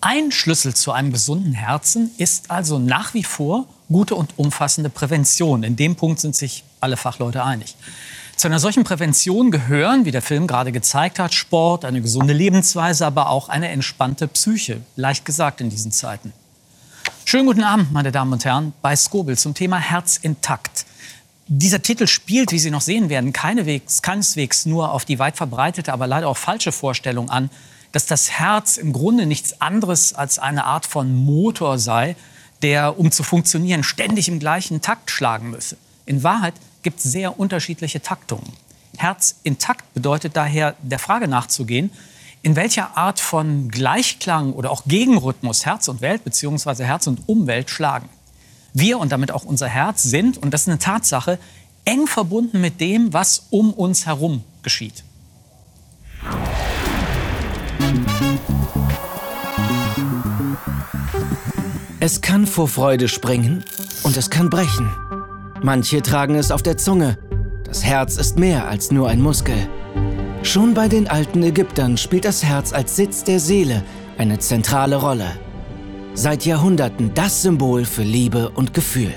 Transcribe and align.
Ein 0.00 0.30
Schlüssel 0.30 0.74
zu 0.74 0.92
einem 0.92 1.12
gesunden 1.12 1.52
Herzen 1.52 2.10
ist 2.18 2.50
also 2.50 2.78
nach 2.78 3.14
wie 3.14 3.24
vor 3.24 3.66
gute 3.88 4.14
und 4.14 4.38
umfassende 4.38 4.90
Prävention. 4.90 5.62
In 5.62 5.76
dem 5.76 5.96
Punkt 5.96 6.20
sind 6.20 6.36
sich 6.36 6.64
alle 6.80 6.96
Fachleute 6.96 7.42
einig. 7.42 7.76
Zu 8.36 8.48
einer 8.48 8.58
solchen 8.58 8.84
Prävention 8.84 9.50
gehören, 9.50 10.04
wie 10.04 10.10
der 10.10 10.20
Film 10.20 10.46
gerade 10.46 10.70
gezeigt 10.70 11.18
hat, 11.18 11.32
Sport, 11.32 11.86
eine 11.86 12.02
gesunde 12.02 12.34
Lebensweise, 12.34 13.06
aber 13.06 13.30
auch 13.30 13.48
eine 13.48 13.68
entspannte 13.68 14.28
Psyche. 14.28 14.82
Leicht 14.96 15.24
gesagt 15.24 15.62
in 15.62 15.70
diesen 15.70 15.90
Zeiten. 15.90 16.32
Schönen 17.24 17.46
guten 17.46 17.64
Abend, 17.64 17.92
meine 17.92 18.12
Damen 18.12 18.34
und 18.34 18.44
Herren, 18.44 18.74
bei 18.82 18.94
Skobel 18.94 19.38
zum 19.38 19.54
Thema 19.54 19.78
Herz 19.78 20.18
intakt. 20.18 20.84
Dieser 21.48 21.80
Titel 21.80 22.06
spielt, 22.06 22.52
wie 22.52 22.58
Sie 22.58 22.70
noch 22.70 22.82
sehen 22.82 23.08
werden, 23.08 23.32
keineswegs, 23.32 24.02
keineswegs 24.02 24.66
nur 24.66 24.92
auf 24.92 25.06
die 25.06 25.18
weit 25.18 25.36
verbreitete, 25.36 25.92
aber 25.92 26.06
leider 26.06 26.28
auch 26.28 26.36
falsche 26.36 26.72
Vorstellung 26.72 27.30
an, 27.30 27.50
dass 27.96 28.04
das 28.04 28.30
Herz 28.30 28.76
im 28.76 28.92
Grunde 28.92 29.24
nichts 29.24 29.62
anderes 29.62 30.12
als 30.12 30.38
eine 30.38 30.66
Art 30.66 30.84
von 30.84 31.14
Motor 31.14 31.78
sei, 31.78 32.14
der, 32.60 32.98
um 32.98 33.10
zu 33.10 33.22
funktionieren, 33.22 33.82
ständig 33.82 34.28
im 34.28 34.38
gleichen 34.38 34.82
Takt 34.82 35.10
schlagen 35.10 35.48
müsse. 35.48 35.78
In 36.04 36.22
Wahrheit 36.22 36.52
gibt 36.82 36.98
es 36.98 37.10
sehr 37.10 37.40
unterschiedliche 37.40 38.02
Taktungen. 38.02 38.52
Herz 38.98 39.36
intakt 39.44 39.94
bedeutet 39.94 40.36
daher, 40.36 40.74
der 40.82 40.98
Frage 40.98 41.26
nachzugehen, 41.26 41.90
in 42.42 42.54
welcher 42.54 42.98
Art 42.98 43.18
von 43.18 43.70
Gleichklang 43.70 44.52
oder 44.52 44.72
auch 44.72 44.82
Gegenrhythmus 44.84 45.64
Herz 45.64 45.88
und 45.88 46.02
Welt 46.02 46.22
bzw. 46.22 46.84
Herz 46.84 47.06
und 47.06 47.26
Umwelt 47.26 47.70
schlagen. 47.70 48.10
Wir 48.74 48.98
und 48.98 49.10
damit 49.10 49.32
auch 49.32 49.46
unser 49.46 49.68
Herz 49.68 50.02
sind, 50.02 50.36
und 50.36 50.50
das 50.52 50.64
ist 50.64 50.68
eine 50.68 50.78
Tatsache, 50.78 51.38
eng 51.86 52.06
verbunden 52.06 52.60
mit 52.60 52.78
dem, 52.78 53.14
was 53.14 53.46
um 53.48 53.72
uns 53.72 54.04
herum 54.04 54.44
geschieht. 54.62 55.02
Es 62.00 62.20
kann 62.20 62.46
vor 62.46 62.68
Freude 62.68 63.08
springen 63.08 63.64
und 64.04 64.16
es 64.16 64.30
kann 64.30 64.48
brechen. 64.48 64.88
Manche 65.62 66.02
tragen 66.02 66.36
es 66.36 66.50
auf 66.52 66.62
der 66.62 66.76
Zunge. 66.76 67.18
Das 67.64 67.84
Herz 67.84 68.16
ist 68.16 68.38
mehr 68.38 68.68
als 68.68 68.92
nur 68.92 69.08
ein 69.08 69.20
Muskel. 69.20 69.56
Schon 70.42 70.74
bei 70.74 70.86
den 70.86 71.08
alten 71.08 71.42
Ägyptern 71.42 71.96
spielt 71.96 72.24
das 72.24 72.44
Herz 72.44 72.72
als 72.72 72.94
Sitz 72.94 73.24
der 73.24 73.40
Seele 73.40 73.82
eine 74.18 74.38
zentrale 74.38 74.96
Rolle. 74.96 75.32
Seit 76.14 76.46
Jahrhunderten 76.46 77.12
das 77.14 77.42
Symbol 77.42 77.84
für 77.84 78.04
Liebe 78.04 78.50
und 78.50 78.72
Gefühl. 78.72 79.12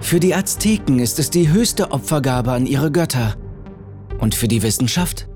Für 0.00 0.18
die 0.18 0.34
Azteken 0.34 1.00
ist 1.00 1.18
es 1.18 1.28
die 1.28 1.50
höchste 1.50 1.90
Opfergabe 1.90 2.52
an 2.52 2.66
ihre 2.66 2.90
Götter. 2.90 3.36
Und 4.18 4.34
für 4.34 4.48
die 4.48 4.62
Wissenschaft? 4.62 5.28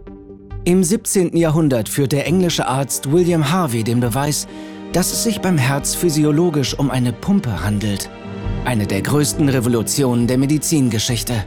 Im 0.64 0.84
17. 0.84 1.36
Jahrhundert 1.36 1.88
führt 1.88 2.12
der 2.12 2.24
englische 2.24 2.68
Arzt 2.68 3.10
William 3.10 3.50
Harvey 3.50 3.82
den 3.82 3.98
Beweis, 3.98 4.46
dass 4.92 5.12
es 5.12 5.24
sich 5.24 5.40
beim 5.40 5.58
Herz 5.58 5.96
physiologisch 5.96 6.78
um 6.78 6.88
eine 6.88 7.12
Pumpe 7.12 7.64
handelt. 7.64 8.08
Eine 8.64 8.86
der 8.86 9.02
größten 9.02 9.48
Revolutionen 9.48 10.28
der 10.28 10.38
Medizingeschichte. 10.38 11.44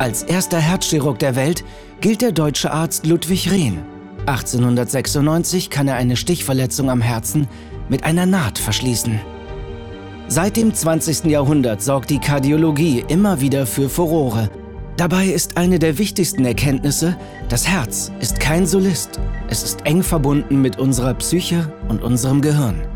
Als 0.00 0.24
erster 0.24 0.58
Herzchirurg 0.58 1.20
der 1.20 1.36
Welt 1.36 1.62
gilt 2.00 2.20
der 2.20 2.32
deutsche 2.32 2.72
Arzt 2.72 3.06
Ludwig 3.06 3.48
Rehn. 3.52 3.78
1896 4.26 5.70
kann 5.70 5.86
er 5.86 5.94
eine 5.94 6.16
Stichverletzung 6.16 6.90
am 6.90 7.00
Herzen 7.00 7.46
mit 7.88 8.02
einer 8.02 8.26
Naht 8.26 8.58
verschließen. 8.58 9.20
Seit 10.26 10.56
dem 10.56 10.74
20. 10.74 11.26
Jahrhundert 11.26 11.80
sorgt 11.80 12.10
die 12.10 12.18
Kardiologie 12.18 13.04
immer 13.06 13.40
wieder 13.40 13.66
für 13.66 13.88
Furore. 13.88 14.50
Dabei 14.96 15.26
ist 15.26 15.56
eine 15.56 15.78
der 15.78 15.98
wichtigsten 15.98 16.44
Erkenntnisse, 16.44 17.16
das 17.48 17.66
Herz 17.66 18.12
ist 18.20 18.38
kein 18.40 18.66
Solist. 18.66 19.18
Es 19.48 19.62
ist 19.62 19.86
eng 19.86 20.02
verbunden 20.02 20.60
mit 20.60 20.78
unserer 20.78 21.14
Psyche 21.14 21.72
und 21.88 22.02
unserem 22.02 22.42
Gehirn. 22.42 22.86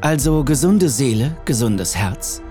Also 0.00 0.44
gesunde 0.44 0.88
Seele, 0.88 1.36
gesundes 1.44 1.96
Herz, 1.96 2.42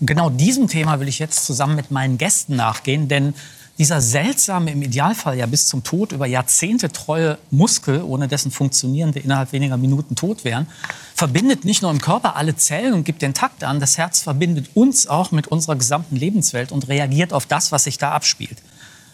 genau 0.00 0.30
diesem 0.30 0.68
Thema 0.68 1.00
will 1.00 1.08
ich 1.08 1.18
jetzt 1.18 1.44
zusammen 1.44 1.76
mit 1.76 1.90
meinen 1.90 2.18
Gästen 2.18 2.56
nachgehen, 2.56 3.08
denn 3.08 3.34
dieser 3.78 4.00
seltsame, 4.00 4.72
im 4.72 4.82
Idealfall 4.82 5.38
ja 5.38 5.46
bis 5.46 5.68
zum 5.68 5.84
Tod 5.84 6.10
über 6.10 6.26
Jahrzehnte 6.26 6.90
treue 6.90 7.38
Muskel, 7.50 8.02
ohne 8.02 8.26
dessen 8.26 8.50
Funktionieren 8.50 9.14
wir 9.14 9.24
innerhalb 9.24 9.52
weniger 9.52 9.76
Minuten 9.76 10.16
tot 10.16 10.44
wären, 10.44 10.66
verbindet 11.14 11.64
nicht 11.64 11.82
nur 11.82 11.90
im 11.92 12.00
Körper 12.00 12.34
alle 12.34 12.56
Zellen 12.56 12.92
und 12.92 13.04
gibt 13.04 13.22
den 13.22 13.34
Takt 13.34 13.62
an, 13.62 13.78
das 13.78 13.96
Herz 13.96 14.20
verbindet 14.20 14.70
uns 14.74 15.06
auch 15.06 15.30
mit 15.30 15.46
unserer 15.46 15.76
gesamten 15.76 16.16
Lebenswelt 16.16 16.72
und 16.72 16.88
reagiert 16.88 17.32
auf 17.32 17.46
das, 17.46 17.70
was 17.70 17.84
sich 17.84 17.98
da 17.98 18.10
abspielt. 18.10 18.58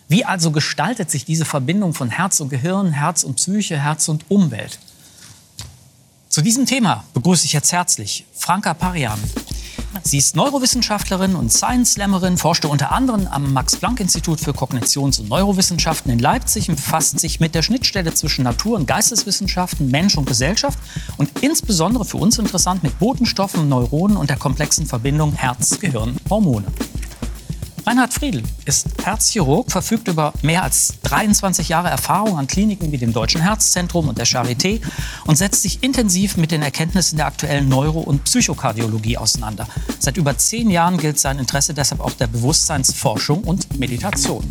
Wie 0.08 0.24
also 0.24 0.50
gestaltet 0.50 1.10
sich 1.10 1.24
diese 1.24 1.44
Verbindung 1.44 1.92
von 1.92 2.10
Herz 2.10 2.40
und 2.40 2.48
Gehirn, 2.48 2.92
Herz 2.92 3.22
und 3.22 3.36
Psyche, 3.36 3.78
Herz 3.78 4.08
und 4.08 4.30
Umwelt? 4.30 4.78
Zu 6.28 6.42
diesem 6.42 6.66
Thema 6.66 7.04
begrüße 7.14 7.44
ich 7.44 7.52
jetzt 7.52 7.72
herzlich 7.72 8.24
Franka 8.34 8.74
Parian. 8.74 9.20
Sie 10.06 10.18
ist 10.18 10.36
Neurowissenschaftlerin 10.36 11.34
und 11.34 11.50
Science-Slammerin, 11.50 12.36
forschte 12.36 12.68
unter 12.68 12.92
anderem 12.92 13.26
am 13.26 13.54
Max-Planck-Institut 13.54 14.38
für 14.38 14.50
Kognitions- 14.50 15.18
und 15.18 15.30
Neurowissenschaften 15.30 16.12
in 16.12 16.18
Leipzig 16.18 16.68
und 16.68 16.76
befasst 16.76 17.18
sich 17.18 17.40
mit 17.40 17.54
der 17.54 17.62
Schnittstelle 17.62 18.12
zwischen 18.12 18.44
Natur- 18.44 18.76
und 18.76 18.86
Geisteswissenschaften, 18.86 19.90
Mensch 19.90 20.18
und 20.18 20.26
Gesellschaft 20.26 20.78
und 21.16 21.30
insbesondere 21.40 22.04
für 22.04 22.18
uns 22.18 22.38
interessant 22.38 22.82
mit 22.82 22.98
Botenstoffen, 22.98 23.66
Neuronen 23.66 24.18
und 24.18 24.28
der 24.28 24.36
komplexen 24.36 24.84
Verbindung 24.84 25.32
Herz-Gehirn-Hormone. 25.32 26.66
Reinhard 27.86 28.14
Friedl 28.14 28.42
ist 28.64 28.86
Herzchirurg, 29.04 29.70
verfügt 29.70 30.08
über 30.08 30.32
mehr 30.40 30.62
als 30.62 30.94
23 31.02 31.68
Jahre 31.68 31.90
Erfahrung 31.90 32.38
an 32.38 32.46
Kliniken 32.46 32.92
wie 32.92 32.96
dem 32.96 33.12
Deutschen 33.12 33.42
Herzzentrum 33.42 34.08
und 34.08 34.16
der 34.16 34.26
Charité 34.26 34.80
und 35.26 35.36
setzt 35.36 35.60
sich 35.60 35.82
intensiv 35.82 36.38
mit 36.38 36.50
den 36.50 36.62
Erkenntnissen 36.62 37.18
der 37.18 37.26
aktuellen 37.26 37.68
Neuro- 37.68 38.00
und 38.00 38.24
Psychokardiologie 38.24 39.18
auseinander. 39.18 39.68
Seit 39.98 40.16
über 40.16 40.38
zehn 40.38 40.70
Jahren 40.70 40.96
gilt 40.96 41.20
sein 41.20 41.38
Interesse 41.38 41.74
deshalb 41.74 42.00
auch 42.00 42.12
der 42.12 42.26
Bewusstseinsforschung 42.26 43.44
und 43.44 43.78
Meditation. 43.78 44.44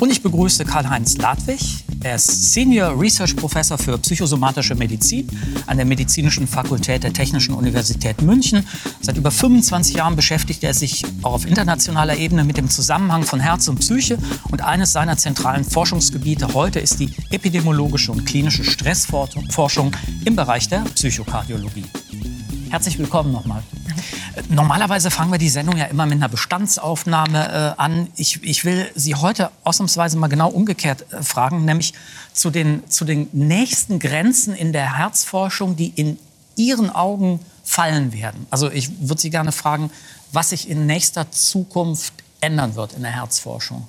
Und 0.00 0.10
ich 0.10 0.22
begrüße 0.22 0.64
Karl-Heinz 0.64 1.18
Ladwig. 1.18 1.84
Er 2.02 2.14
ist 2.14 2.54
Senior 2.54 2.98
Research 2.98 3.36
Professor 3.36 3.76
für 3.76 3.98
psychosomatische 3.98 4.74
Medizin 4.74 5.28
an 5.66 5.76
der 5.76 5.84
Medizinischen 5.84 6.48
Fakultät 6.48 7.02
der 7.04 7.12
Technischen 7.12 7.54
Universität 7.54 8.22
München. 8.22 8.66
Seit 9.02 9.18
über 9.18 9.30
25 9.30 9.96
Jahren 9.96 10.16
beschäftigt 10.16 10.64
er 10.64 10.72
sich 10.72 11.04
auch 11.20 11.34
auf 11.34 11.46
internationaler 11.46 12.16
Ebene 12.16 12.44
mit 12.44 12.56
dem 12.56 12.70
Zusammenhang 12.70 13.24
von 13.24 13.40
Herz 13.40 13.68
und 13.68 13.80
Psyche. 13.80 14.16
Und 14.50 14.62
eines 14.62 14.94
seiner 14.94 15.18
zentralen 15.18 15.64
Forschungsgebiete 15.64 16.54
heute 16.54 16.80
ist 16.80 16.98
die 16.98 17.12
epidemiologische 17.28 18.10
und 18.10 18.24
klinische 18.24 18.64
Stressforschung 18.64 19.92
im 20.24 20.34
Bereich 20.34 20.66
der 20.70 20.80
Psychokardiologie. 20.94 21.84
Herzlich 22.70 23.00
willkommen 23.00 23.32
nochmal. 23.32 23.64
Normalerweise 24.48 25.10
fangen 25.10 25.32
wir 25.32 25.38
die 25.38 25.48
Sendung 25.48 25.76
ja 25.76 25.86
immer 25.86 26.06
mit 26.06 26.18
einer 26.18 26.28
Bestandsaufnahme 26.28 27.74
äh, 27.76 27.80
an. 27.80 28.06
Ich, 28.14 28.44
ich, 28.44 28.64
will 28.64 28.88
Sie 28.94 29.16
heute 29.16 29.50
ausnahmsweise 29.64 30.16
mal 30.16 30.28
genau 30.28 30.48
umgekehrt 30.48 31.04
äh, 31.12 31.20
fragen, 31.24 31.64
nämlich 31.64 31.94
zu 32.32 32.50
den, 32.50 32.88
zu 32.88 33.04
den 33.04 33.28
nächsten 33.32 33.98
Grenzen 33.98 34.54
in 34.54 34.72
der 34.72 34.98
Herzforschung, 34.98 35.74
die 35.74 35.88
in 35.88 36.16
Ihren 36.54 36.90
Augen 36.90 37.40
fallen 37.64 38.12
werden. 38.12 38.46
Also 38.50 38.70
ich 38.70 38.88
würde 39.00 39.20
Sie 39.20 39.30
gerne 39.30 39.50
fragen, 39.50 39.90
was 40.30 40.50
sich 40.50 40.70
in 40.70 40.86
nächster 40.86 41.28
Zukunft 41.32 42.14
ändern 42.40 42.76
wird 42.76 42.92
in 42.92 43.02
der 43.02 43.12
Herzforschung. 43.12 43.88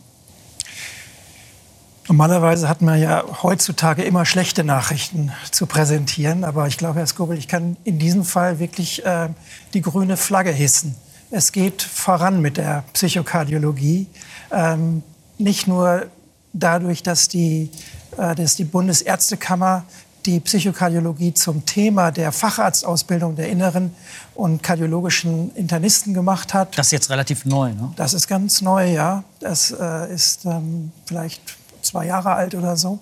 Normalerweise 2.08 2.68
hat 2.68 2.82
man 2.82 3.00
ja 3.00 3.24
heutzutage 3.44 4.04
immer 4.04 4.26
schlechte 4.26 4.64
Nachrichten 4.64 5.32
zu 5.52 5.66
präsentieren. 5.66 6.44
Aber 6.44 6.68
ich 6.68 6.78
glaube, 6.78 7.00
Herr 7.00 7.08
Skobel, 7.08 7.38
ich 7.38 7.48
kann 7.48 7.78
in 7.84 8.00
diesem 8.00 8.24
Fall 8.24 8.60
wirklich 8.60 9.06
äh, 9.06 9.30
die 9.74 9.82
grüne 9.82 10.18
Flagge 10.18 10.52
hissen. 10.52 10.96
Es 11.30 11.52
geht 11.52 11.82
voran 11.82 12.42
mit 12.42 12.58
der 12.58 12.84
Psychokardiologie. 12.94 14.08
Ähm, 14.52 15.04
nicht 15.38 15.68
nur 15.68 16.08
dadurch, 16.54 17.04
dass 17.04 17.28
die, 17.28 17.70
äh, 18.18 18.36
dass 18.36 18.56
die 18.56 18.66
Bundesärztekammer 18.66 19.86
die 20.26 20.40
Psychokardiologie 20.40 21.34
zum 21.34 21.66
Thema 21.66 22.12
der 22.12 22.32
Facharztausbildung 22.32 23.36
der 23.36 23.50
inneren 23.50 23.94
und 24.36 24.62
kardiologischen 24.62 25.56
Internisten 25.56 26.14
gemacht 26.14 26.54
hat. 26.54 26.78
Das 26.78 26.88
ist 26.88 26.92
jetzt 26.92 27.10
relativ 27.10 27.46
neu, 27.46 27.70
ne? 27.74 27.92
Das 27.96 28.14
ist 28.14 28.28
ganz 28.28 28.62
neu, 28.62 28.92
ja. 28.92 29.24
Das 29.40 29.72
äh, 29.72 30.14
ist 30.14 30.46
ähm, 30.46 30.92
vielleicht 31.06 31.42
zwei 31.82 32.06
Jahre 32.06 32.34
alt 32.34 32.56
oder 32.56 32.78
so. 32.78 33.00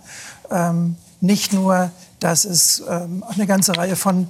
Ähm, 0.52 0.96
nicht 1.22 1.54
nur, 1.54 1.92
dass 2.20 2.46
es 2.46 2.84
ähm, 2.88 3.24
eine 3.28 3.46
ganze 3.46 3.76
Reihe 3.76 3.96
von 3.96 4.28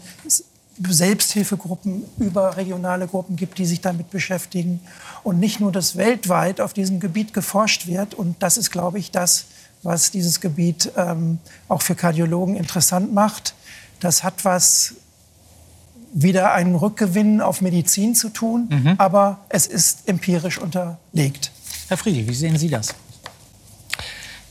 Selbsthilfegruppen, 0.87 2.03
überregionale 2.17 3.07
Gruppen 3.07 3.35
gibt, 3.35 3.57
die 3.57 3.65
sich 3.65 3.81
damit 3.81 4.11
beschäftigen. 4.11 4.79
Und 5.23 5.39
nicht 5.39 5.59
nur, 5.59 5.71
dass 5.71 5.97
weltweit 5.97 6.61
auf 6.61 6.73
diesem 6.73 6.99
Gebiet 6.99 7.33
geforscht 7.33 7.87
wird. 7.87 8.13
Und 8.13 8.41
das 8.41 8.57
ist, 8.57 8.71
glaube 8.71 8.99
ich, 8.99 9.11
das, 9.11 9.45
was 9.83 10.11
dieses 10.11 10.39
Gebiet 10.39 10.91
ähm, 10.95 11.39
auch 11.67 11.81
für 11.81 11.95
Kardiologen 11.95 12.55
interessant 12.55 13.13
macht. 13.13 13.53
Das 13.99 14.23
hat 14.23 14.45
was 14.45 14.95
wieder 16.13 16.53
einen 16.53 16.75
Rückgewinn 16.75 17.41
auf 17.41 17.61
Medizin 17.61 18.15
zu 18.15 18.29
tun, 18.29 18.67
mhm. 18.69 18.95
aber 18.97 19.39
es 19.49 19.67
ist 19.67 20.07
empirisch 20.07 20.57
unterlegt. 20.57 21.51
Herr 21.87 21.97
Friedel, 21.97 22.27
wie 22.27 22.33
sehen 22.33 22.57
Sie 22.57 22.69
das? 22.69 22.95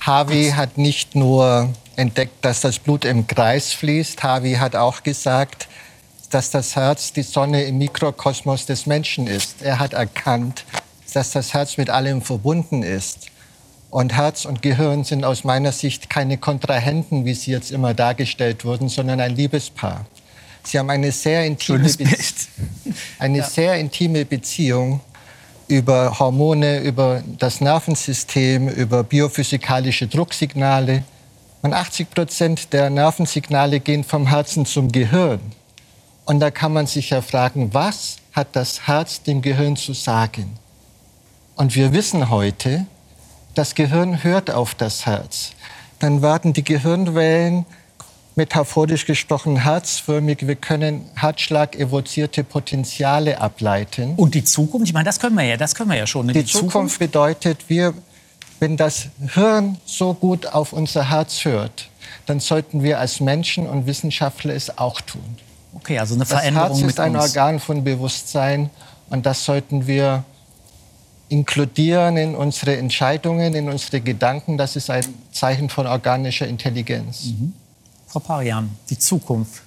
Harvey 0.08 0.52
hat 0.56 0.78
nicht 0.78 1.14
nur 1.16 1.68
entdeckt, 1.96 2.42
dass 2.42 2.62
das 2.62 2.78
Blut 2.78 3.04
im 3.04 3.26
Kreis 3.26 3.74
fließt. 3.74 4.22
Harvey 4.22 4.54
hat 4.54 4.74
auch 4.74 5.02
gesagt, 5.02 5.68
dass 6.30 6.50
das 6.50 6.76
Herz 6.76 7.12
die 7.12 7.22
Sonne 7.22 7.64
im 7.64 7.76
Mikrokosmos 7.76 8.64
des 8.64 8.86
Menschen 8.86 9.26
ist. 9.26 9.60
Er 9.60 9.78
hat 9.78 9.92
erkannt, 9.92 10.64
dass 11.12 11.32
das 11.32 11.52
Herz 11.52 11.76
mit 11.76 11.90
allem 11.90 12.22
verbunden 12.22 12.82
ist. 12.82 13.26
Und 13.90 14.14
Herz 14.14 14.46
und 14.46 14.62
Gehirn 14.62 15.04
sind 15.04 15.26
aus 15.26 15.44
meiner 15.44 15.72
Sicht 15.72 16.08
keine 16.08 16.38
Kontrahenten, 16.38 17.26
wie 17.26 17.34
sie 17.34 17.50
jetzt 17.50 17.70
immer 17.70 17.92
dargestellt 17.92 18.64
wurden, 18.64 18.88
sondern 18.88 19.20
ein 19.20 19.36
Liebespaar. 19.36 20.06
Sie 20.62 20.78
haben 20.78 20.88
eine 20.88 21.12
sehr 21.12 21.44
intime, 21.44 21.86
Be 21.98 22.06
eine 23.18 23.38
ja. 23.38 23.44
sehr 23.44 23.74
intime 23.74 24.24
Beziehung 24.24 25.02
über 25.68 26.18
Hormone, 26.18 26.80
über 26.80 27.22
das 27.38 27.60
Nervensystem, 27.60 28.68
über 28.68 29.04
biophysikalische 29.04 30.06
Drucksignale. 30.06 31.04
Und 31.60 31.74
80 31.74 32.10
Prozent 32.10 32.72
der 32.72 32.88
Nervensignale 32.88 33.80
gehen 33.80 34.04
vom 34.04 34.26
Herzen 34.26 34.64
zum 34.64 34.90
Gehirn. 34.90 35.40
Und 36.24 36.40
da 36.40 36.50
kann 36.50 36.72
man 36.72 36.86
sich 36.86 37.10
ja 37.10 37.22
fragen, 37.22 37.72
was 37.72 38.16
hat 38.32 38.48
das 38.52 38.86
Herz 38.86 39.22
dem 39.22 39.42
Gehirn 39.42 39.76
zu 39.76 39.92
sagen? 39.92 40.58
Und 41.56 41.74
wir 41.74 41.92
wissen 41.92 42.30
heute, 42.30 42.86
das 43.54 43.74
Gehirn 43.74 44.22
hört 44.22 44.50
auf 44.50 44.74
das 44.74 45.06
Herz. 45.06 45.52
Dann 45.98 46.22
werden 46.22 46.52
die 46.52 46.64
Gehirnwellen 46.64 47.66
metaphorisch 48.38 49.04
gesprochen 49.04 49.56
herzförmig. 49.64 50.46
Wir 50.46 50.54
können 50.54 51.04
Herzschlag-evozierte 51.16 52.44
Potenziale 52.44 53.40
ableiten. 53.40 54.14
Und 54.14 54.34
die 54.34 54.44
Zukunft, 54.44 54.86
ich 54.86 54.94
meine, 54.94 55.04
das 55.04 55.18
können 55.18 55.36
wir 55.36 55.44
ja, 55.44 55.56
das 55.56 55.74
können 55.74 55.90
wir 55.90 55.98
ja 55.98 56.06
schon. 56.06 56.28
Die, 56.28 56.34
die 56.34 56.44
Zukunft, 56.44 56.72
Zukunft 56.72 56.98
bedeutet, 57.00 57.68
wir, 57.68 57.94
wenn 58.60 58.76
das 58.76 59.08
Hirn 59.34 59.76
so 59.84 60.14
gut 60.14 60.46
auf 60.46 60.72
unser 60.72 61.10
Herz 61.10 61.44
hört, 61.44 61.90
dann 62.26 62.38
sollten 62.38 62.82
wir 62.82 63.00
als 63.00 63.18
Menschen 63.20 63.66
und 63.66 63.86
Wissenschaftler 63.86 64.54
es 64.54 64.78
auch 64.78 65.00
tun. 65.00 65.36
Okay, 65.74 65.98
also 65.98 66.14
eine 66.14 66.24
Veränderung 66.24 66.68
Das 66.68 66.78
Herz 66.78 66.90
ist 66.90 67.00
ein 67.00 67.16
Organ 67.16 67.58
von 67.58 67.82
Bewusstsein 67.82 68.70
und 69.10 69.26
das 69.26 69.44
sollten 69.44 69.88
wir 69.88 70.24
inkludieren 71.28 72.16
in 72.16 72.36
unsere 72.36 72.76
Entscheidungen, 72.76 73.54
in 73.54 73.68
unsere 73.68 74.00
Gedanken. 74.00 74.56
Das 74.56 74.76
ist 74.76 74.90
ein 74.90 75.04
Zeichen 75.32 75.68
von 75.68 75.88
organischer 75.88 76.46
Intelligenz. 76.46 77.24
Mhm. 77.26 77.52
Frau 78.08 78.20
Parian, 78.20 78.70
die 78.88 78.98
Zukunft. 78.98 79.62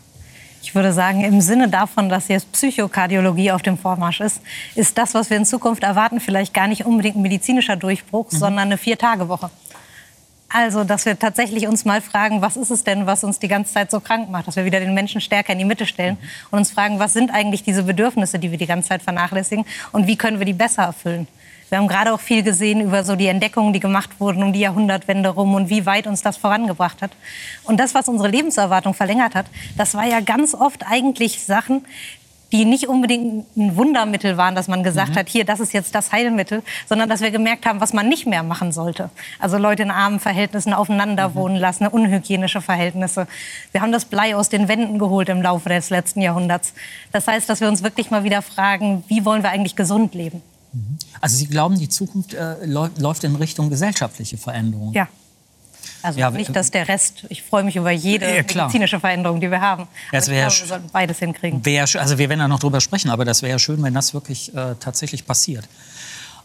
Ich 0.63 0.75
würde 0.75 0.93
sagen, 0.93 1.23
im 1.23 1.41
Sinne 1.41 1.69
davon, 1.69 2.09
dass 2.09 2.27
jetzt 2.27 2.51
Psychokardiologie 2.51 3.51
auf 3.51 3.61
dem 3.61 3.77
Vormarsch 3.77 4.21
ist, 4.21 4.41
ist 4.75 4.97
das, 4.97 5.13
was 5.13 5.29
wir 5.29 5.37
in 5.37 5.45
Zukunft 5.45 5.83
erwarten, 5.83 6.19
vielleicht 6.19 6.53
gar 6.53 6.67
nicht 6.67 6.85
unbedingt 6.85 7.15
ein 7.15 7.21
medizinischer 7.21 7.75
Durchbruch, 7.75 8.31
mhm. 8.31 8.37
sondern 8.37 8.67
eine 8.67 8.77
Vier-Tage-Woche. 8.77 9.49
Also, 10.53 10.83
dass 10.83 11.05
wir 11.05 11.17
tatsächlich 11.17 11.67
uns 11.67 11.85
mal 11.85 12.01
fragen, 12.01 12.41
was 12.41 12.57
ist 12.57 12.71
es 12.71 12.83
denn, 12.83 13.05
was 13.05 13.23
uns 13.23 13.39
die 13.39 13.47
ganze 13.47 13.73
Zeit 13.73 13.89
so 13.89 14.01
krank 14.01 14.29
macht, 14.29 14.47
dass 14.47 14.57
wir 14.57 14.65
wieder 14.65 14.79
den 14.79 14.93
Menschen 14.93 15.21
stärker 15.21 15.53
in 15.53 15.59
die 15.59 15.65
Mitte 15.65 15.85
stellen 15.85 16.17
und 16.51 16.59
uns 16.59 16.71
fragen, 16.71 16.99
was 16.99 17.13
sind 17.13 17.31
eigentlich 17.31 17.63
diese 17.63 17.83
Bedürfnisse, 17.83 18.37
die 18.37 18.51
wir 18.51 18.57
die 18.57 18.65
ganze 18.65 18.89
Zeit 18.89 19.01
vernachlässigen 19.01 19.65
und 19.93 20.07
wie 20.07 20.17
können 20.17 20.39
wir 20.39 20.45
die 20.45 20.53
besser 20.53 20.83
erfüllen. 20.83 21.27
Wir 21.71 21.77
haben 21.77 21.87
gerade 21.87 22.11
auch 22.11 22.19
viel 22.19 22.43
gesehen 22.43 22.81
über 22.81 23.05
so 23.05 23.15
die 23.15 23.27
Entdeckungen, 23.27 23.71
die 23.71 23.79
gemacht 23.79 24.09
wurden 24.19 24.43
um 24.43 24.51
die 24.51 24.59
Jahrhundertwende 24.59 25.29
rum 25.29 25.53
und 25.55 25.69
wie 25.69 25.85
weit 25.85 26.05
uns 26.05 26.21
das 26.21 26.35
vorangebracht 26.35 27.01
hat. 27.01 27.11
Und 27.63 27.79
das, 27.79 27.95
was 27.95 28.09
unsere 28.09 28.27
Lebenserwartung 28.27 28.93
verlängert 28.93 29.35
hat, 29.35 29.45
das 29.77 29.95
war 29.95 30.03
ja 30.03 30.19
ganz 30.19 30.53
oft 30.53 30.85
eigentlich 30.85 31.41
Sachen, 31.41 31.85
die 32.51 32.65
nicht 32.65 32.89
unbedingt 32.89 33.55
ein 33.55 33.77
Wundermittel 33.77 34.35
waren, 34.35 34.53
dass 34.53 34.67
man 34.67 34.83
gesagt 34.83 35.11
mhm. 35.11 35.19
hat, 35.19 35.29
hier, 35.29 35.45
das 35.45 35.61
ist 35.61 35.71
jetzt 35.71 35.95
das 35.95 36.11
Heilmittel, 36.11 36.61
sondern 36.87 37.07
dass 37.07 37.21
wir 37.21 37.31
gemerkt 37.31 37.65
haben, 37.65 37.79
was 37.79 37.93
man 37.93 38.09
nicht 38.09 38.27
mehr 38.27 38.43
machen 38.43 38.73
sollte. 38.73 39.09
Also 39.39 39.57
Leute 39.57 39.83
in 39.83 39.91
armen 39.91 40.19
Verhältnissen 40.19 40.73
aufeinander 40.73 41.29
mhm. 41.29 41.35
wohnen 41.35 41.55
lassen, 41.55 41.87
unhygienische 41.87 42.59
Verhältnisse. 42.59 43.27
Wir 43.71 43.79
haben 43.79 43.93
das 43.93 44.03
Blei 44.03 44.35
aus 44.35 44.49
den 44.49 44.67
Wänden 44.67 44.99
geholt 44.99 45.29
im 45.29 45.41
Laufe 45.41 45.69
des 45.69 45.89
letzten 45.89 46.19
Jahrhunderts. 46.19 46.73
Das 47.13 47.29
heißt, 47.29 47.47
dass 47.47 47.61
wir 47.61 47.69
uns 47.69 47.81
wirklich 47.81 48.11
mal 48.11 48.25
wieder 48.25 48.41
fragen, 48.41 49.05
wie 49.07 49.23
wollen 49.23 49.41
wir 49.41 49.51
eigentlich 49.51 49.77
gesund 49.77 50.13
leben? 50.13 50.43
Also 51.19 51.35
Sie 51.35 51.47
glauben, 51.47 51.77
die 51.77 51.89
Zukunft 51.89 52.33
äh, 52.33 52.65
läuft 52.65 53.23
in 53.23 53.35
Richtung 53.35 53.69
gesellschaftliche 53.69 54.37
Veränderung? 54.37 54.93
Ja. 54.93 55.07
Also 56.03 56.19
ja, 56.19 56.31
nicht, 56.31 56.55
dass 56.55 56.71
der 56.71 56.87
Rest, 56.87 57.25
ich 57.29 57.43
freue 57.43 57.63
mich 57.63 57.75
über 57.75 57.91
jede 57.91 58.25
ja, 58.25 58.41
medizinische 58.41 58.99
Veränderung, 58.99 59.39
die 59.39 59.51
wir 59.51 59.61
haben. 59.61 59.87
Aber 60.11 60.21
glaube, 60.21 60.31
wir 60.31 60.49
sollten 60.49 60.89
beides 60.91 61.19
hinkriegen. 61.19 61.63
Wär, 61.65 61.87
also 61.95 62.17
wir 62.17 62.29
werden 62.29 62.39
ja 62.39 62.47
noch 62.47 62.59
darüber 62.59 62.81
sprechen, 62.81 63.09
aber 63.09 63.25
das 63.25 63.41
wäre 63.41 63.51
ja 63.51 63.59
schön, 63.59 63.81
wenn 63.83 63.93
das 63.93 64.13
wirklich 64.13 64.53
äh, 64.55 64.75
tatsächlich 64.79 65.25
passiert. 65.25 65.67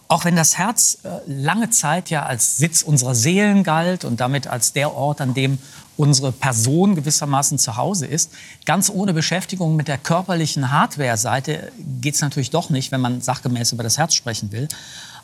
Auch 0.08 0.25
wenn 0.25 0.37
das 0.37 0.56
Herz 0.56 0.99
äh, 1.03 1.08
lange 1.26 1.70
Zeit 1.70 2.11
ja 2.11 2.25
als 2.25 2.58
Sitz 2.58 2.82
unserer 2.82 3.14
Seelen 3.14 3.64
galt 3.64 4.05
und 4.05 4.20
damit 4.20 4.47
als 4.47 4.73
der 4.73 4.94
Ort, 4.94 5.20
an 5.20 5.35
dem 5.35 5.58
unsere 5.97 6.31
Person 6.31 6.94
gewissermaßen 6.94 7.58
zu 7.58 7.76
Hause 7.76 8.06
ist, 8.06 8.31
ganz 8.67 8.91
ohne 8.91 9.14
Beschäftigung 9.14 9.75
mit 9.75 9.88
der 9.88 9.99
körperlichen 9.99 10.70
Hardware-Seite 10.70 11.73
geht 12.00 12.14
es 12.14 12.20
natürlich 12.20 12.50
doch 12.50 12.70
nicht, 12.70 12.93
wenn 12.93 13.00
man 13.00 13.20
sachgemäß 13.20 13.73
über 13.73 13.82
das 13.82 13.99
Herz 13.99 14.14
sprechen 14.14 14.53
will. 14.53 14.69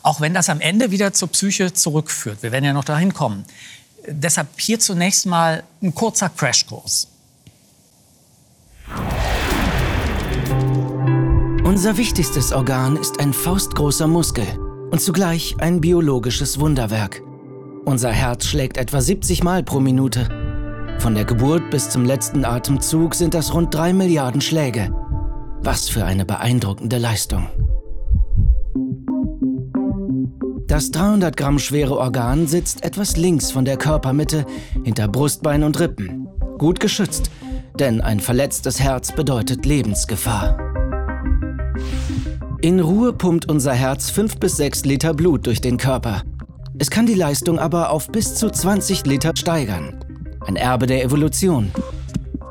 Auch 0.01 0.19
wenn 0.19 0.33
das 0.33 0.49
am 0.49 0.59
Ende 0.59 0.91
wieder 0.91 1.13
zur 1.13 1.29
Psyche 1.29 1.71
zurückführt. 1.71 2.43
Wir 2.43 2.51
werden 2.51 2.65
ja 2.65 2.73
noch 2.73 2.83
dahin 2.83 3.13
kommen. 3.13 3.45
Deshalb 4.07 4.59
hier 4.59 4.79
zunächst 4.79 5.25
mal 5.25 5.63
ein 5.81 5.95
kurzer 5.95 6.27
Crashkurs. 6.27 7.07
Unser 11.63 11.95
wichtigstes 11.95 12.51
Organ 12.51 12.97
ist 12.97 13.21
ein 13.21 13.31
faustgroßer 13.31 14.07
Muskel 14.07 14.62
und 14.93 14.99
zugleich 14.99 15.55
ein 15.57 15.81
biologisches 15.81 16.59
Wunderwerk. 16.59 17.23
Unser 17.83 18.11
Herz 18.11 18.45
schlägt 18.45 18.77
etwa 18.77 19.01
70 19.01 19.43
Mal 19.43 19.63
pro 19.63 19.79
Minute. 19.79 20.29
Von 20.99 21.15
der 21.15 21.25
Geburt 21.25 21.71
bis 21.71 21.89
zum 21.89 22.05
letzten 22.05 22.45
Atemzug 22.45 23.15
sind 23.15 23.33
das 23.33 23.55
rund 23.55 23.73
3 23.73 23.91
Milliarden 23.93 24.39
Schläge. 24.39 24.93
Was 25.63 25.89
für 25.89 26.05
eine 26.05 26.25
beeindruckende 26.25 26.99
Leistung. 26.99 27.47
Das 30.67 30.91
300 30.91 31.35
Gramm 31.35 31.57
schwere 31.57 31.97
Organ 31.97 32.45
sitzt 32.45 32.83
etwas 32.83 33.17
links 33.17 33.49
von 33.49 33.65
der 33.65 33.77
Körpermitte 33.77 34.45
hinter 34.83 35.07
Brustbein 35.07 35.63
und 35.63 35.79
Rippen. 35.79 36.27
Gut 36.59 36.79
geschützt, 36.79 37.31
denn 37.79 37.99
ein 37.99 38.19
verletztes 38.19 38.79
Herz 38.79 39.11
bedeutet 39.11 39.65
Lebensgefahr. 39.65 40.72
In 42.63 42.79
Ruhe 42.79 43.11
pumpt 43.11 43.51
unser 43.51 43.73
Herz 43.73 44.09
5 44.09 44.37
bis 44.37 44.55
6 44.55 44.85
Liter 44.85 45.13
Blut 45.13 45.47
durch 45.47 45.59
den 45.59 45.75
Körper. 45.75 46.23
Es 46.79 46.89
kann 46.89 47.05
die 47.05 47.13
Leistung 47.13 47.59
aber 47.59 47.89
auf 47.89 48.07
bis 48.07 48.35
zu 48.35 48.49
20 48.49 49.05
Liter 49.05 49.33
steigern. 49.37 49.99
Ein 50.47 50.55
Erbe 50.55 50.85
der 50.85 51.03
Evolution. 51.03 51.73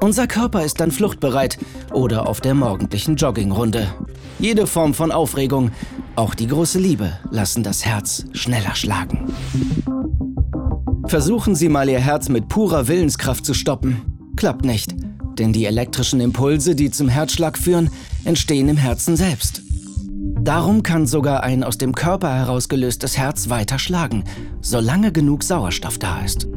Unser 0.03 0.27
Körper 0.27 0.67
ist 0.67 0.81
dann 0.81 0.91
fluchtbereit 0.91 1.57
oder 1.95 2.29
auf 2.29 2.43
der 2.43 2.53
morgendlichen 2.53 3.17
Joggingrunde. 3.17 3.87
Jede 4.39 4.67
Form 4.67 4.93
von 4.93 5.13
Aufregung, 5.13 5.71
auch 6.15 6.35
die 6.35 6.47
große 6.47 6.79
Liebe, 6.79 7.19
lassen 7.31 7.63
das 7.63 7.87
Herz 7.87 8.27
schneller 8.35 8.75
schlagen. 8.75 9.33
Versuchen 11.07 11.55
Sie 11.55 11.71
mal 11.71 11.89
Ihr 11.89 12.01
Herz 12.01 12.29
mit 12.29 12.51
purer 12.51 12.87
Willenskraft 12.87 13.47
zu 13.47 13.55
stoppen. 13.55 14.03
Klappt 14.37 14.67
nicht, 14.67 14.95
denn 15.39 15.55
die 15.55 15.65
elektrischen 15.65 16.21
Impulse, 16.21 16.75
die 16.75 16.91
zum 16.91 17.09
Herzschlag 17.09 17.57
führen, 17.57 17.89
entstehen 18.25 18.69
im 18.69 18.77
Herzen 18.77 19.17
selbst. 19.17 19.63
Darum 20.25 20.83
kann 20.83 21.07
sogar 21.07 21.43
ein 21.43 21.65
aus 21.65 21.79
dem 21.79 21.95
Körper 21.95 22.35
herausgelöstes 22.35 23.17
Herz 23.17 23.49
weiter 23.49 23.79
schlagen, 23.79 24.25
solange 24.61 25.13
genug 25.13 25.43
Sauerstoff 25.43 25.99
da 25.99 26.21
ist. 26.25 26.49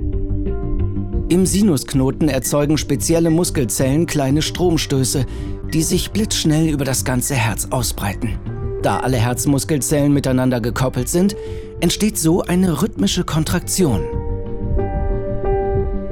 Im 1.30 1.46
Sinusknoten 1.46 2.30
erzeugen 2.30 2.78
spezielle 2.78 3.32
Muskelzellen 3.32 4.06
kleine 4.06 4.44
Stromstöße, 4.44 5.26
die 5.74 5.82
sich 5.82 6.12
blitzschnell 6.12 6.68
über 6.68 6.86
das 6.86 7.04
ganze 7.04 7.34
Herz 7.34 7.68
ausbreiten. 7.72 8.38
Da 8.84 9.00
alle 9.00 9.18
Herzmuskelzellen 9.18 10.14
miteinander 10.14 10.62
gekoppelt 10.62 11.10
sind, 11.10 11.36
entsteht 11.80 12.20
so 12.20 12.44
eine 12.44 12.84
rhythmische 12.84 13.24
Kontraktion. 13.24 14.04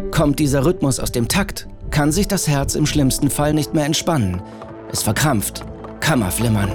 Kommt 0.10 0.39
dieser 0.39 0.65
Rhythmus 0.65 1.00
aus 1.00 1.12
dem 1.12 1.27
Takt, 1.27 1.67
kann 1.91 2.12
sich 2.12 2.27
das 2.27 2.48
Herz 2.48 2.74
im 2.74 2.88
schlimmsten 2.88 3.29
Fall 3.29 3.53
nicht 3.53 3.75
mehr 3.75 3.86
entspannen. 3.86 4.41
Es 4.91 5.03
verkrampft, 5.03 5.63
Kammerflimmern. 6.00 6.72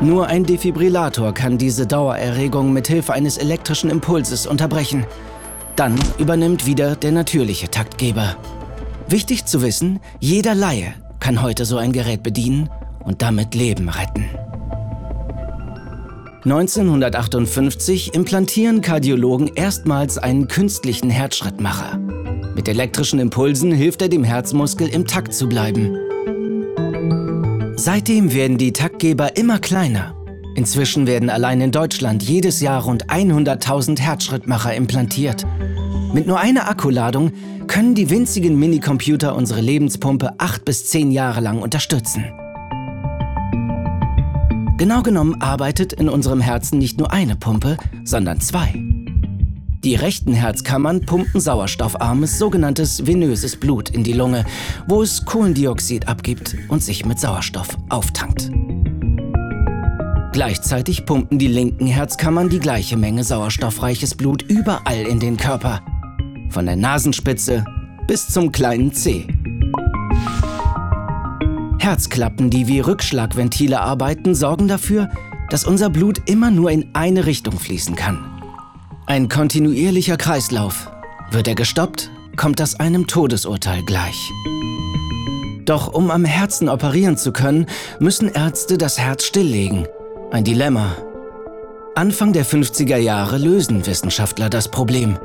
Nur 0.00 0.26
ein 0.26 0.44
Defibrillator 0.44 1.32
kann 1.32 1.56
diese 1.56 1.86
Dauererregung 1.86 2.72
mit 2.72 2.86
Hilfe 2.86 3.14
eines 3.14 3.38
elektrischen 3.38 3.88
Impulses 3.88 4.46
unterbrechen. 4.46 5.06
Dann 5.74 5.98
übernimmt 6.18 6.66
wieder 6.66 6.96
der 6.96 7.12
natürliche 7.12 7.70
Taktgeber. 7.70 8.36
Wichtig 9.08 9.46
zu 9.46 9.62
wissen, 9.62 10.00
jeder 10.20 10.54
Laie 10.54 10.94
kann 11.18 11.40
heute 11.40 11.64
so 11.64 11.78
ein 11.78 11.92
Gerät 11.92 12.22
bedienen 12.22 12.68
und 13.04 13.22
damit 13.22 13.54
Leben 13.54 13.88
retten. 13.88 14.26
1958 16.44 18.14
implantieren 18.14 18.82
Kardiologen 18.82 19.48
erstmals 19.54 20.18
einen 20.18 20.46
künstlichen 20.46 21.08
Herzschrittmacher. 21.08 21.98
Mit 22.54 22.68
elektrischen 22.68 23.18
Impulsen 23.18 23.72
hilft 23.72 24.02
er 24.02 24.08
dem 24.08 24.24
Herzmuskel 24.24 24.88
im 24.88 25.06
Takt 25.06 25.34
zu 25.34 25.48
bleiben. 25.48 25.96
Seitdem 27.78 28.32
werden 28.32 28.56
die 28.56 28.72
Taktgeber 28.72 29.36
immer 29.36 29.58
kleiner. 29.58 30.14
Inzwischen 30.54 31.06
werden 31.06 31.28
allein 31.28 31.60
in 31.60 31.72
Deutschland 31.72 32.22
jedes 32.22 32.62
Jahr 32.62 32.82
rund 32.82 33.08
100.000 33.08 34.00
Herzschrittmacher 34.00 34.74
implantiert. 34.74 35.46
Mit 36.14 36.26
nur 36.26 36.40
einer 36.40 36.70
Akkuladung 36.70 37.32
können 37.66 37.94
die 37.94 38.08
winzigen 38.08 38.58
Minicomputer 38.58 39.36
unsere 39.36 39.60
Lebenspumpe 39.60 40.36
acht 40.38 40.64
bis 40.64 40.86
zehn 40.86 41.12
Jahre 41.12 41.40
lang 41.42 41.60
unterstützen. 41.60 42.24
Genau 44.78 45.02
genommen 45.02 45.40
arbeitet 45.42 45.92
in 45.92 46.08
unserem 46.08 46.40
Herzen 46.40 46.78
nicht 46.78 46.98
nur 46.98 47.12
eine 47.12 47.36
Pumpe, 47.36 47.76
sondern 48.04 48.40
zwei. 48.40 48.85
Die 49.86 49.94
rechten 49.94 50.32
Herzkammern 50.32 51.06
pumpen 51.06 51.40
sauerstoffarmes, 51.40 52.40
sogenanntes 52.40 53.06
venöses 53.06 53.54
Blut 53.54 53.88
in 53.88 54.02
die 54.02 54.14
Lunge, 54.14 54.44
wo 54.88 55.00
es 55.00 55.24
Kohlendioxid 55.24 56.08
abgibt 56.08 56.56
und 56.66 56.82
sich 56.82 57.06
mit 57.06 57.20
Sauerstoff 57.20 57.68
auftankt. 57.88 58.50
Gleichzeitig 60.32 61.06
pumpen 61.06 61.38
die 61.38 61.46
linken 61.46 61.86
Herzkammern 61.86 62.48
die 62.48 62.58
gleiche 62.58 62.96
Menge 62.96 63.22
sauerstoffreiches 63.22 64.16
Blut 64.16 64.42
überall 64.42 65.06
in 65.06 65.20
den 65.20 65.36
Körper. 65.36 65.80
Von 66.50 66.66
der 66.66 66.74
Nasenspitze 66.74 67.64
bis 68.08 68.26
zum 68.26 68.50
kleinen 68.50 68.92
Zeh. 68.92 69.28
Herzklappen, 71.78 72.50
die 72.50 72.66
wie 72.66 72.80
Rückschlagventile 72.80 73.80
arbeiten, 73.80 74.34
sorgen 74.34 74.66
dafür, 74.66 75.08
dass 75.48 75.64
unser 75.64 75.90
Blut 75.90 76.22
immer 76.26 76.50
nur 76.50 76.72
in 76.72 76.92
eine 76.92 77.24
Richtung 77.24 77.56
fließen 77.56 77.94
kann. 77.94 78.35
Ein 79.06 79.28
kontinuierlicher 79.28 80.16
Kreislauf. 80.16 80.90
Wird 81.30 81.48
er 81.48 81.54
gestoppt, 81.54 82.10
kommt 82.36 82.60
das 82.60 82.80
einem 82.80 83.06
Todesurteil 83.06 83.82
gleich. 83.84 84.30
Doch 85.64 85.92
um 85.92 86.10
am 86.10 86.24
Herzen 86.24 86.68
operieren 86.68 87.16
zu 87.16 87.32
können, 87.32 87.66
müssen 87.98 88.28
Ärzte 88.28 88.78
das 88.78 88.98
Herz 88.98 89.24
stilllegen 89.24 89.86
ein 90.32 90.44
Dilemma. 90.44 90.96
Anfang 91.94 92.32
der 92.32 92.44
50er 92.44 92.96
Jahre 92.96 93.38
lösen 93.38 93.86
Wissenschaftler 93.86 94.50
das 94.50 94.68
Problem. 94.68 95.18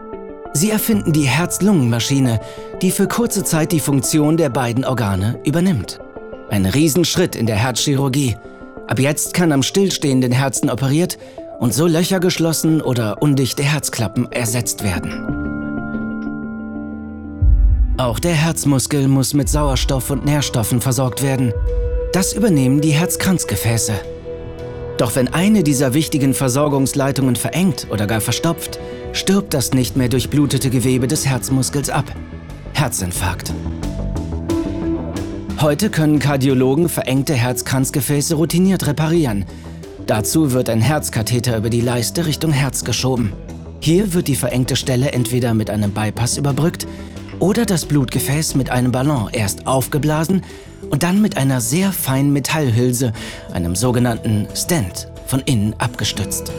Sie 0.53 0.69
erfinden 0.69 1.11
die 1.11 1.27
Herz-Lungen-Maschine, 1.27 2.39
die 2.81 2.91
für 2.91 3.07
kurze 3.07 3.43
Zeit 3.43 3.71
die 3.71 3.79
Funktion 3.79 4.38
der 4.38 4.50
beiden 4.50 4.85
Organe 4.85 5.39
übernimmt. 5.43 6.00
Ein 6.50 6.65
Riesenschritt 6.65 7.35
in 7.35 7.45
der 7.45 7.55
Herzchirurgie. 7.55 8.38
Ab 8.88 9.00
jetzt 9.00 9.33
kann 9.33 9.51
am 9.51 9.63
stillstehenden 9.63 10.31
Herzen 10.31 10.69
operiert 10.69 11.17
und 11.62 11.75
so 11.75 11.86
Löcher 11.86 12.20
geschlossen 12.20 12.82
oder 12.82 13.22
undichte 13.22 13.62
Herzklappen 13.62 14.32
ersetzt 14.32 14.84
werden. 14.84 15.38
Auch 17.98 18.18
der 18.18 18.34
Herzmuskel 18.34 19.08
muss 19.08 19.36
mit 19.36 19.48
Sauerstoff 19.48 20.10
und 20.10 20.25
Nährstoffen 20.25 20.82
versorgt 20.82 21.22
werden. 21.22 21.53
Das 22.13 22.34
übernehmen 22.34 22.82
die 22.82 22.89
Herzkranzgefäße. 22.89 23.94
Doch 24.98 25.15
wenn 25.15 25.27
eine 25.27 25.62
dieser 25.62 25.94
wichtigen 25.94 26.34
Versorgungsleitungen 26.34 27.36
verengt 27.36 27.86
oder 27.91 28.08
gar 28.08 28.22
verstopft, 28.22 28.80
stirbt 29.13 29.53
das 29.53 29.72
nicht 29.72 29.96
mehr 29.96 30.10
durchblutete 30.10 30.72
Gewebe 30.72 31.08
des 31.08 31.27
Herzmuskels 31.27 31.91
ab. 31.91 32.06
Herzinfarkt. 32.74 33.53
Heute 35.60 35.91
können 35.91 36.18
Kardiologen 36.18 36.89
verengte 36.89 37.36
Herzkranzgefäße 37.36 38.34
routiniert 38.34 38.88
reparieren. 38.88 39.46
Dazu 40.08 40.51
wird 40.51 40.70
ein 40.70 40.81
Herzkatheter 40.81 41.58
über 41.58 41.70
die 41.70 41.81
Leiste 41.81 42.25
Richtung 42.25 42.51
Herz 42.51 42.84
geschoben. 42.84 43.34
Hier 43.79 44.13
wird 44.13 44.27
die 44.27 44.36
verengte 44.36 44.75
Stelle 44.75 45.12
entweder 45.12 45.53
mit 45.53 45.70
einem 45.70 45.91
Bypass 45.91 46.38
überbrückt 46.38 46.88
oder 47.39 47.65
das 47.65 47.86
Blutgefäß 47.86 48.55
mit 48.55 48.70
einem 48.70 48.91
Ballon 48.91 49.29
erst 49.31 49.65
aufgeblasen 49.67 50.43
und 50.89 51.03
dann 51.03 51.22
mit 51.22 51.38
einer 51.38 51.62
sehr 51.62 51.91
feinen 51.91 52.34
Metallhülse, 52.34 53.13
einem 53.53 53.75
sogenannten 53.75 54.48
Stent, 54.55 55.08
von 55.25 55.39
innen 55.41 55.74
abgestützt. 55.79 56.51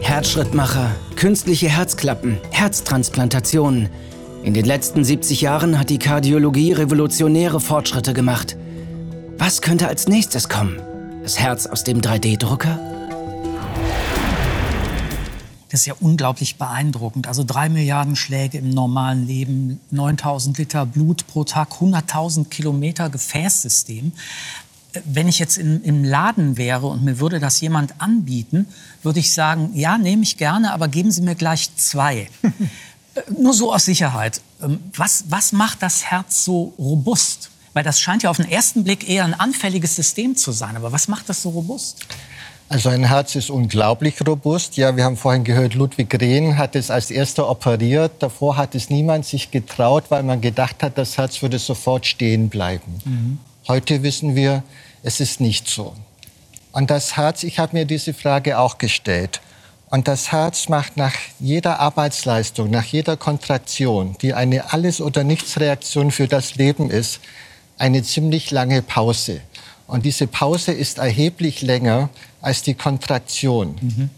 Herzschrittmacher, 0.00 0.90
künstliche 1.16 1.68
Herzklappen, 1.68 2.38
Herztransplantationen. 2.50 3.88
In 4.42 4.52
den 4.54 4.64
letzten 4.64 5.04
70 5.04 5.40
Jahren 5.40 5.78
hat 5.78 5.90
die 5.90 5.98
Kardiologie 5.98 6.72
revolutionäre 6.72 7.60
Fortschritte 7.60 8.12
gemacht. 8.12 8.56
Was 9.38 9.62
könnte 9.62 9.88
als 9.88 10.08
nächstes 10.08 10.48
kommen? 10.48 10.80
Das 11.26 11.40
Herz 11.40 11.66
aus 11.66 11.82
dem 11.82 12.00
3D-Drucker? 12.02 12.78
Das 15.68 15.80
ist 15.80 15.86
ja 15.86 15.94
unglaublich 15.98 16.54
beeindruckend. 16.54 17.26
Also 17.26 17.42
drei 17.42 17.68
Milliarden 17.68 18.14
Schläge 18.14 18.58
im 18.58 18.70
normalen 18.70 19.26
Leben, 19.26 19.80
9000 19.90 20.56
Liter 20.56 20.86
Blut 20.86 21.26
pro 21.26 21.42
Tag, 21.42 21.80
100.000 21.80 22.44
Kilometer 22.44 23.10
Gefäßsystem. 23.10 24.12
Wenn 25.04 25.26
ich 25.26 25.40
jetzt 25.40 25.58
in, 25.58 25.82
im 25.82 26.04
Laden 26.04 26.58
wäre 26.58 26.86
und 26.86 27.02
mir 27.02 27.18
würde 27.18 27.40
das 27.40 27.60
jemand 27.60 28.00
anbieten, 28.00 28.68
würde 29.02 29.18
ich 29.18 29.32
sagen, 29.34 29.72
ja, 29.74 29.98
nehme 29.98 30.22
ich 30.22 30.36
gerne, 30.36 30.72
aber 30.72 30.86
geben 30.86 31.10
Sie 31.10 31.22
mir 31.22 31.34
gleich 31.34 31.74
zwei. 31.74 32.28
Nur 33.36 33.52
so 33.52 33.74
aus 33.74 33.84
Sicherheit. 33.84 34.40
Ähm, 34.62 34.78
was, 34.94 35.24
was 35.28 35.50
macht 35.50 35.82
das 35.82 36.04
Herz 36.04 36.44
so 36.44 36.72
robust? 36.78 37.50
Weil 37.76 37.84
das 37.84 38.00
scheint 38.00 38.22
ja 38.22 38.30
auf 38.30 38.38
den 38.38 38.50
ersten 38.50 38.84
Blick 38.84 39.06
eher 39.06 39.22
ein 39.22 39.34
anfälliges 39.34 39.96
System 39.96 40.34
zu 40.34 40.50
sein. 40.50 40.76
Aber 40.76 40.92
was 40.92 41.08
macht 41.08 41.28
das 41.28 41.42
so 41.42 41.50
robust? 41.50 42.06
Also 42.70 42.88
ein 42.88 43.04
Herz 43.04 43.34
ist 43.34 43.50
unglaublich 43.50 44.14
robust. 44.26 44.78
Ja, 44.78 44.96
wir 44.96 45.04
haben 45.04 45.18
vorhin 45.18 45.44
gehört, 45.44 45.74
Ludwig 45.74 46.18
Rehn 46.18 46.56
hat 46.56 46.74
es 46.74 46.90
als 46.90 47.10
erster 47.10 47.50
operiert. 47.50 48.12
Davor 48.20 48.56
hat 48.56 48.74
es 48.74 48.88
niemand 48.88 49.26
sich 49.26 49.50
getraut, 49.50 50.04
weil 50.08 50.22
man 50.22 50.40
gedacht 50.40 50.82
hat, 50.82 50.96
das 50.96 51.18
Herz 51.18 51.42
würde 51.42 51.58
sofort 51.58 52.06
stehen 52.06 52.48
bleiben. 52.48 52.98
Mhm. 53.04 53.38
Heute 53.68 54.02
wissen 54.02 54.34
wir, 54.34 54.62
es 55.02 55.20
ist 55.20 55.42
nicht 55.42 55.68
so. 55.68 55.94
Und 56.72 56.90
das 56.90 57.18
Herz, 57.18 57.42
ich 57.42 57.58
habe 57.58 57.76
mir 57.76 57.84
diese 57.84 58.14
Frage 58.14 58.58
auch 58.58 58.78
gestellt. 58.78 59.42
Und 59.90 60.08
das 60.08 60.32
Herz 60.32 60.70
macht 60.70 60.96
nach 60.96 61.12
jeder 61.40 61.78
Arbeitsleistung, 61.78 62.70
nach 62.70 62.86
jeder 62.86 63.18
Kontraktion, 63.18 64.16
die 64.22 64.32
eine 64.32 64.72
Alles- 64.72 65.02
oder 65.02 65.24
Nichts-Reaktion 65.24 66.10
für 66.10 66.26
das 66.26 66.54
Leben 66.54 66.90
ist, 66.90 67.20
eine 67.78 68.02
ziemlich 68.02 68.50
lange 68.50 68.82
Pause. 68.82 69.40
Und 69.86 70.04
diese 70.04 70.26
Pause 70.26 70.72
ist 70.72 70.98
erheblich 70.98 71.62
länger 71.62 72.08
als 72.40 72.62
die 72.62 72.74
Kontraktion. 72.74 73.76
Mhm. 73.80 74.10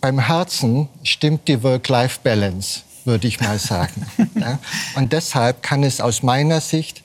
Beim 0.00 0.18
Herzen 0.18 0.88
stimmt 1.02 1.48
die 1.48 1.62
Work-Life-Balance, 1.62 2.80
würde 3.04 3.28
ich 3.28 3.40
mal 3.40 3.58
sagen. 3.58 4.06
ja? 4.34 4.58
Und 4.96 5.12
deshalb 5.12 5.62
kann 5.62 5.82
es 5.82 6.00
aus 6.00 6.22
meiner 6.22 6.60
Sicht 6.60 7.02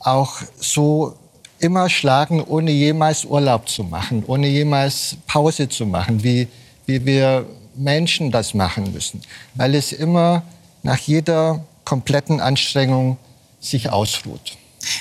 auch 0.00 0.36
so 0.58 1.16
immer 1.58 1.88
schlagen, 1.88 2.42
ohne 2.42 2.70
jemals 2.70 3.24
Urlaub 3.24 3.68
zu 3.68 3.84
machen, 3.84 4.22
ohne 4.26 4.46
jemals 4.48 5.16
Pause 5.26 5.68
zu 5.68 5.86
machen, 5.86 6.22
wie, 6.22 6.48
wie 6.84 7.04
wir 7.04 7.46
Menschen 7.74 8.30
das 8.30 8.54
machen 8.54 8.92
müssen. 8.92 9.22
Weil 9.54 9.74
es 9.74 9.92
immer 9.92 10.42
nach 10.82 10.98
jeder 10.98 11.64
kompletten 11.84 12.40
Anstrengung 12.40 13.16
sich 13.60 13.90
ausruht. 13.90 14.56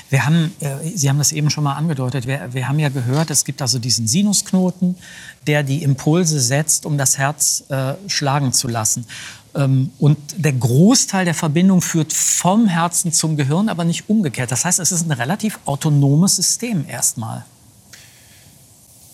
Wir 0.10 0.26
haben, 0.26 0.54
äh, 0.60 0.96
Sie 0.96 1.10
haben 1.10 1.18
das 1.18 1.32
eben 1.32 1.50
schon 1.50 1.64
mal 1.64 1.74
angedeutet, 1.74 2.28
wir, 2.28 2.54
wir, 2.54 2.68
haben 2.68 2.80
ja 2.80 2.90
gehört, 2.90 3.32
es 3.32 3.46
gibt 3.46 3.62
also 3.62 3.80
diesen 3.80 4.08
Sinusknoten, 4.08 4.96
der 5.48 5.64
die 5.64 5.84
Impulse 5.84 6.40
setzt, 6.40 6.86
um 6.86 6.98
das 6.98 7.18
Herz 7.18 7.64
äh, 7.70 7.94
schlagen 8.08 8.54
zu 8.54 8.68
lassen. 8.68 9.06
Ähm, 9.56 9.92
und 10.00 10.18
der 10.38 10.54
Großteil 10.54 11.26
der 11.26 11.34
Verbindung 11.34 11.82
führt 11.82 12.14
vom 12.14 12.68
Herzen 12.68 13.12
zum 13.14 13.38
Gehirn, 13.38 13.70
aber 13.70 13.86
nicht 13.86 14.10
umgekehrt. 14.10 14.52
Das 14.52 14.66
heißt, 14.66 14.80
es 14.80 14.92
ist 14.92 15.06
ein 15.06 15.12
relativ 15.12 15.60
autonomes 15.66 16.36
System 16.36 16.86
erstmal. 16.88 17.46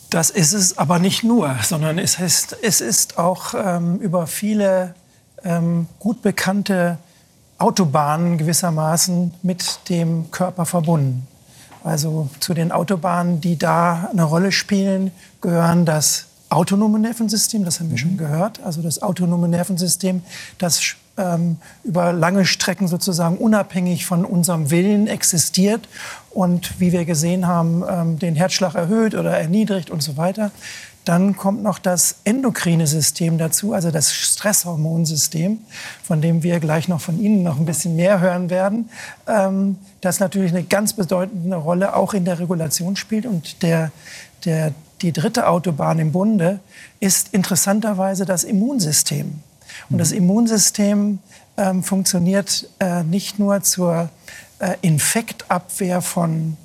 Das 0.10 0.30
ist 0.30 0.52
es 0.52 0.78
aber 0.78 1.00
nicht 1.00 1.24
nur, 1.24 1.56
sondern 1.64 1.98
es 1.98 2.20
ist, 2.20 2.58
es 2.62 2.82
ist 2.82 3.18
auch 3.18 3.54
ähm, 3.54 3.98
über 4.00 4.28
viele 4.28 4.94
ähm, 5.44 5.88
gut 6.00 6.22
bekannte 6.22 6.98
Autobahnen 7.62 8.38
gewissermaßen 8.38 9.34
mit 9.44 9.90
dem 9.90 10.32
Körper 10.32 10.66
verbunden. 10.66 11.28
Also 11.84 12.30
zu 12.40 12.54
den 12.54 12.72
Autobahnen, 12.72 13.42
die 13.42 13.58
da 13.58 14.10
eine 14.12 14.24
Rolle 14.24 14.52
spielen, 14.52 15.12
gehören 15.42 15.86
das 15.86 16.28
autonome 16.50 17.00
Nervensystem, 17.00 17.64
das 17.64 17.80
haben 17.80 17.90
wir 17.90 17.98
schon 17.98 18.14
mhm. 18.14 18.18
gehört. 18.18 18.62
Also 18.64 18.82
das 18.82 19.02
autonome 19.02 19.48
Nervensystem, 19.48 20.22
das 20.58 20.96
ähm, 21.18 21.58
über 21.84 22.14
lange 22.14 22.46
Strecken 22.46 22.88
sozusagen 22.88 23.38
unabhängig 23.38 24.06
von 24.06 24.26
unserem 24.26 24.70
Willen 24.70 25.08
existiert 25.08 25.88
und 26.30 26.80
wie 26.80 26.92
wir 26.92 27.06
gesehen 27.06 27.48
haben, 27.48 27.84
ähm, 27.90 28.20
den 28.20 28.36
Herzschlag 28.36 28.76
erhöht 28.76 29.16
oder 29.16 29.38
erniedrigt 29.38 29.90
und 29.90 30.02
so 30.02 30.18
weiter. 30.18 30.52
Dann 31.06 31.36
kommt 31.36 31.64
noch 31.64 31.80
das 31.80 32.18
endokrine 32.26 32.86
System 32.86 33.40
dazu, 33.40 33.74
also 33.74 33.90
das 33.90 34.14
Stresshormonsystem, 34.14 35.60
von 36.04 36.22
dem 36.22 36.44
wir 36.44 36.60
gleich 36.60 36.88
noch 36.88 37.02
von 37.02 37.20
Ihnen 37.20 37.42
noch 37.42 37.58
ein 37.58 37.66
bisschen 37.66 37.96
mehr 37.96 38.20
hören 38.20 38.50
werden, 38.52 38.90
ähm, 39.28 39.78
das 40.02 40.20
natürlich 40.20 40.52
eine 40.52 40.64
ganz 40.64 40.94
bedeutende 40.94 41.56
Rolle 41.56 41.96
auch 41.96 42.14
in 42.14 42.26
der 42.26 42.40
Regulation 42.40 42.96
spielt. 42.96 43.26
Und 43.26 43.64
der, 43.64 43.92
der, 44.46 44.74
die 45.02 45.12
dritte 45.12 45.48
Autobahn 45.48 45.98
im 45.98 46.12
Bunde 46.12 46.60
ist 47.00 47.30
interessanterweise 47.34 48.26
das 48.26 48.44
Immunsystem. 48.44 49.40
Und 49.90 49.98
das 49.98 50.12
mhm. 50.12 50.18
Immunsystem 50.18 51.20
ähm, 51.58 51.84
funktioniert 51.84 52.70
äh, 52.80 53.04
nicht 53.04 53.40
nur 53.40 53.64
zur 53.64 54.10
äh, 54.60 54.76
Infektabwehr 54.82 56.02
von 56.02 56.58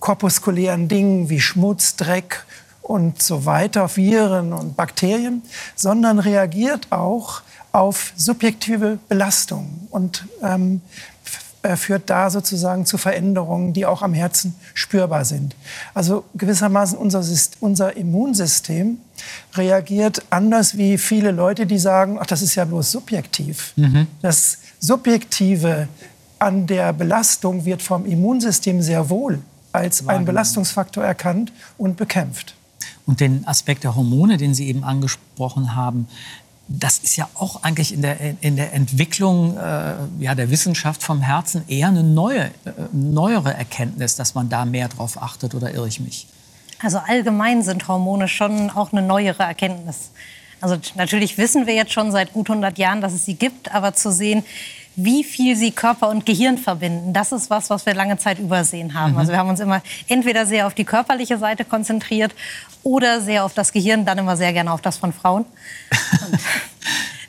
korpuskulären 0.00 0.88
Dingen 0.88 1.28
wie 1.28 1.40
Schmutz, 1.40 1.94
Dreck 1.94 2.44
und 2.90 3.22
so 3.22 3.46
weiter, 3.46 3.88
Viren 3.96 4.52
und 4.52 4.76
Bakterien, 4.76 5.42
sondern 5.76 6.18
reagiert 6.18 6.88
auch 6.90 7.42
auf 7.70 8.12
subjektive 8.16 8.98
Belastung 9.08 9.86
und 9.90 10.26
ähm, 10.42 10.80
äh, 11.62 11.76
führt 11.76 12.10
da 12.10 12.30
sozusagen 12.30 12.86
zu 12.86 12.98
Veränderungen, 12.98 13.72
die 13.74 13.86
auch 13.86 14.02
am 14.02 14.12
Herzen 14.12 14.56
spürbar 14.74 15.24
sind. 15.24 15.54
Also 15.94 16.24
gewissermaßen 16.34 16.98
unser, 16.98 17.22
unser 17.60 17.96
Immunsystem 17.96 18.98
reagiert 19.54 20.24
anders 20.30 20.76
wie 20.76 20.98
viele 20.98 21.30
Leute, 21.30 21.66
die 21.66 21.78
sagen, 21.78 22.18
ach, 22.20 22.26
das 22.26 22.42
ist 22.42 22.56
ja 22.56 22.64
bloß 22.64 22.90
subjektiv. 22.90 23.72
Mhm. 23.76 24.08
Das 24.20 24.58
Subjektive 24.80 25.86
an 26.40 26.66
der 26.66 26.92
Belastung 26.92 27.64
wird 27.64 27.82
vom 27.82 28.04
Immunsystem 28.04 28.82
sehr 28.82 29.08
wohl 29.10 29.38
als 29.72 30.08
ein 30.08 30.24
Belastungsfaktor 30.24 31.04
erkannt 31.04 31.52
und 31.78 31.96
bekämpft. 31.96 32.56
Und 33.10 33.18
den 33.18 33.44
Aspekt 33.44 33.82
der 33.82 33.96
Hormone, 33.96 34.36
den 34.36 34.54
Sie 34.54 34.68
eben 34.68 34.84
angesprochen 34.84 35.74
haben, 35.74 36.06
das 36.68 37.00
ist 37.00 37.16
ja 37.16 37.28
auch 37.34 37.64
eigentlich 37.64 37.92
in 37.92 38.02
der, 38.02 38.40
in 38.40 38.54
der 38.54 38.72
Entwicklung 38.72 39.56
äh, 39.56 39.94
ja, 40.20 40.36
der 40.36 40.48
Wissenschaft 40.48 41.02
vom 41.02 41.20
Herzen 41.20 41.64
eher 41.66 41.88
eine 41.88 42.04
neue, 42.04 42.44
äh, 42.44 42.50
neuere 42.92 43.52
Erkenntnis, 43.52 44.14
dass 44.14 44.36
man 44.36 44.48
da 44.48 44.64
mehr 44.64 44.86
drauf 44.86 45.20
achtet, 45.20 45.56
oder 45.56 45.74
irre 45.74 45.88
ich 45.88 45.98
mich? 45.98 46.28
Also 46.80 46.98
allgemein 46.98 47.64
sind 47.64 47.88
Hormone 47.88 48.28
schon 48.28 48.70
auch 48.70 48.92
eine 48.92 49.02
neuere 49.02 49.42
Erkenntnis. 49.42 50.12
Also 50.60 50.76
natürlich 50.94 51.36
wissen 51.36 51.66
wir 51.66 51.74
jetzt 51.74 51.92
schon 51.92 52.12
seit 52.12 52.32
gut 52.32 52.48
100 52.48 52.78
Jahren, 52.78 53.00
dass 53.00 53.12
es 53.12 53.24
sie 53.24 53.34
gibt, 53.34 53.74
aber 53.74 53.94
zu 53.94 54.12
sehen, 54.12 54.44
wie 55.04 55.24
viel 55.24 55.56
sie 55.56 55.70
Körper 55.70 56.08
und 56.08 56.26
Gehirn 56.26 56.58
verbinden. 56.58 57.12
Das 57.12 57.32
ist 57.32 57.50
was, 57.50 57.70
was 57.70 57.86
wir 57.86 57.94
lange 57.94 58.18
Zeit 58.18 58.38
übersehen 58.38 58.94
haben. 58.94 59.12
Mhm. 59.12 59.18
Also 59.18 59.32
wir 59.32 59.38
haben 59.38 59.48
uns 59.48 59.60
immer 59.60 59.82
entweder 60.08 60.46
sehr 60.46 60.66
auf 60.66 60.74
die 60.74 60.84
körperliche 60.84 61.38
Seite 61.38 61.64
konzentriert 61.64 62.34
oder 62.82 63.20
sehr 63.20 63.44
auf 63.44 63.54
das 63.54 63.72
Gehirn, 63.72 64.04
dann 64.04 64.18
immer 64.18 64.36
sehr 64.36 64.52
gerne 64.52 64.72
auf 64.72 64.80
das 64.80 64.96
von 64.96 65.12
Frauen. 65.12 65.44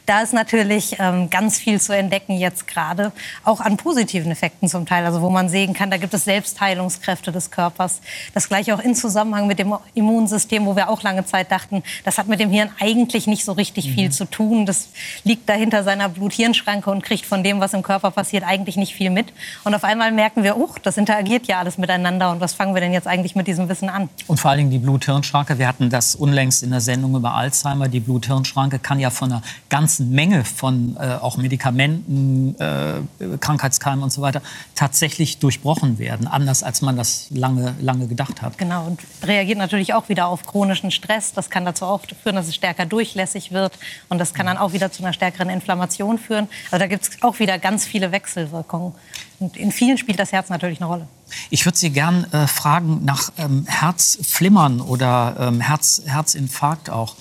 da 0.05 0.21
ist 0.21 0.33
natürlich 0.33 0.97
ähm, 0.99 1.29
ganz 1.29 1.57
viel 1.57 1.79
zu 1.79 1.95
entdecken 1.95 2.37
jetzt 2.37 2.67
gerade, 2.67 3.11
auch 3.43 3.61
an 3.61 3.77
positiven 3.77 4.31
Effekten 4.31 4.67
zum 4.67 4.85
Teil, 4.85 5.05
also 5.05 5.21
wo 5.21 5.29
man 5.29 5.49
sehen 5.49 5.73
kann, 5.73 5.91
da 5.91 5.97
gibt 5.97 6.13
es 6.13 6.25
Selbstheilungskräfte 6.25 7.31
des 7.31 7.51
Körpers. 7.51 8.01
Das 8.33 8.49
gleiche 8.49 8.75
auch 8.75 8.79
in 8.79 8.95
Zusammenhang 8.95 9.47
mit 9.47 9.59
dem 9.59 9.75
Immunsystem, 9.93 10.65
wo 10.65 10.75
wir 10.75 10.89
auch 10.89 11.03
lange 11.03 11.25
Zeit 11.25 11.51
dachten, 11.51 11.83
das 12.03 12.17
hat 12.17 12.27
mit 12.27 12.39
dem 12.39 12.49
Hirn 12.49 12.69
eigentlich 12.79 13.27
nicht 13.27 13.45
so 13.45 13.51
richtig 13.53 13.89
mhm. 13.89 13.93
viel 13.93 14.11
zu 14.11 14.25
tun. 14.25 14.65
Das 14.65 14.89
liegt 15.23 15.47
dahinter 15.47 15.83
seiner 15.83 16.09
Blut-Hirn-Schranke 16.09 16.89
und 16.89 17.03
kriegt 17.03 17.25
von 17.25 17.43
dem, 17.43 17.59
was 17.59 17.73
im 17.73 17.83
Körper 17.83 18.11
passiert, 18.11 18.43
eigentlich 18.43 18.77
nicht 18.77 18.93
viel 18.93 19.09
mit. 19.09 19.31
Und 19.63 19.75
auf 19.75 19.83
einmal 19.83 20.11
merken 20.11 20.43
wir, 20.43 20.57
oh, 20.57 20.69
das 20.83 20.97
interagiert 20.97 21.47
ja 21.47 21.59
alles 21.59 21.77
miteinander 21.77 22.31
und 22.31 22.41
was 22.41 22.53
fangen 22.53 22.73
wir 22.73 22.81
denn 22.81 22.93
jetzt 22.93 23.07
eigentlich 23.07 23.35
mit 23.35 23.47
diesem 23.47 23.69
Wissen 23.69 23.89
an? 23.89 24.09
Und 24.27 24.39
vor 24.39 24.51
allen 24.51 24.57
Dingen 24.59 24.71
die 24.71 24.79
Blut-Hirn-Schranke. 24.79 25.57
Wir 25.57 25.67
hatten 25.67 25.89
das 25.89 26.15
unlängst 26.15 26.63
in 26.63 26.71
der 26.71 26.81
Sendung 26.81 27.15
über 27.15 27.33
Alzheimer. 27.33 27.87
Die 27.87 27.99
Blut-Hirn-Schranke 27.99 28.79
kann 28.79 28.99
ja 28.99 29.09
von 29.09 29.31
einer 29.31 29.41
ganzen 29.69 29.90
ganzen 29.91 30.11
Menge 30.11 30.45
von 30.45 30.95
äh, 30.97 31.17
auch 31.19 31.35
Medikamenten, 31.35 32.55
äh, 32.59 33.37
Krankheitskeimen 33.39 34.03
und 34.03 34.13
so 34.13 34.21
weiter 34.21 34.41
tatsächlich 34.73 35.39
durchbrochen 35.39 35.99
werden, 35.99 36.27
anders 36.27 36.63
als 36.63 36.81
man 36.81 36.95
das 36.95 37.27
lange, 37.29 37.75
lange 37.81 38.07
gedacht 38.07 38.41
hat. 38.41 38.57
Genau, 38.57 38.85
und 38.85 39.01
reagiert 39.23 39.57
natürlich 39.57 39.93
auch 39.93 40.07
wieder 40.07 40.27
auf 40.27 40.45
chronischen 40.45 40.91
Stress. 40.91 41.33
Das 41.33 41.49
kann 41.49 41.65
dazu 41.65 41.83
auch 41.83 41.99
führen, 42.23 42.37
dass 42.37 42.47
es 42.47 42.55
stärker 42.55 42.85
durchlässig 42.85 43.51
wird 43.51 43.77
und 44.07 44.17
das 44.17 44.33
kann 44.33 44.45
dann 44.45 44.57
auch 44.57 44.71
wieder 44.71 44.93
zu 44.93 45.03
einer 45.03 45.11
stärkeren 45.11 45.49
Inflammation 45.49 46.17
führen. 46.17 46.47
Also 46.71 46.79
da 46.79 46.87
gibt 46.87 47.03
es 47.03 47.21
auch 47.21 47.39
wieder 47.39 47.59
ganz 47.59 47.85
viele 47.85 48.13
Wechselwirkungen. 48.13 48.93
Und 49.39 49.57
in 49.57 49.73
vielen 49.73 49.97
spielt 49.97 50.19
das 50.19 50.31
Herz 50.31 50.47
natürlich 50.47 50.79
eine 50.79 50.87
Rolle. 50.87 51.07
Ich 51.49 51.65
würde 51.65 51.77
Sie 51.77 51.89
gern 51.89 52.31
äh, 52.31 52.47
fragen 52.47 53.03
nach 53.03 53.31
ähm, 53.37 53.65
Herzflimmern 53.67 54.79
oder 54.79 55.35
ähm, 55.37 55.59
Herz, 55.59 56.01
Herzinfarkt 56.05 56.89
auch. 56.89 57.15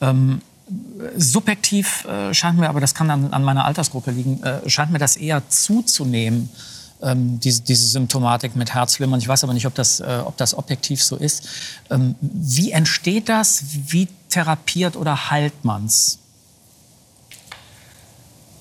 Ähm, 0.00 0.40
subjektiv 1.16 2.04
äh, 2.04 2.34
scheint 2.34 2.58
mir, 2.58 2.68
aber 2.68 2.80
das 2.80 2.94
kann 2.94 3.10
an, 3.10 3.32
an 3.32 3.42
meiner 3.42 3.64
Altersgruppe 3.64 4.10
liegen, 4.10 4.42
äh, 4.42 4.68
scheint 4.68 4.90
mir 4.90 4.98
das 4.98 5.16
eher 5.16 5.48
zuzunehmen, 5.48 6.50
ähm, 7.02 7.40
diese, 7.40 7.62
diese 7.62 7.86
Symptomatik 7.86 8.56
mit 8.56 8.74
Herzflimmern. 8.74 9.20
Ich 9.20 9.28
weiß 9.28 9.44
aber 9.44 9.54
nicht, 9.54 9.66
ob 9.66 9.74
das, 9.74 10.00
äh, 10.00 10.22
ob 10.24 10.36
das 10.36 10.54
objektiv 10.54 11.02
so 11.02 11.16
ist. 11.16 11.48
Ähm, 11.90 12.16
wie 12.20 12.72
entsteht 12.72 13.28
das? 13.28 13.62
Wie 13.86 14.08
therapiert 14.28 14.96
oder 14.96 15.30
heilt 15.30 15.64
man 15.64 15.86
es? 15.86 16.18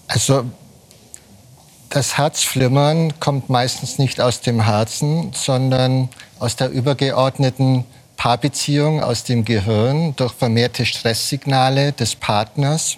Also 0.08 0.46
das 1.90 2.18
Herzflimmern 2.18 3.20
kommt 3.20 3.50
meistens 3.50 3.98
nicht 3.98 4.22
aus 4.22 4.42
dem 4.42 4.62
Herzen, 4.62 5.32
sondern 5.34 6.10
aus 6.40 6.56
der 6.56 6.70
übergeordneten 6.70 7.86
Paarbeziehung 8.18 9.02
aus 9.02 9.24
dem 9.24 9.46
Gehirn 9.46 10.16
durch 10.16 10.34
vermehrte 10.34 10.86
Stresssignale 10.86 11.94
des 11.94 12.16
Partners. 12.16 12.98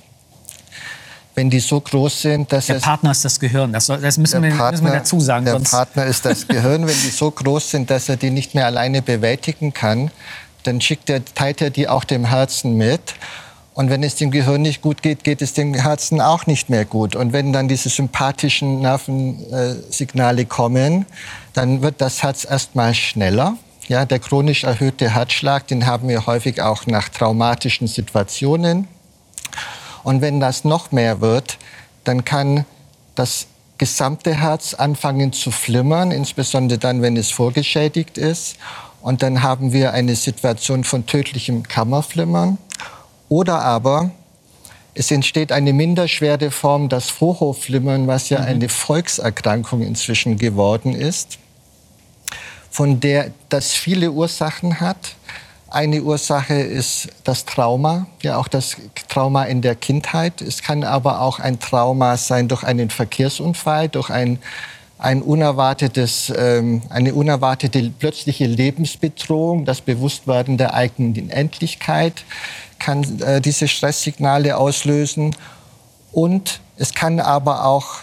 Wenn 1.35 1.49
die 1.49 1.59
so 1.59 1.79
groß 1.79 2.21
sind, 2.23 2.51
dass 2.51 2.65
der 2.65 2.75
Partner 2.75 3.11
ist 3.11 3.23
das 3.23 3.39
Gehirn, 3.39 3.71
das, 3.71 3.85
das 3.85 4.17
müssen, 4.17 4.41
wir, 4.41 4.49
Partner, 4.49 4.71
müssen, 4.71 4.85
wir, 4.85 4.91
dazu 4.99 5.19
sagen. 5.19 5.45
Der 5.45 5.53
sonst... 5.53 5.71
Partner 5.71 6.05
ist 6.05 6.25
das 6.25 6.47
Gehirn. 6.47 6.87
Wenn 6.87 6.95
die 6.95 7.09
so 7.09 7.29
groß 7.29 7.71
sind, 7.71 7.89
dass 7.89 8.09
er 8.09 8.17
die 8.17 8.31
nicht 8.31 8.55
mehr 8.55 8.65
alleine 8.65 9.01
bewältigen 9.01 9.73
kann, 9.73 10.09
dann 10.63 10.81
schickt 10.81 11.09
er, 11.09 11.23
teilt 11.23 11.61
er 11.61 11.69
die 11.69 11.87
auch 11.87 12.03
dem 12.03 12.25
Herzen 12.25 12.75
mit. 12.75 13.15
Und 13.73 13.89
wenn 13.89 14.03
es 14.03 14.15
dem 14.15 14.31
Gehirn 14.31 14.61
nicht 14.61 14.81
gut 14.81 15.01
geht, 15.01 15.23
geht 15.23 15.41
es 15.41 15.53
dem 15.53 15.73
Herzen 15.73 16.19
auch 16.19 16.47
nicht 16.47 16.69
mehr 16.69 16.83
gut. 16.83 17.15
Und 17.15 17.31
wenn 17.31 17.53
dann 17.53 17.69
diese 17.69 17.87
sympathischen 17.87 18.81
Nervensignale 18.81 20.45
kommen, 20.45 21.05
dann 21.53 21.81
wird 21.81 22.01
das 22.01 22.21
Herz 22.23 22.45
erstmal 22.49 22.93
schneller. 22.93 23.55
Ja, 23.89 24.05
der 24.05 24.19
chronisch 24.19 24.65
erhöhte 24.65 25.15
Herzschlag, 25.15 25.65
den 25.65 25.87
haben 25.87 26.09
wir 26.09 26.27
häufig 26.27 26.61
auch 26.61 26.85
nach 26.85 27.09
traumatischen 27.09 27.87
Situationen. 27.87 28.87
Und 30.03 30.21
wenn 30.21 30.39
das 30.39 30.63
noch 30.63 30.91
mehr 30.91 31.21
wird, 31.21 31.57
dann 32.03 32.23
kann 32.23 32.65
das 33.15 33.47
gesamte 33.79 34.35
Herz 34.35 34.75
anfangen 34.75 35.33
zu 35.33 35.49
flimmern, 35.49 36.11
insbesondere 36.11 36.77
dann, 36.77 37.01
wenn 37.01 37.17
es 37.17 37.31
vorgeschädigt 37.31 38.19
ist. 38.19 38.57
Und 39.01 39.23
dann 39.23 39.41
haben 39.41 39.73
wir 39.73 39.91
eine 39.91 40.15
Situation 40.15 40.83
von 40.83 41.07
tödlichem 41.07 41.63
Kammerflimmern. 41.63 42.59
Oder 43.27 43.63
aber 43.63 44.11
es 44.93 45.09
entsteht 45.09 45.51
eine 45.51 45.73
minderschwere 45.73 46.51
Form, 46.51 46.89
das 46.89 47.09
Vorhofflimmern, 47.09 48.05
was 48.05 48.29
ja 48.29 48.41
mhm. 48.41 48.45
eine 48.45 48.69
Volkserkrankung 48.69 49.81
inzwischen 49.81 50.37
geworden 50.37 50.93
ist 50.93 51.39
von 52.69 52.99
der 52.99 53.31
das 53.49 53.71
viele 53.71 54.11
Ursachen 54.11 54.79
hat. 54.79 55.15
Eine 55.69 56.01
Ursache 56.01 56.55
ist 56.55 57.09
das 57.23 57.45
Trauma, 57.45 58.07
ja 58.21 58.37
auch 58.37 58.47
das 58.47 58.77
Trauma 59.07 59.43
in 59.43 59.61
der 59.61 59.75
Kindheit. 59.75 60.41
Es 60.41 60.63
kann 60.63 60.83
aber 60.83 61.21
auch 61.21 61.39
ein 61.39 61.59
Trauma 61.59 62.17
sein 62.17 62.47
durch 62.47 62.63
einen 62.63 62.89
Verkehrsunfall, 62.89 63.87
durch 63.87 64.09
ein, 64.09 64.39
ein 64.97 65.21
unerwartetes, 65.21 66.33
ähm, 66.35 66.81
eine 66.89 67.13
unerwartete 67.13 67.91
plötzliche 67.99 68.47
Lebensbedrohung, 68.47 69.65
das 69.65 69.81
Bewusstwerden 69.81 70.57
der 70.57 70.73
eigenen 70.73 71.29
Endlichkeit 71.29 72.23
kann 72.79 73.19
äh, 73.21 73.41
diese 73.41 73.67
Stresssignale 73.67 74.57
auslösen. 74.57 75.35
Und 76.11 76.61
es 76.77 76.93
kann 76.93 77.19
aber 77.19 77.65
auch 77.65 77.99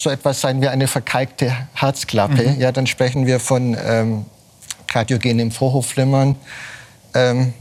so 0.00 0.08
etwas 0.08 0.40
sein 0.40 0.62
wie 0.62 0.68
eine 0.68 0.86
verkalkte 0.86 1.54
Herzklappe, 1.74 2.48
mhm. 2.48 2.60
ja, 2.60 2.72
dann 2.72 2.86
sprechen 2.86 3.26
wir 3.26 3.38
von 3.38 3.76
ähm, 3.84 4.24
kardiogenem 4.86 5.50
Vorhofflimmern. 5.50 6.36
Ähm, 7.14 7.52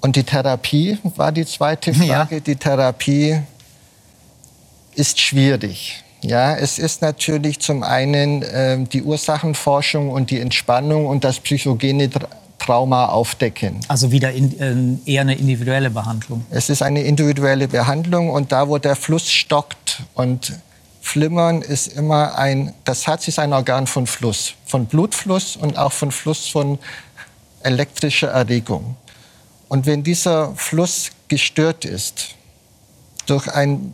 und 0.00 0.16
die 0.16 0.24
Therapie 0.24 0.98
war 1.16 1.32
die 1.32 1.44
zweite 1.44 1.92
Frage. 1.92 2.36
Ja. 2.36 2.40
Die 2.40 2.56
Therapie 2.56 3.40
ist 4.94 5.20
schwierig. 5.20 6.02
Ja, 6.22 6.56
es 6.56 6.78
ist 6.78 7.02
natürlich 7.02 7.60
zum 7.60 7.82
einen 7.82 8.42
äh, 8.42 8.82
die 8.84 9.02
Ursachenforschung 9.02 10.10
und 10.10 10.30
die 10.30 10.40
Entspannung 10.40 11.06
und 11.06 11.22
das 11.22 11.38
psychogene 11.38 12.08
Trauma 12.58 13.06
aufdecken. 13.06 13.80
Also 13.88 14.10
wieder 14.10 14.32
in, 14.32 15.00
äh, 15.04 15.10
eher 15.12 15.20
eine 15.20 15.34
individuelle 15.34 15.90
Behandlung. 15.90 16.46
Es 16.50 16.70
ist 16.70 16.82
eine 16.82 17.02
individuelle 17.02 17.68
Behandlung 17.68 18.30
und 18.30 18.52
da, 18.52 18.68
wo 18.68 18.78
der 18.78 18.96
Fluss 18.96 19.30
stockt 19.30 20.02
und 20.14 20.54
Flimmern 21.06 21.62
ist 21.62 21.86
immer 21.86 22.36
ein, 22.36 22.74
das 22.82 23.06
Herz 23.06 23.28
ist 23.28 23.38
ein 23.38 23.52
Organ 23.52 23.86
von 23.86 24.08
Fluss, 24.08 24.54
von 24.66 24.86
Blutfluss 24.86 25.54
und 25.54 25.78
auch 25.78 25.92
von 25.92 26.10
Fluss 26.10 26.48
von 26.48 26.80
elektrischer 27.62 28.28
Erregung. 28.28 28.96
Und 29.68 29.86
wenn 29.86 30.02
dieser 30.02 30.52
Fluss 30.56 31.12
gestört 31.28 31.84
ist 31.84 32.34
durch 33.26 33.46
ein, 33.46 33.92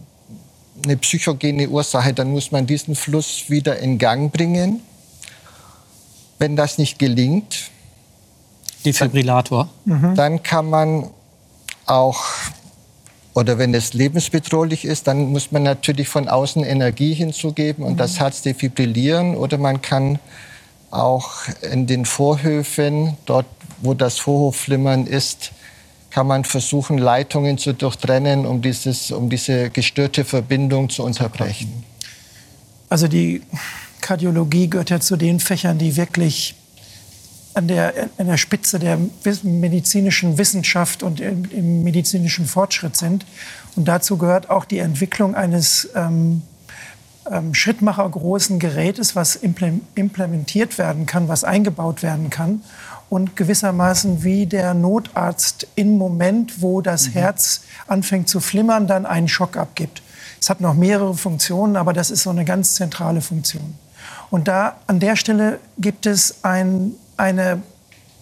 eine 0.85 0.97
psychogene 0.97 1.69
Ursache, 1.69 2.15
dann 2.15 2.31
muss 2.31 2.51
man 2.51 2.67
diesen 2.67 2.95
Fluss 2.95 3.45
wieder 3.49 3.79
in 3.79 3.99
Gang 3.99 4.33
bringen. 4.33 4.81
Wenn 6.39 6.57
das 6.57 6.79
nicht 6.79 6.99
gelingt, 6.99 7.71
Defibrillator. 8.87 9.69
Dann, 9.85 10.15
dann 10.15 10.43
kann 10.43 10.71
man 10.71 11.11
auch 11.85 12.25
oder 13.35 13.59
wenn 13.59 13.73
es 13.75 13.95
lebensbedrohlich 13.95 14.85
ist, 14.85 15.07
dann 15.07 15.33
muss 15.33 15.53
man 15.53 15.63
natürlich 15.63 16.09
von 16.09 16.29
außen 16.29 16.65
Energie 16.65 17.15
hinzugeben 17.15 17.85
und 17.85 17.95
mhm. 17.95 17.99
das 17.99 18.21
Herz 18.21 18.43
defibrillieren. 18.43 19.37
Oder 19.37 19.57
man 19.59 19.81
kann 19.81 20.19
auch 20.91 21.31
in 21.71 21.87
den 21.87 22.05
Vorhöfen, 22.05 23.17
dort 23.25 23.47
wo 23.81 23.95
das 23.95 24.19
Vorhofflimmern 24.19 25.07
ist, 25.07 25.53
kann 26.11 26.27
man 26.27 26.45
versuchen, 26.45 26.99
Leitungen 26.99 27.57
zu 27.57 27.73
durchtrennen, 27.73 28.45
um, 28.45 28.61
dieses, 28.61 29.11
um 29.11 29.31
diese 29.31 29.71
gestörte 29.71 30.25
Verbindung 30.25 30.91
zu 30.91 31.03
unterbrechen. 31.03 31.85
Also 32.91 33.09
die 33.09 33.41
Kardiologie 34.03 34.69
gehört 34.69 34.91
ja 34.91 35.01
zu 35.01 35.17
den 35.17 35.41
Fächern, 35.41 35.79
die 35.79 35.97
wirklich 35.97 36.55
an 37.55 37.69
der, 37.69 38.09
an 38.19 38.27
der 38.27 38.37
Spitze 38.37 38.79
der 38.79 38.99
medizinischen 39.43 40.39
Wissenschaft 40.39 41.03
und 41.03 41.21
im, 41.21 41.45
im 41.51 41.85
medizinischen 41.85 42.47
Fortschritt 42.47 42.97
sind. 42.97 43.27
Und 43.77 43.87
dazu 43.87 44.17
gehört 44.17 44.51
auch 44.51 44.65
die 44.65 44.79
Entwicklung 44.79 45.35
eines 45.35 45.89
ähm, 45.95 46.43
ähm, 47.31 47.55
schrittmachergroßen 47.55 48.59
Gerätes, 48.59 49.15
was 49.15 49.37
implementiert 49.37 50.79
werden 50.79 51.07
kann, 51.07 51.29
was 51.29 51.45
eingebaut 51.45 52.03
werden 52.03 52.31
kann 52.31 52.63
und 53.13 53.37
gewissermaßen 53.37 54.25
wie 54.25 54.47
der 54.47 54.73
Notarzt 54.73 55.67
im 55.75 55.99
Moment, 55.99 56.63
wo 56.63 56.81
das 56.81 57.09
mhm. 57.09 57.13
Herz 57.13 57.61
anfängt 57.87 58.29
zu 58.29 58.41
flimmern, 58.41 58.87
dann 58.87 59.05
einen 59.05 59.29
Schock 59.29 59.59
abgibt. 59.59 60.03
Es 60.41 60.49
hat 60.49 60.63
noch 60.63 60.75
mehrere 60.75 61.15
Funktionen, 61.15 61.77
aber 61.77 61.93
das 61.93 62.11
ist 62.11 62.23
so 62.23 62.31
eine 62.31 62.47
ganz 62.47 62.75
zentrale 62.75 63.21
Funktion. 63.21 63.75
Und 64.31 64.49
da 64.49 64.77
an 64.87 64.99
der 64.99 65.17
Stelle 65.17 65.61
gibt 65.79 66.07
es 66.07 66.43
ein, 66.43 66.93
eine 67.17 67.63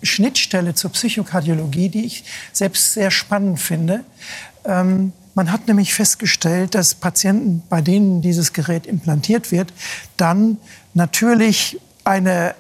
Schnittstelle 0.02 0.74
zur 0.74 0.90
Psychokardiologie, 0.92 1.88
die 1.88 2.06
ich 2.06 2.24
selbst 2.52 2.92
sehr 2.94 3.10
spannend 3.10 3.60
finde. 3.60 4.04
Ähm, 4.64 5.12
man 5.34 5.52
hat 5.52 5.68
nämlich 5.68 5.94
festgestellt, 5.94 6.74
dass 6.74 6.94
Patienten, 6.94 7.62
bei 7.68 7.80
denen 7.80 8.20
dieses 8.20 8.52
Gerät 8.52 8.86
implantiert 8.86 9.52
wird, 9.52 9.72
dann 10.16 10.58
natürlich 10.94 11.78
eine 12.04 12.54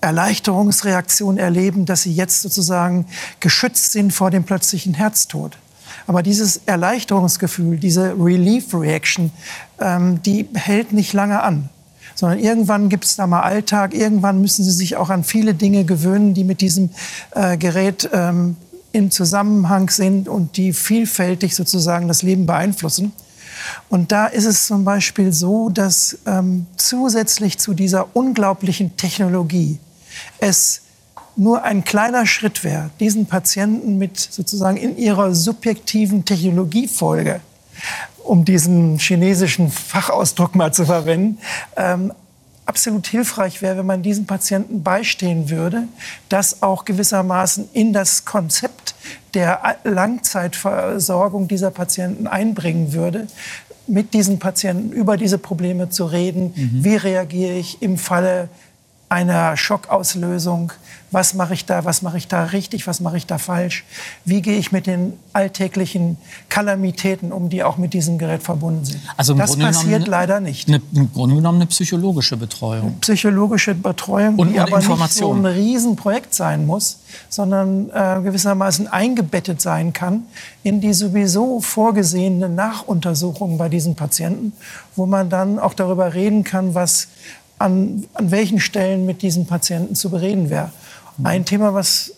Erleichterungsreaktion 0.00 1.38
erleben, 1.38 1.84
dass 1.84 2.02
sie 2.02 2.12
jetzt 2.12 2.42
sozusagen 2.42 3.06
geschützt 3.40 3.92
sind 3.92 4.12
vor 4.12 4.30
dem 4.30 4.44
plötzlichen 4.44 4.94
Herztod. 4.94 5.58
Aber 6.06 6.22
dieses 6.22 6.60
Erleichterungsgefühl, 6.66 7.78
diese 7.78 8.12
Relief 8.12 8.72
Reaction, 8.72 9.32
ähm, 9.80 10.22
die 10.22 10.48
hält 10.54 10.92
nicht 10.92 11.12
lange 11.12 11.42
an. 11.42 11.70
Sondern 12.16 12.40
irgendwann 12.40 12.88
gibt 12.88 13.04
es 13.04 13.14
da 13.14 13.28
mal 13.28 13.42
Alltag, 13.42 13.94
irgendwann 13.94 14.40
müssen 14.40 14.64
sie 14.64 14.72
sich 14.72 14.96
auch 14.96 15.10
an 15.10 15.22
viele 15.22 15.54
Dinge 15.54 15.84
gewöhnen, 15.84 16.34
die 16.34 16.44
mit 16.44 16.60
diesem 16.60 16.90
äh, 17.34 17.56
Gerät 17.56 18.10
ähm, 18.12 18.56
im 18.92 19.10
Zusammenhang 19.10 19.90
sind 19.90 20.28
und 20.28 20.56
die 20.56 20.72
vielfältig 20.72 21.54
sozusagen 21.54 22.08
das 22.08 22.22
Leben 22.22 22.46
beeinflussen. 22.46 23.12
Und 23.88 24.12
da 24.12 24.26
ist 24.26 24.46
es 24.46 24.66
zum 24.66 24.84
Beispiel 24.84 25.32
so, 25.32 25.68
dass 25.68 26.18
ähm, 26.26 26.66
zusätzlich 26.76 27.58
zu 27.58 27.74
dieser 27.74 28.16
unglaublichen 28.16 28.96
Technologie 28.96 29.78
es 30.38 30.82
nur 31.36 31.62
ein 31.64 31.84
kleiner 31.84 32.26
Schritt 32.26 32.64
wäre, 32.64 32.90
diesen 32.98 33.26
Patienten 33.26 33.98
mit 33.98 34.18
sozusagen 34.18 34.78
in 34.78 34.96
ihrer 34.96 35.34
subjektiven 35.34 36.24
Technologiefolge, 36.24 37.40
um 38.26 38.44
diesen 38.44 38.98
chinesischen 38.98 39.70
Fachausdruck 39.70 40.54
mal 40.54 40.72
zu 40.72 40.84
verwenden, 40.84 41.38
ähm, 41.76 42.12
absolut 42.66 43.06
hilfreich 43.06 43.62
wäre, 43.62 43.78
wenn 43.78 43.86
man 43.86 44.02
diesen 44.02 44.26
Patienten 44.26 44.82
beistehen 44.82 45.50
würde, 45.50 45.84
das 46.28 46.62
auch 46.62 46.84
gewissermaßen 46.84 47.68
in 47.72 47.92
das 47.92 48.24
Konzept 48.24 48.94
der 49.34 49.76
Langzeitversorgung 49.84 51.48
dieser 51.48 51.70
Patienten 51.70 52.26
einbringen 52.26 52.92
würde, 52.92 53.28
mit 53.86 54.14
diesen 54.14 54.40
Patienten 54.40 54.90
über 54.90 55.16
diese 55.16 55.38
Probleme 55.38 55.90
zu 55.90 56.06
reden. 56.06 56.52
Mhm. 56.56 56.84
Wie 56.84 56.96
reagiere 56.96 57.54
ich 57.54 57.82
im 57.82 57.98
Falle 57.98 58.48
einer 59.08 59.56
Schockauslösung? 59.56 60.72
Was 61.12 61.34
mache 61.34 61.54
ich 61.54 61.64
da? 61.64 61.84
Was 61.84 62.02
mache 62.02 62.18
ich 62.18 62.26
da 62.26 62.44
richtig? 62.44 62.86
Was 62.88 63.00
mache 63.00 63.16
ich 63.16 63.26
da 63.26 63.38
falsch? 63.38 63.84
Wie 64.24 64.42
gehe 64.42 64.58
ich 64.58 64.72
mit 64.72 64.88
den 64.88 65.12
alltäglichen 65.32 66.18
Kalamitäten 66.48 67.30
um, 67.30 67.48
die 67.48 67.62
auch 67.62 67.76
mit 67.76 67.94
diesem 67.94 68.18
Gerät 68.18 68.42
verbunden 68.42 68.84
sind? 68.84 69.00
Also 69.16 69.34
das 69.34 69.50
Grunde 69.50 69.66
passiert 69.66 70.08
leider 70.08 70.40
nicht. 70.40 70.66
Eine, 70.68 70.82
Im 70.92 71.12
Grunde 71.12 71.36
genommen 71.36 71.58
eine 71.58 71.66
psychologische 71.66 72.36
Betreuung. 72.36 72.82
Eine 72.82 72.96
psychologische 73.00 73.74
Betreuung, 73.74 74.36
und, 74.36 74.52
die 74.52 74.58
und 74.58 74.60
aber 74.60 74.78
nicht 74.80 75.12
so 75.12 75.32
ein 75.32 75.46
Riesenprojekt 75.46 76.34
sein 76.34 76.66
muss, 76.66 76.98
sondern 77.28 77.88
äh, 77.90 78.20
gewissermaßen 78.22 78.88
eingebettet 78.88 79.60
sein 79.60 79.92
kann 79.92 80.24
in 80.64 80.80
die 80.80 80.92
sowieso 80.92 81.60
vorgesehene 81.60 82.48
Nachuntersuchung 82.48 83.58
bei 83.58 83.68
diesen 83.68 83.94
Patienten, 83.94 84.52
wo 84.96 85.06
man 85.06 85.30
dann 85.30 85.60
auch 85.60 85.74
darüber 85.74 86.14
reden 86.14 86.42
kann, 86.42 86.74
was 86.74 87.06
an, 87.58 88.04
an 88.14 88.30
welchen 88.30 88.60
Stellen 88.60 89.06
mit 89.06 89.22
diesen 89.22 89.46
Patienten 89.46 89.94
zu 89.94 90.10
bereden 90.10 90.50
wäre. 90.50 90.70
Ein 91.22 91.44
Thema, 91.44 91.72
was 91.72 92.12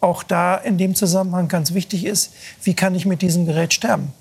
auch 0.00 0.22
da 0.22 0.56
in 0.56 0.78
dem 0.78 0.94
Zusammenhang 0.94 1.48
ganz 1.48 1.74
wichtig 1.74 2.06
ist, 2.06 2.32
wie 2.62 2.74
kann 2.74 2.94
ich 2.94 3.04
mit 3.04 3.20
diesem 3.22 3.46
Gerät 3.46 3.74
sterben? 3.74 4.12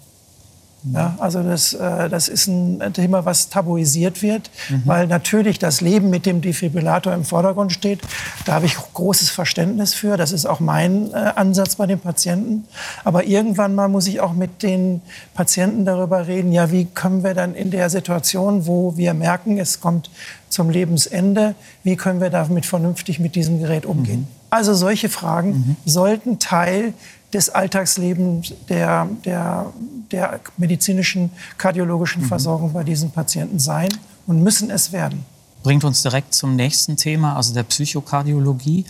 Ja, 0.93 1.15
also 1.19 1.43
das, 1.43 1.73
äh, 1.73 2.07
das 2.07 2.29
ist 2.29 2.47
ein 2.47 2.93
Thema, 2.93 3.25
was 3.25 3.49
tabuisiert 3.49 4.21
wird, 4.21 4.49
mhm. 4.69 4.83
weil 4.85 5.07
natürlich 5.07 5.59
das 5.59 5.81
Leben 5.81 6.09
mit 6.09 6.25
dem 6.25 6.39
Defibrillator 6.39 7.13
im 7.13 7.25
Vordergrund 7.25 7.73
steht. 7.73 7.99
Da 8.45 8.53
habe 8.53 8.65
ich 8.65 8.75
großes 8.75 9.29
Verständnis 9.29 9.93
für. 9.93 10.15
Das 10.15 10.31
ist 10.31 10.45
auch 10.45 10.61
mein 10.61 11.11
äh, 11.11 11.33
Ansatz 11.35 11.75
bei 11.75 11.85
den 11.85 11.99
Patienten. 11.99 12.65
Aber 13.03 13.25
irgendwann 13.25 13.75
mal 13.75 13.89
muss 13.89 14.07
ich 14.07 14.21
auch 14.21 14.31
mit 14.31 14.63
den 14.63 15.01
Patienten 15.33 15.83
darüber 15.83 16.27
reden, 16.27 16.53
ja, 16.53 16.71
wie 16.71 16.85
können 16.85 17.23
wir 17.23 17.33
dann 17.33 17.55
in 17.55 17.71
der 17.71 17.89
Situation, 17.89 18.65
wo 18.65 18.95
wir 18.95 19.13
merken, 19.13 19.57
es 19.57 19.81
kommt 19.81 20.09
zum 20.49 20.69
Lebensende, 20.69 21.55
wie 21.83 21.95
können 21.95 22.21
wir 22.21 22.29
damit 22.29 22.65
vernünftig 22.65 23.19
mit 23.19 23.35
diesem 23.35 23.59
Gerät 23.59 23.85
umgehen? 23.85 24.21
Mhm. 24.21 24.27
Also 24.49 24.73
solche 24.73 25.09
Fragen 25.09 25.49
mhm. 25.49 25.75
sollten 25.85 26.39
Teil 26.39 26.93
des 27.33 27.49
Alltagslebens 27.49 28.53
der, 28.67 29.07
der, 29.23 29.67
der 30.11 30.39
medizinischen, 30.57 31.31
kardiologischen 31.57 32.23
mhm. 32.23 32.27
Versorgung 32.27 32.73
bei 32.73 32.83
diesen 32.83 33.11
Patienten 33.11 33.59
sein 33.59 33.89
und 34.25 34.41
müssen 34.41 34.71
es 34.71 34.91
werden. 34.91 35.23
Bringt 35.61 35.83
uns 35.83 36.01
direkt 36.01 36.33
zum 36.33 36.55
nächsten 36.55 36.97
Thema, 36.97 37.35
also 37.35 37.53
der 37.53 37.63
Psychokardiologie. 37.63 38.85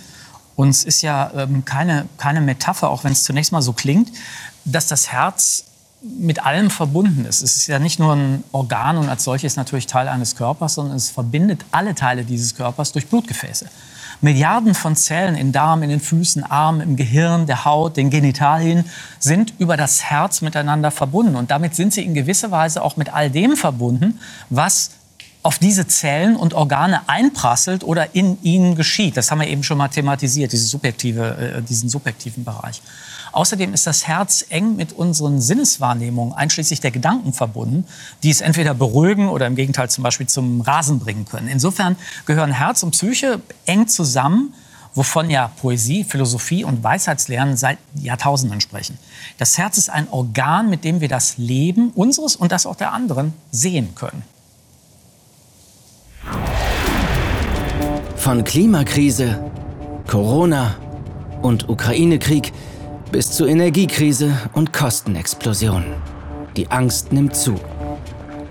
Uns 0.56 0.84
ist 0.84 1.02
ja 1.02 1.32
ähm, 1.36 1.66
keine, 1.66 2.08
keine 2.18 2.42
Metapher, 2.42 2.90
auch 2.90 3.04
wenn 3.04 3.12
es 3.12 3.24
zunächst 3.24 3.52
mal 3.52 3.62
so 3.62 3.74
klingt, 3.74 4.10
dass 4.66 4.88
das 4.88 5.12
Herz 5.12 5.66
mit 6.02 6.46
allem 6.46 6.70
verbunden 6.70 7.26
ist. 7.26 7.42
Es 7.42 7.58
ist 7.58 7.68
ja 7.68 7.80
nicht 7.80 8.00
nur 8.00 8.16
ein 8.16 8.44
Organ 8.52 8.98
und 8.98 9.10
als 9.10 9.24
solches 9.24 9.56
natürlich 9.58 9.88
Teil 9.88 10.08
eines 10.08 10.36
Körpers, 10.36 10.76
sondern 10.76 10.96
es 10.96 11.10
verbindet 11.10 11.66
alle 11.72 11.94
Teile 11.94 12.24
dieses 12.24 12.56
Körpers 12.56 12.92
durch 12.94 13.08
Blutgefäße. 13.08 13.68
Milliarden 14.22 14.76
von 14.76 14.96
Zellen 14.96 15.36
in 15.36 15.52
Darm, 15.52 15.82
in 15.82 15.90
den 15.90 16.02
Füßen, 16.02 16.44
Armen, 16.44 16.82
im 16.82 16.96
Gehirn, 16.98 17.46
der 17.46 17.64
Haut, 17.64 17.96
den 17.96 18.10
Genitalien 18.10 18.84
sind 19.18 19.54
über 19.60 19.78
das 19.78 20.04
Herz 20.04 20.42
miteinander 20.42 20.92
verbunden. 20.92 21.36
Und 21.36 21.52
damit 21.52 21.76
sind 21.76 21.94
sie 21.94 22.04
in 22.04 22.14
gewisser 22.14 22.52
Weise 22.52 22.82
auch 22.82 22.98
mit 22.98 23.14
all 23.14 23.30
dem 23.30 23.56
verbunden, 23.56 24.20
was 24.50 24.92
auf 25.42 25.58
diese 25.58 25.88
Zellen 25.88 26.36
und 26.36 26.54
Organe 26.54 27.08
einprasselt 27.08 27.84
oder 27.84 28.14
in 28.14 28.38
ihnen 28.44 28.76
geschieht. 28.76 29.16
Das 29.16 29.32
haben 29.32 29.40
wir 29.40 29.48
eben 29.48 29.64
schon 29.64 29.78
mal 29.78 29.88
thematisiert, 29.88 30.52
diese 30.52 30.66
subjektive, 30.66 31.56
äh, 31.58 31.62
diesen 31.62 31.88
subjektiven 31.90 32.44
Bereich. 32.44 32.82
Außerdem 33.32 33.74
ist 33.74 33.88
das 33.88 34.08
Herz 34.08 34.46
eng 34.50 34.76
mit 34.76 34.94
unseren 34.94 35.40
Sinneswahrnehmungen, 35.40 36.34
einschließlich 36.34 36.82
der 36.82 36.92
Gedanken 36.92 37.32
verbunden, 37.32 37.86
die 38.24 38.32
es 38.32 38.42
entweder 38.42 38.74
beruhigen 38.74 39.30
oder 39.30 39.48
im 39.48 39.56
Gegenteil 39.56 39.90
zum 39.90 40.04
Beispiel 40.04 40.28
zum 40.28 40.62
Rasen 40.62 41.00
bringen 41.00 41.26
können. 41.26 41.48
Insofern 41.48 41.96
gehören 42.26 42.52
Herz 42.52 42.84
und 42.84 42.92
Psyche 42.92 43.40
eng 43.66 43.88
zusammen, 43.88 44.54
wovon 44.96 45.30
ja 45.30 45.52
Poesie, 45.62 46.04
Philosophie 46.04 46.64
und 46.64 46.84
Weisheitslehren 46.84 47.56
seit 47.56 47.78
Jahrtausenden 47.96 48.60
sprechen. 48.60 48.98
Das 49.38 49.58
Herz 49.58 49.78
ist 49.78 49.90
ein 49.90 50.10
Organ, 50.10 50.70
mit 50.70 50.84
dem 50.84 51.00
wir 51.00 51.08
das 51.08 51.38
Leben 51.38 51.92
unseres 51.92 52.36
und 52.36 52.52
das 52.52 52.66
auch 52.66 52.76
der 52.76 52.92
anderen 52.92 53.34
sehen 53.52 53.94
können. 53.96 54.24
Von 58.20 58.44
Klimakrise, 58.44 59.40
Corona 60.06 60.76
und 61.42 61.70
Ukraine-Krieg 61.70 62.52
bis 63.14 63.32
zur 63.32 63.48
Energiekrise 63.48 64.34
und 64.54 64.74
Kostenexplosion. 64.74 65.86
Die 66.58 66.70
Angst 66.70 67.14
nimmt 67.14 67.34
zu. 67.34 67.56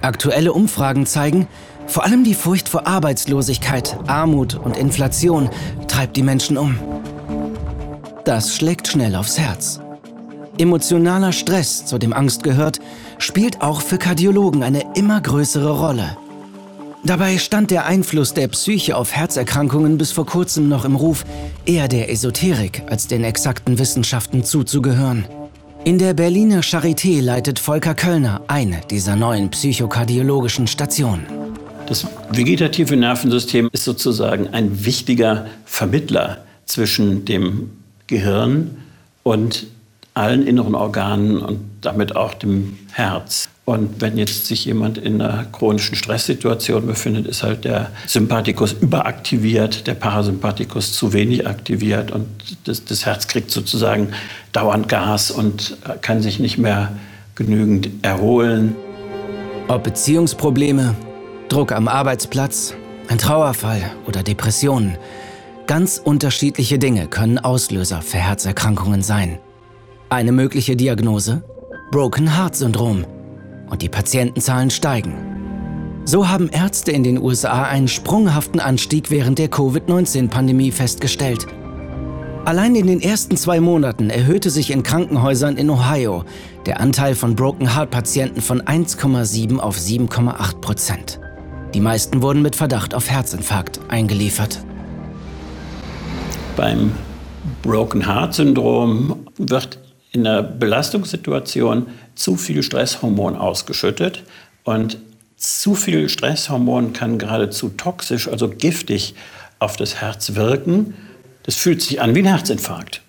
Aktuelle 0.01 0.55
Umfragen 0.55 1.05
zeigen, 1.05 1.47
vor 1.87 2.03
allem 2.05 2.25
die 2.25 2.33
Furcht 2.33 2.67
vor 2.67 2.87
Arbeitslosigkeit, 2.87 3.99
Armut 4.07 4.55
und 4.55 4.77
Inflation 4.79 5.51
treibt 5.87 6.17
die 6.17 6.23
Menschen 6.23 6.57
um. 6.57 6.79
Das 8.25 8.57
schlägt 8.57 8.89
schnell 8.89 9.15
aufs 9.15 9.39
Herz. 9.39 9.81
Emotionaler 10.57 11.33
Stress, 11.33 11.85
zu 11.85 11.99
dem 11.99 12.15
Angst 12.15 12.43
gehört, 12.43 12.81
spielt 13.19 13.61
auch 13.61 13.83
für 13.83 13.99
Kardiologen 13.99 14.63
eine 14.63 14.85
immer 14.95 15.21
größere 15.21 15.79
Rolle. 15.79 16.17
Dabei 17.09 17.39
stand 17.39 17.71
der 17.71 17.87
Einfluss 17.87 18.35
der 18.35 18.49
Psyche 18.49 18.95
auf 18.95 19.13
Herzerkrankungen 19.13 19.97
bis 19.97 20.13
vor 20.13 20.27
kurzem 20.27 20.69
noch 20.69 20.85
im 20.85 20.95
Ruf, 20.95 21.25
eher 21.65 21.89
der 21.89 22.11
Esoterik 22.11 22.83
als 22.91 23.07
den 23.07 23.25
exakten 23.25 23.79
Wissenschaften 23.79 24.45
zuzugehören. 24.45 25.25
In 25.87 25.99
der 25.99 26.13
Berliner 26.13 26.61
Charité 26.61 27.23
leitet 27.23 27.61
Volker 27.61 27.95
Kölner 27.95 28.43
eine 28.47 28.83
dieser 28.91 29.17
neuen 29.17 29.49
psychokardiologischen 29.49 30.67
Stationen. 30.67 31.25
Das 31.87 32.07
vegetative 32.31 32.95
Nervensystem 32.95 33.71
ist 33.73 33.85
sozusagen 33.85 34.49
ein 34.49 34.85
wichtiger 34.85 35.47
Vermittler 35.65 36.45
zwischen 36.67 37.25
dem 37.25 37.71
Gehirn 38.07 38.77
und 39.23 39.67
allen 40.13 40.47
inneren 40.47 40.75
Organen 40.75 41.39
und 41.39 41.61
damit 41.81 42.15
auch 42.17 42.35
dem 42.35 42.77
Herz. 42.93 43.49
Und 43.69 44.01
wenn 44.01 44.17
jetzt 44.17 44.47
sich 44.47 44.65
jemand 44.65 44.97
in 44.97 45.21
einer 45.21 45.45
chronischen 45.45 45.95
Stresssituation 45.95 46.87
befindet, 46.87 47.27
ist 47.27 47.43
halt 47.43 47.67
der 47.67 47.91
Sympathikus 48.07 48.73
überaktiviert, 48.73 49.87
der 49.87 49.93
Parasympathikus 49.93 50.95
zu 50.95 51.13
wenig 51.13 51.47
aktiviert 51.47 52.11
und 52.11 52.27
das, 52.65 52.87
das 52.87 53.05
Herz 53.05 53.29
kriegt 53.29 53.51
sozusagen 53.51 54.09
dauernd 54.53 54.89
Gas 54.89 55.31
und 55.31 55.77
kann 56.01 56.23
sich 56.23 56.41
nicht 56.41 56.57
mehr 56.57 56.93
genügend 57.35 57.91
erholen. 58.01 58.75
Ob 59.69 59.85
Beziehungsprobleme, 59.85 60.95
Druck 61.51 61.73
am 61.73 61.89
Arbeitsplatz, 61.89 62.73
ein 63.09 63.19
Trauerfall 63.19 63.83
oder 64.07 64.23
Depressionen. 64.23 64.97
Ganz 65.67 66.01
unterschiedliche 66.03 66.79
Dinge 66.79 67.07
können 67.07 67.39
Auslöser 67.39 68.01
für 68.01 68.17
Herzerkrankungen 68.17 69.03
sein. 69.03 69.39
Eine 70.09 70.33
mögliche 70.33 70.75
Diagnose? 70.75 71.43
Broken 71.91 72.35
Heart 72.35 72.57
Syndrom 72.57 73.05
und 73.71 73.83
die 73.83 73.89
Patientenzahlen 73.89 74.71
steigen. 74.71 75.39
So 76.05 76.29
haben 76.29 76.49
Ärzte 76.49 76.91
in 76.91 77.05
den 77.05 77.21
USA 77.21 77.65
einen 77.65 77.89
sprunghaften 77.89 78.61
Anstieg 78.61 79.11
während 79.11 79.39
der 79.39 79.49
Covid-19-Pandemie 79.49 80.71
festgestellt. 80.71 81.47
Allein 82.47 82.75
in 82.77 82.87
den 82.87 83.03
ersten 83.03 83.37
zwei 83.37 83.61
Monaten 83.61 84.09
erhöhte 84.09 84.49
sich 84.49 84.71
in 84.71 84.83
Krankenhäusern 84.83 85.59
in 85.59 85.69
Ohio 85.69 86.25
der 86.65 86.81
Anteil 86.81 87.15
von 87.15 87.37
Broken 87.37 87.75
Heart-Patienten 87.75 88.41
von 88.41 88.63
1,7 88.63 89.59
auf 89.59 89.77
7,8 89.77 90.61
Prozent. 90.61 91.21
Die 91.75 91.81
meisten 91.81 92.23
wurden 92.23 92.41
mit 92.41 92.57
Verdacht 92.57 92.95
auf 92.95 93.11
Herzinfarkt 93.11 93.81
eingeliefert. 93.89 94.61
Beim 96.57 96.93
Broken 97.63 98.07
Heart 98.07 98.33
Syndrom 98.35 99.27
wird 99.37 99.79
in 100.19 100.27
einer 100.27 100.43
Belastungssituation 100.43 101.87
zu 102.15 102.37
viel 102.37 102.63
Stresshormon 102.63 103.37
ausgeschüttet 103.37 104.25
und 104.65 104.99
zu 105.37 105.77
viel 105.77 106.09
Stresshormon 106.09 106.93
kann 106.93 107.19
geradezu 107.19 107.69
toxisch, 107.71 108.29
also 108.29 108.49
giftig 108.49 109.15
auf 109.61 109.77
das 109.77 110.01
Herz 110.01 110.35
wirken. 110.35 110.95
Das 111.45 111.55
fühlt 111.55 111.81
sich 111.81 112.01
an 112.01 112.15
wie 112.17 112.21
ein 112.21 112.27
Herzinfarkt. 112.27 113.03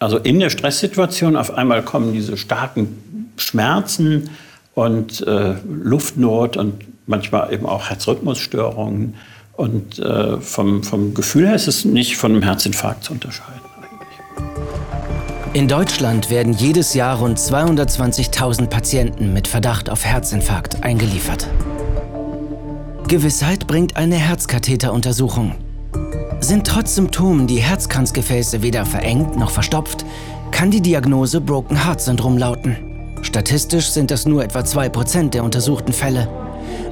Also 0.00 0.18
in 0.18 0.40
der 0.40 0.50
Stresssituation 0.50 1.36
auf 1.36 1.54
einmal 1.54 1.82
kommen 1.82 2.12
diese 2.12 2.36
starken 2.36 3.30
Schmerzen 3.36 4.30
und 4.74 5.26
äh, 5.26 5.54
Luftnot 5.64 6.56
und 6.56 6.84
manchmal 7.06 7.52
eben 7.52 7.66
auch 7.66 7.88
Herzrhythmusstörungen. 7.88 9.14
Und 9.52 10.00
äh, 10.00 10.38
vom, 10.40 10.82
vom 10.82 11.14
Gefühl 11.14 11.46
her 11.46 11.54
ist 11.54 11.68
es 11.68 11.84
nicht 11.84 12.16
von 12.16 12.32
einem 12.32 12.42
Herzinfarkt 12.42 13.04
zu 13.04 13.12
unterscheiden. 13.12 13.60
In 15.56 15.68
Deutschland 15.68 16.28
werden 16.28 16.52
jedes 16.52 16.92
Jahr 16.92 17.18
rund 17.18 17.38
220.000 17.38 18.66
Patienten 18.66 19.32
mit 19.32 19.48
Verdacht 19.48 19.88
auf 19.88 20.04
Herzinfarkt 20.04 20.84
eingeliefert. 20.84 21.48
Gewissheit 23.08 23.66
bringt 23.66 23.96
eine 23.96 24.16
Herzkatheteruntersuchung. 24.16 25.54
Sind 26.40 26.66
trotz 26.66 26.96
Symptomen 26.96 27.46
die 27.46 27.62
Herzkranzgefäße 27.62 28.60
weder 28.60 28.84
verengt 28.84 29.38
noch 29.38 29.48
verstopft, 29.48 30.04
kann 30.50 30.70
die 30.70 30.82
Diagnose 30.82 31.40
Broken 31.40 31.86
Heart 31.86 32.02
Syndrom 32.02 32.36
lauten. 32.36 32.76
Statistisch 33.22 33.88
sind 33.88 34.10
das 34.10 34.26
nur 34.26 34.44
etwa 34.44 34.58
2% 34.58 35.30
der 35.30 35.42
untersuchten 35.42 35.94
Fälle. 35.94 36.28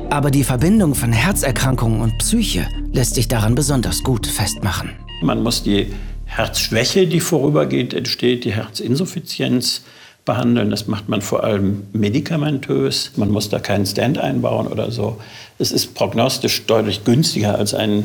Aber 0.08 0.30
die 0.30 0.42
Verbindung 0.42 0.94
von 0.94 1.12
Herzerkrankungen 1.12 2.00
und 2.00 2.16
Psyche 2.16 2.66
lässt 2.94 3.14
sich 3.14 3.28
daran 3.28 3.54
besonders 3.54 4.02
gut 4.02 4.26
festmachen. 4.26 4.92
Man 5.20 5.42
muss 5.42 5.62
die 5.62 5.92
Herzschwäche, 6.36 7.06
die 7.06 7.20
vorübergehend 7.20 7.94
entsteht, 7.94 8.44
die 8.44 8.52
Herzinsuffizienz 8.52 9.82
behandeln. 10.24 10.70
Das 10.70 10.88
macht 10.88 11.08
man 11.08 11.22
vor 11.22 11.44
allem 11.44 11.84
medikamentös. 11.92 13.12
Man 13.16 13.30
muss 13.30 13.48
da 13.50 13.60
keinen 13.60 13.86
Stand 13.86 14.18
einbauen 14.18 14.66
oder 14.66 14.90
so. 14.90 15.20
Es 15.58 15.70
ist 15.70 15.94
prognostisch 15.94 16.66
deutlich 16.66 17.04
günstiger 17.04 17.56
als 17.56 17.72
ein 17.72 18.04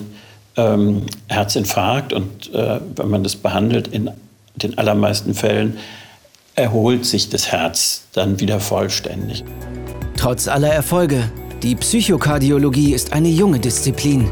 ähm, 0.58 1.04
Herzinfarkt. 1.28 2.14
Und 2.14 2.54
äh, 2.54 2.80
wenn 2.96 3.10
man 3.10 3.24
das 3.24 3.36
behandelt, 3.36 3.88
in 3.88 4.12
den 4.56 4.78
allermeisten 4.78 5.34
Fällen 5.34 5.78
erholt 6.56 7.06
sich 7.06 7.30
das 7.30 7.52
Herz 7.52 8.04
dann 8.14 8.40
wieder 8.40 8.60
vollständig. 8.60 9.44
Trotz 10.18 10.48
aller 10.48 10.72
Erfolge, 10.72 11.32
die 11.64 11.76
Psychokardiologie 11.76 12.94
ist 12.94 13.14
eine 13.14 13.30
junge 13.30 13.60
Disziplin. 13.60 14.30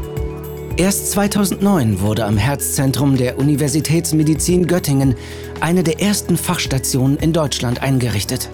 Erst 0.78 1.10
2009 1.10 2.02
wurde 2.02 2.24
am 2.24 2.36
Herzzentrum 2.36 3.16
der 3.16 3.36
Universitätsmedizin 3.36 4.68
Göttingen 4.68 5.16
eine 5.58 5.82
der 5.82 6.00
ersten 6.00 6.36
Fachstationen 6.36 7.16
in 7.16 7.32
Deutschland 7.32 7.82
eingerichtet. 7.82 8.48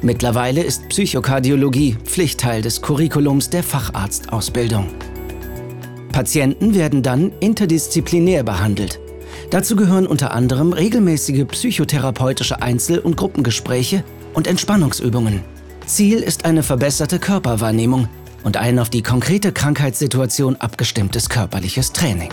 Mittlerweile 0.00 0.62
ist 0.62 0.88
Psychokardiologie 0.88 1.96
Pflichtteil 2.04 2.62
des 2.62 2.80
Curriculums 2.80 3.50
der 3.50 3.64
Facharztausbildung. 3.64 4.86
Patienten 6.12 6.76
werden 6.76 7.02
dann 7.02 7.32
interdisziplinär 7.40 8.44
behandelt. 8.44 9.00
Dazu 9.50 9.74
gehören 9.74 10.06
unter 10.06 10.30
anderem 10.30 10.72
regelmäßige 10.72 11.44
psychotherapeutische 11.48 12.62
Einzel- 12.62 13.00
und 13.00 13.16
Gruppengespräche 13.16 14.04
und 14.32 14.46
Entspannungsübungen. 14.46 15.42
Ziel 15.86 16.20
ist 16.20 16.44
eine 16.44 16.62
verbesserte 16.62 17.18
Körperwahrnehmung 17.18 18.06
und 18.44 18.56
ein 18.56 18.78
auf 18.78 18.90
die 18.90 19.02
konkrete 19.02 19.52
Krankheitssituation 19.52 20.56
abgestimmtes 20.56 21.28
körperliches 21.28 21.92
Training. 21.92 22.30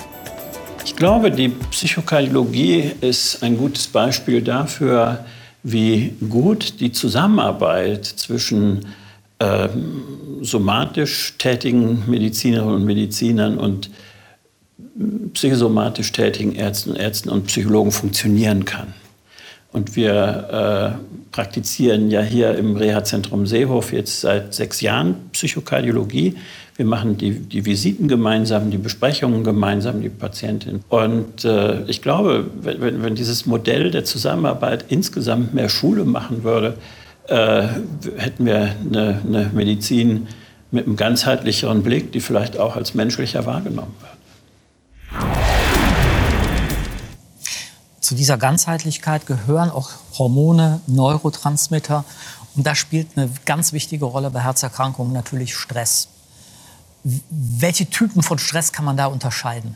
Ich 0.86 0.96
glaube, 0.96 1.32
die 1.32 1.50
Psychokardiologie 1.50 2.92
ist 3.02 3.42
ein 3.42 3.58
gutes 3.58 3.88
Beispiel 3.88 4.42
dafür, 4.42 5.26
wie 5.64 6.14
gut 6.30 6.80
die 6.80 6.92
Zusammenarbeit 6.92 8.06
zwischen 8.06 8.86
äh, 9.40 9.68
somatisch 10.42 11.34
tätigen 11.40 12.04
Medizinerinnen 12.08 12.76
und 12.76 12.86
Medizinern 12.86 13.58
und 13.58 13.90
psychosomatisch 15.34 16.12
tätigen 16.12 16.54
Ärzten, 16.54 16.96
Ärzten 16.96 17.30
und 17.30 17.48
Psychologen 17.48 17.92
funktionieren 17.92 18.64
kann. 18.64 18.94
Und 19.76 19.98
wir 19.98 20.96
äh, 20.96 21.34
praktizieren 21.34 22.10
ja 22.10 22.22
hier 22.22 22.58
im 22.58 22.78
Reha-Zentrum 22.78 23.46
Seehof 23.46 23.92
jetzt 23.92 24.22
seit 24.22 24.54
sechs 24.54 24.80
Jahren 24.80 25.16
Psychokardiologie. 25.34 26.36
Wir 26.78 26.86
machen 26.86 27.18
die, 27.18 27.32
die 27.32 27.66
Visiten 27.66 28.08
gemeinsam, 28.08 28.72
die 28.72 28.78
Besprechungen 28.78 29.44
gemeinsam, 29.44 30.02
die 30.02 30.08
Patientin. 30.08 30.80
Und 30.88 31.44
äh, 31.44 31.84
ich 31.88 32.02
glaube, 32.02 32.46
wenn, 32.62 33.04
wenn 33.04 33.16
dieses 33.16 33.46
Modell 33.46 33.92
der 33.92 34.06
Zusammenarbeit 34.06 34.86
insgesamt 34.88 35.54
mehr 35.54 35.68
Schule 35.68 36.06
machen 36.06 36.46
würde, 36.46 36.76
äh, 37.28 37.64
hätten 38.16 38.46
wir 38.46 38.72
eine, 38.80 39.20
eine 39.28 39.52
Medizin 39.54 40.28
mit 40.72 40.86
einem 40.86 40.96
ganzheitlicheren 40.96 41.84
Blick, 41.84 42.14
die 42.14 42.22
vielleicht 42.22 42.58
auch 42.58 42.78
als 42.78 42.94
menschlicher 42.94 43.46
wahrgenommen 43.46 43.96
wird. 44.00 44.15
Zu 48.06 48.14
dieser 48.14 48.38
Ganzheitlichkeit 48.38 49.26
gehören 49.26 49.72
auch 49.72 49.90
Hormone, 50.20 50.80
Neurotransmitter. 50.86 52.06
Und 52.56 52.68
da 52.68 52.76
spielt 52.76 53.18
eine 53.18 53.32
ganz 53.46 53.74
wichtige 53.74 54.06
Rolle 54.06 54.30
bei 54.30 54.42
Herzerkrankungen 54.42 55.12
natürlich 55.12 55.56
Stress. 55.56 56.10
Welche 57.04 57.90
Typen 57.90 58.22
von 58.22 58.38
Stress 58.38 58.72
kann 58.72 58.86
man 58.86 58.96
da 58.96 59.08
unterscheiden? 59.08 59.76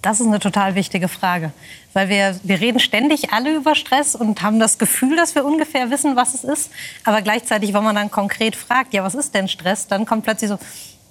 Das 0.00 0.20
ist 0.20 0.26
eine 0.26 0.38
total 0.38 0.74
wichtige 0.74 1.08
Frage, 1.08 1.52
weil 1.92 2.08
wir, 2.08 2.40
wir 2.44 2.62
reden 2.62 2.80
ständig 2.80 3.34
alle 3.34 3.54
über 3.54 3.74
Stress 3.74 4.14
und 4.14 4.40
haben 4.40 4.58
das 4.58 4.78
Gefühl, 4.78 5.14
dass 5.14 5.34
wir 5.34 5.44
ungefähr 5.44 5.90
wissen, 5.90 6.16
was 6.16 6.32
es 6.32 6.44
ist. 6.44 6.70
Aber 7.04 7.20
gleichzeitig, 7.20 7.74
wenn 7.74 7.84
man 7.84 7.96
dann 7.96 8.10
konkret 8.10 8.56
fragt, 8.56 8.94
ja, 8.94 9.04
was 9.04 9.14
ist 9.14 9.34
denn 9.34 9.48
Stress, 9.48 9.86
dann 9.86 10.06
kommt 10.06 10.24
plötzlich 10.24 10.48
so, 10.48 10.58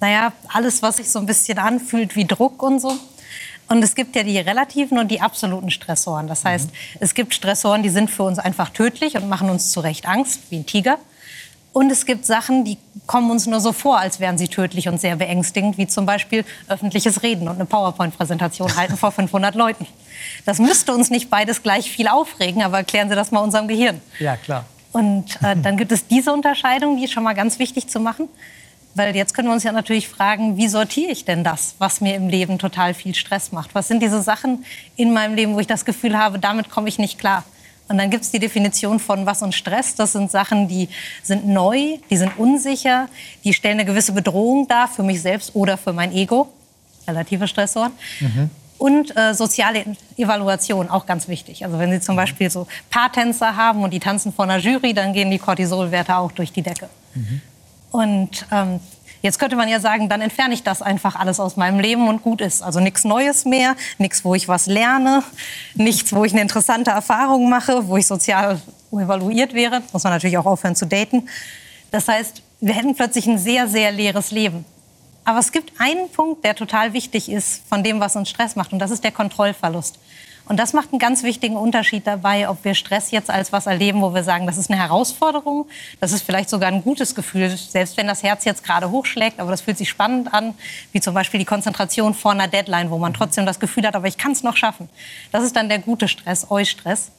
naja, 0.00 0.32
alles, 0.48 0.82
was 0.82 0.96
sich 0.96 1.12
so 1.12 1.20
ein 1.20 1.26
bisschen 1.26 1.58
anfühlt 1.58 2.16
wie 2.16 2.24
Druck 2.24 2.60
und 2.64 2.80
so. 2.80 2.98
Und 3.68 3.82
es 3.82 3.94
gibt 3.94 4.14
ja 4.14 4.22
die 4.22 4.38
relativen 4.38 4.98
und 4.98 5.10
die 5.10 5.20
absoluten 5.20 5.70
Stressoren. 5.70 6.28
Das 6.28 6.44
heißt, 6.44 6.70
mhm. 6.70 6.98
es 7.00 7.14
gibt 7.14 7.34
Stressoren, 7.34 7.82
die 7.82 7.88
sind 7.88 8.10
für 8.10 8.22
uns 8.22 8.38
einfach 8.38 8.70
tödlich 8.70 9.16
und 9.16 9.28
machen 9.28 9.50
uns 9.50 9.70
zu 9.72 9.80
Recht 9.80 10.06
Angst, 10.06 10.42
wie 10.50 10.56
ein 10.56 10.66
Tiger. 10.66 10.98
Und 11.72 11.92
es 11.92 12.06
gibt 12.06 12.24
Sachen, 12.24 12.64
die 12.64 12.78
kommen 13.06 13.30
uns 13.30 13.46
nur 13.46 13.60
so 13.60 13.72
vor, 13.72 13.98
als 13.98 14.18
wären 14.18 14.38
sie 14.38 14.48
tödlich 14.48 14.88
und 14.88 14.98
sehr 14.98 15.16
beängstigend, 15.16 15.76
wie 15.76 15.86
zum 15.86 16.06
Beispiel 16.06 16.42
öffentliches 16.68 17.22
Reden 17.22 17.48
und 17.48 17.56
eine 17.56 17.66
PowerPoint-Präsentation 17.66 18.76
halten 18.76 18.96
vor 18.96 19.12
500 19.12 19.54
Leuten. 19.54 19.86
Das 20.46 20.58
müsste 20.58 20.94
uns 20.94 21.10
nicht 21.10 21.28
beides 21.28 21.62
gleich 21.62 21.90
viel 21.90 22.08
aufregen, 22.08 22.62
aber 22.62 22.78
erklären 22.78 23.10
Sie 23.10 23.14
das 23.14 23.30
mal 23.30 23.40
unserem 23.40 23.68
Gehirn. 23.68 24.00
Ja, 24.20 24.38
klar. 24.38 24.64
Und 24.92 25.36
äh, 25.42 25.54
dann 25.54 25.76
gibt 25.76 25.92
es 25.92 26.06
diese 26.06 26.32
Unterscheidung, 26.32 26.96
die 26.96 27.04
ist 27.04 27.12
schon 27.12 27.24
mal 27.24 27.34
ganz 27.34 27.58
wichtig 27.58 27.88
zu 27.88 28.00
machen. 28.00 28.30
Weil 28.96 29.14
jetzt 29.14 29.34
können 29.34 29.48
wir 29.48 29.52
uns 29.52 29.62
ja 29.62 29.72
natürlich 29.72 30.08
fragen, 30.08 30.56
wie 30.56 30.68
sortiere 30.68 31.12
ich 31.12 31.26
denn 31.26 31.44
das, 31.44 31.74
was 31.78 32.00
mir 32.00 32.14
im 32.14 32.30
Leben 32.30 32.58
total 32.58 32.94
viel 32.94 33.14
Stress 33.14 33.52
macht? 33.52 33.74
Was 33.74 33.88
sind 33.88 34.02
diese 34.02 34.22
Sachen 34.22 34.64
in 34.96 35.12
meinem 35.12 35.34
Leben, 35.34 35.54
wo 35.54 35.60
ich 35.60 35.66
das 35.66 35.84
Gefühl 35.84 36.16
habe, 36.16 36.38
damit 36.38 36.70
komme 36.70 36.88
ich 36.88 36.98
nicht 36.98 37.18
klar? 37.18 37.44
Und 37.88 37.98
dann 37.98 38.08
gibt 38.08 38.24
es 38.24 38.30
die 38.30 38.38
Definition 38.38 38.98
von 38.98 39.26
was 39.26 39.42
und 39.42 39.54
Stress. 39.54 39.96
Das 39.96 40.12
sind 40.12 40.30
Sachen, 40.30 40.66
die 40.66 40.88
sind 41.22 41.46
neu, 41.46 41.98
die 42.08 42.16
sind 42.16 42.38
unsicher, 42.38 43.08
die 43.44 43.52
stellen 43.52 43.74
eine 43.74 43.84
gewisse 43.84 44.12
Bedrohung 44.12 44.66
dar 44.66 44.88
für 44.88 45.02
mich 45.02 45.20
selbst 45.20 45.54
oder 45.54 45.76
für 45.76 45.92
mein 45.92 46.12
Ego. 46.12 46.48
Relative 47.06 47.46
Stressoren. 47.46 47.92
Mhm. 48.20 48.50
Und 48.78 49.16
äh, 49.16 49.34
soziale 49.34 49.84
Evaluation, 50.16 50.88
auch 50.88 51.04
ganz 51.04 51.28
wichtig. 51.28 51.64
Also 51.64 51.78
wenn 51.78 51.90
Sie 51.90 52.00
zum 52.00 52.16
Beispiel 52.16 52.48
so 52.48 52.66
Paartänzer 52.88 53.56
haben 53.56 53.84
und 53.84 53.92
die 53.92 54.00
tanzen 54.00 54.32
vor 54.32 54.46
einer 54.46 54.56
Jury, 54.56 54.94
dann 54.94 55.12
gehen 55.12 55.30
die 55.30 55.38
Cortisolwerte 55.38 56.16
auch 56.16 56.32
durch 56.32 56.50
die 56.50 56.62
Decke. 56.62 56.88
Mhm. 57.14 57.42
Und 57.90 58.46
ähm, 58.50 58.80
jetzt 59.22 59.38
könnte 59.38 59.56
man 59.56 59.68
ja 59.68 59.80
sagen, 59.80 60.08
dann 60.08 60.20
entferne 60.20 60.54
ich 60.54 60.62
das 60.62 60.82
einfach 60.82 61.16
alles 61.16 61.40
aus 61.40 61.56
meinem 61.56 61.80
Leben 61.80 62.08
und 62.08 62.22
gut 62.22 62.40
ist. 62.40 62.62
Also 62.62 62.80
nichts 62.80 63.04
Neues 63.04 63.44
mehr, 63.44 63.76
nichts, 63.98 64.24
wo 64.24 64.34
ich 64.34 64.48
was 64.48 64.66
lerne, 64.66 65.22
nichts, 65.74 66.12
wo 66.12 66.24
ich 66.24 66.32
eine 66.32 66.42
interessante 66.42 66.90
Erfahrung 66.90 67.48
mache, 67.48 67.88
wo 67.88 67.96
ich 67.96 68.06
sozial 68.06 68.60
evaluiert 68.92 69.54
wäre. 69.54 69.82
Muss 69.92 70.04
man 70.04 70.12
natürlich 70.12 70.38
auch 70.38 70.46
aufhören 70.46 70.76
zu 70.76 70.86
daten. 70.86 71.28
Das 71.90 72.08
heißt, 72.08 72.42
wir 72.60 72.74
hätten 72.74 72.94
plötzlich 72.94 73.26
ein 73.26 73.38
sehr, 73.38 73.68
sehr 73.68 73.92
leeres 73.92 74.30
Leben. 74.30 74.64
Aber 75.24 75.40
es 75.40 75.50
gibt 75.50 75.72
einen 75.80 76.08
Punkt, 76.10 76.44
der 76.44 76.54
total 76.54 76.92
wichtig 76.92 77.28
ist 77.28 77.62
von 77.68 77.82
dem, 77.82 77.98
was 77.98 78.14
uns 78.14 78.30
Stress 78.30 78.54
macht, 78.54 78.72
und 78.72 78.78
das 78.78 78.92
ist 78.92 79.02
der 79.02 79.10
Kontrollverlust. 79.10 79.98
Und 80.48 80.58
das 80.58 80.72
macht 80.72 80.92
einen 80.92 81.00
ganz 81.00 81.24
wichtigen 81.24 81.56
Unterschied 81.56 82.06
dabei, 82.06 82.48
ob 82.48 82.64
wir 82.64 82.74
Stress 82.74 83.10
jetzt 83.10 83.30
als 83.30 83.52
was 83.52 83.66
erleben, 83.66 84.00
wo 84.00 84.14
wir 84.14 84.22
sagen, 84.22 84.46
das 84.46 84.56
ist 84.58 84.70
eine 84.70 84.80
Herausforderung, 84.80 85.66
das 86.00 86.12
ist 86.12 86.22
vielleicht 86.22 86.48
sogar 86.48 86.68
ein 86.68 86.82
gutes 86.82 87.16
Gefühl, 87.16 87.48
selbst 87.56 87.96
wenn 87.96 88.06
das 88.06 88.22
Herz 88.22 88.44
jetzt 88.44 88.62
gerade 88.62 88.90
hochschlägt, 88.90 89.40
aber 89.40 89.50
das 89.50 89.62
fühlt 89.62 89.76
sich 89.76 89.88
spannend 89.88 90.32
an, 90.32 90.54
wie 90.92 91.00
zum 91.00 91.14
Beispiel 91.14 91.38
die 91.38 91.46
Konzentration 91.46 92.14
vor 92.14 92.30
einer 92.30 92.46
Deadline, 92.46 92.90
wo 92.90 92.98
man 92.98 93.12
trotzdem 93.12 93.44
das 93.44 93.58
Gefühl 93.58 93.86
hat, 93.86 93.96
aber 93.96 94.06
ich 94.06 94.18
kann 94.18 94.32
es 94.32 94.44
noch 94.44 94.56
schaffen. 94.56 94.88
Das 95.32 95.42
ist 95.42 95.56
dann 95.56 95.68
der 95.68 95.80
gute 95.80 96.06
Stress, 96.06 96.48
Eustress. 96.48 97.10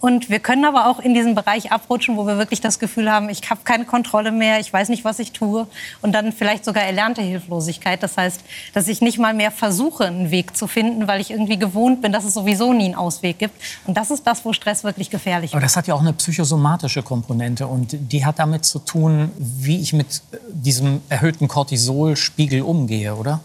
Und 0.00 0.30
wir 0.30 0.38
können 0.38 0.64
aber 0.64 0.86
auch 0.86 1.00
in 1.00 1.12
diesen 1.12 1.34
Bereich 1.34 1.72
abrutschen, 1.72 2.16
wo 2.16 2.24
wir 2.24 2.38
wirklich 2.38 2.60
das 2.60 2.78
Gefühl 2.78 3.10
haben, 3.10 3.28
ich 3.28 3.50
habe 3.50 3.60
keine 3.64 3.84
Kontrolle 3.84 4.30
mehr, 4.30 4.60
ich 4.60 4.72
weiß 4.72 4.90
nicht, 4.90 5.04
was 5.04 5.18
ich 5.18 5.32
tue. 5.32 5.66
Und 6.02 6.12
dann 6.12 6.32
vielleicht 6.32 6.64
sogar 6.64 6.84
erlernte 6.84 7.20
Hilflosigkeit. 7.20 8.00
Das 8.02 8.16
heißt, 8.16 8.40
dass 8.74 8.86
ich 8.86 9.00
nicht 9.00 9.18
mal 9.18 9.34
mehr 9.34 9.50
versuche, 9.50 10.06
einen 10.06 10.30
Weg 10.30 10.56
zu 10.56 10.68
finden, 10.68 11.08
weil 11.08 11.20
ich 11.20 11.32
irgendwie 11.32 11.58
gewohnt 11.58 12.00
bin, 12.00 12.12
dass 12.12 12.24
es 12.24 12.34
sowieso 12.34 12.72
nie 12.72 12.84
einen 12.86 12.94
Ausweg 12.94 13.38
gibt. 13.38 13.54
Und 13.86 13.96
das 13.96 14.12
ist 14.12 14.24
das, 14.24 14.44
wo 14.44 14.52
Stress 14.52 14.84
wirklich 14.84 15.10
gefährlich 15.10 15.50
ist. 15.50 15.54
Aber 15.54 15.62
das 15.62 15.76
hat 15.76 15.88
ja 15.88 15.94
auch 15.94 16.00
eine 16.00 16.12
psychosomatische 16.12 17.02
Komponente. 17.02 17.66
Und 17.66 17.96
die 18.12 18.24
hat 18.24 18.38
damit 18.38 18.64
zu 18.64 18.78
tun, 18.78 19.32
wie 19.36 19.80
ich 19.80 19.92
mit 19.92 20.22
diesem 20.52 21.00
erhöhten 21.08 21.48
Cortisolspiegel 21.48 22.62
umgehe, 22.62 23.16
oder? 23.16 23.40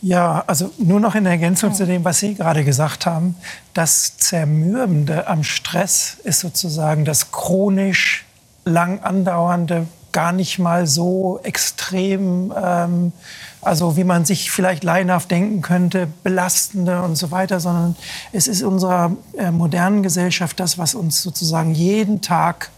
Ja, 0.00 0.44
also 0.46 0.70
nur 0.78 1.00
noch 1.00 1.16
in 1.16 1.26
Ergänzung 1.26 1.74
zu 1.74 1.84
dem, 1.84 2.04
was 2.04 2.20
Sie 2.20 2.34
gerade 2.34 2.64
gesagt 2.64 3.04
haben. 3.04 3.34
Das 3.74 4.16
Zermürbende 4.16 5.26
am 5.26 5.42
Stress 5.42 6.18
ist 6.22 6.40
sozusagen 6.40 7.04
das 7.04 7.32
chronisch 7.32 8.24
lang 8.64 9.00
andauernde, 9.00 9.86
gar 10.12 10.32
nicht 10.32 10.58
mal 10.58 10.86
so 10.86 11.40
extrem, 11.42 12.52
ähm, 12.56 13.12
also 13.60 13.96
wie 13.96 14.04
man 14.04 14.24
sich 14.24 14.50
vielleicht 14.50 14.84
laienhaft 14.84 15.30
denken 15.30 15.62
könnte, 15.62 16.06
belastende 16.22 17.02
und 17.02 17.16
so 17.16 17.30
weiter, 17.32 17.58
sondern 17.58 17.96
es 18.32 18.46
ist 18.46 18.62
unserer 18.62 19.16
äh, 19.36 19.50
modernen 19.50 20.02
Gesellschaft 20.02 20.60
das, 20.60 20.78
was 20.78 20.94
uns 20.94 21.22
sozusagen 21.22 21.74
jeden 21.74 22.20
Tag 22.20 22.70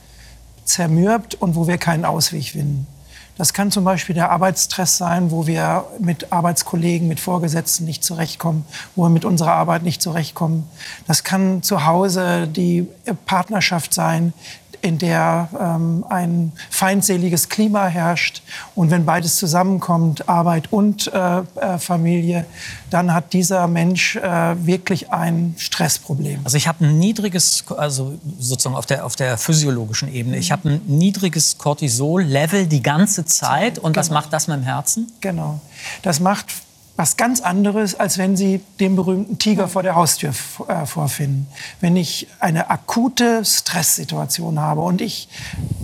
zermürbt 0.64 1.34
und 1.34 1.54
wo 1.54 1.66
wir 1.66 1.78
keinen 1.78 2.04
Ausweg 2.04 2.50
finden. 2.50 2.86
Das 3.40 3.54
kann 3.54 3.70
zum 3.70 3.84
Beispiel 3.84 4.14
der 4.14 4.30
Arbeitsstress 4.30 4.98
sein, 4.98 5.30
wo 5.30 5.46
wir 5.46 5.86
mit 5.98 6.30
Arbeitskollegen, 6.30 7.08
mit 7.08 7.20
Vorgesetzten 7.20 7.86
nicht 7.86 8.04
zurechtkommen, 8.04 8.66
wo 8.94 9.04
wir 9.04 9.08
mit 9.08 9.24
unserer 9.24 9.52
Arbeit 9.52 9.82
nicht 9.82 10.02
zurechtkommen. 10.02 10.68
Das 11.06 11.24
kann 11.24 11.62
zu 11.62 11.86
Hause 11.86 12.46
die 12.46 12.86
Partnerschaft 13.24 13.94
sein, 13.94 14.34
in 14.82 14.98
der 14.98 15.48
ähm, 15.58 16.04
ein 16.08 16.52
feindseliges 16.70 17.48
Klima 17.48 17.86
herrscht. 17.86 18.42
Und 18.74 18.90
wenn 18.90 19.04
beides 19.04 19.36
zusammenkommt, 19.36 20.28
Arbeit 20.28 20.72
und 20.72 21.12
äh, 21.12 21.38
äh, 21.38 21.78
Familie, 21.78 22.46
dann 22.90 23.12
hat 23.12 23.32
dieser 23.32 23.66
Mensch 23.66 24.16
äh, 24.16 24.66
wirklich 24.66 25.12
ein 25.12 25.54
Stressproblem. 25.58 26.40
Also 26.44 26.56
ich 26.56 26.68
habe 26.68 26.84
ein 26.84 26.98
niedriges, 26.98 27.64
also 27.76 28.18
sozusagen 28.38 28.76
auf 28.76 28.86
der, 28.86 29.04
auf 29.04 29.16
der 29.16 29.38
physiologischen 29.38 30.12
Ebene, 30.12 30.38
ich 30.38 30.52
habe 30.52 30.70
ein 30.70 30.82
niedriges 30.86 31.58
Cortisol-Level 31.58 32.66
die 32.66 32.82
ganze 32.82 33.24
Zeit. 33.24 33.78
Und 33.78 33.92
genau. 33.92 34.00
was 34.00 34.10
macht 34.10 34.32
das 34.32 34.48
mit 34.48 34.56
dem 34.56 34.62
Herzen? 34.64 35.12
Genau. 35.20 35.60
Das 36.02 36.20
macht 36.20 36.46
was 37.00 37.16
ganz 37.16 37.40
anderes, 37.40 37.98
als 37.98 38.18
wenn 38.18 38.36
Sie 38.36 38.60
den 38.78 38.94
berühmten 38.94 39.38
Tiger 39.38 39.68
vor 39.68 39.82
der 39.82 39.94
Haustür 39.94 40.34
äh, 40.68 40.84
vorfinden. 40.84 41.46
Wenn 41.80 41.96
ich 41.96 42.28
eine 42.40 42.68
akute 42.68 43.42
Stresssituation 43.42 44.60
habe 44.60 44.82
und 44.82 45.00
ich 45.00 45.30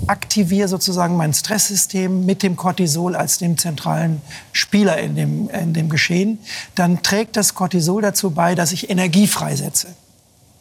aktiviere 0.09 0.69
sozusagen 0.69 1.17
mein 1.17 1.33
Stresssystem 1.33 2.27
mit 2.27 2.43
dem 2.43 2.57
Cortisol 2.57 3.17
als 3.17 3.39
dem 3.39 3.57
zentralen 3.57 4.21
Spieler 4.53 4.99
in 4.99 5.17
dem, 5.17 5.49
in 5.49 5.73
dem 5.73 5.89
Geschehen, 5.89 6.39
dann 6.75 7.03
trägt 7.03 7.39
das 7.39 7.55
Cortisol 7.55 8.03
dazu 8.03 8.33
bei, 8.33 8.55
dass 8.55 8.73
ich 8.73 8.91
Energie 8.91 9.27
freisetze. 9.27 9.89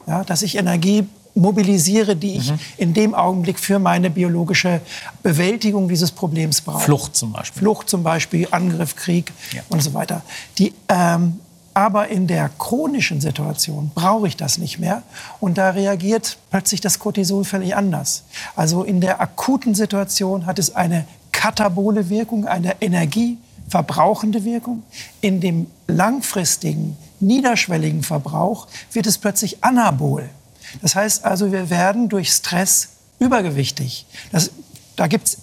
Ja, 0.07 0.23
dass 0.23 0.41
ich 0.41 0.55
Energie 0.55 1.05
mobilisiere, 1.35 2.15
die 2.15 2.37
ich 2.37 2.51
mhm. 2.51 2.59
in 2.77 2.93
dem 2.93 3.13
Augenblick 3.13 3.59
für 3.59 3.77
meine 3.77 4.09
biologische 4.09 4.81
Bewältigung 5.21 5.87
dieses 5.87 6.11
Problems 6.11 6.61
brauche. 6.61 6.79
Flucht 6.79 7.15
zum 7.15 7.33
Beispiel. 7.33 7.59
Flucht 7.61 7.89
zum 7.89 8.03
Beispiel, 8.03 8.47
Angriff, 8.51 8.95
Krieg 8.95 9.31
ja. 9.53 9.61
und 9.69 9.83
so 9.83 9.93
weiter. 9.93 10.21
Die, 10.57 10.73
ähm, 10.87 11.39
aber 11.73 12.07
in 12.07 12.25
der 12.25 12.49
chronischen 12.57 13.19
Situation 13.19 13.91
brauche 13.93 14.29
ich 14.29 14.37
das 14.37 14.57
nicht 14.57 14.79
mehr 14.79 15.03
und 15.41 15.57
da 15.57 15.71
reagiert 15.71 16.37
plötzlich 16.49 16.79
das 16.79 16.99
Cortisol 16.99 17.43
völlig 17.43 17.75
anders. 17.75 18.23
Also 18.55 18.83
in 18.83 19.01
der 19.01 19.19
akuten 19.19 19.75
Situation 19.75 20.45
hat 20.45 20.57
es 20.57 20.73
eine 20.73 21.05
katabole 21.33 22.09
Wirkung, 22.09 22.47
eine 22.47 22.81
energieverbrauchende 22.81 24.45
Wirkung. 24.45 24.83
In 25.19 25.41
dem 25.41 25.67
langfristigen, 25.87 26.95
niederschwelligen 27.19 28.03
Verbrauch 28.03 28.67
wird 28.93 29.05
es 29.05 29.17
plötzlich 29.17 29.61
anabol. 29.61 30.29
Das 30.81 30.95
heißt 30.95 31.25
also, 31.25 31.51
wir 31.51 31.69
werden 31.69 32.09
durch 32.09 32.31
Stress 32.31 32.89
übergewichtig. 33.19 34.05
Das, 34.31 34.51
da 34.95 35.07
gibt 35.07 35.27
es 35.27 35.37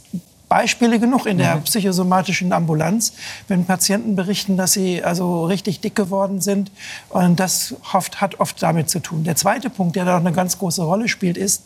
Beispiele 0.53 1.01
genug 1.01 1.25
in 1.25 1.39
der 1.39 1.57
mhm. 1.57 1.63
psychosomatischen 1.63 2.53
Ambulanz, 2.53 3.15
wenn 3.49 3.65
Patienten 3.65 4.17
berichten, 4.17 4.59
dass 4.59 4.75
sie 4.75 5.03
also 5.03 5.47
richtig 5.47 5.81
dick 5.81 5.95
geworden 5.95 6.43
sind. 6.43 6.71
Und 7.09 7.41
das 7.41 7.75
oft, 7.95 8.21
hat 8.21 8.39
oft 8.39 8.63
damit 8.63 8.91
zu 8.91 9.01
tun. 9.01 9.25
Der 9.25 9.35
zweite 9.35 9.71
Punkt, 9.71 9.97
der 9.97 10.05
da 10.05 10.19
eine 10.19 10.31
ganz 10.31 10.59
große 10.59 10.83
Rolle 10.83 11.09
spielt, 11.09 11.39
ist, 11.39 11.63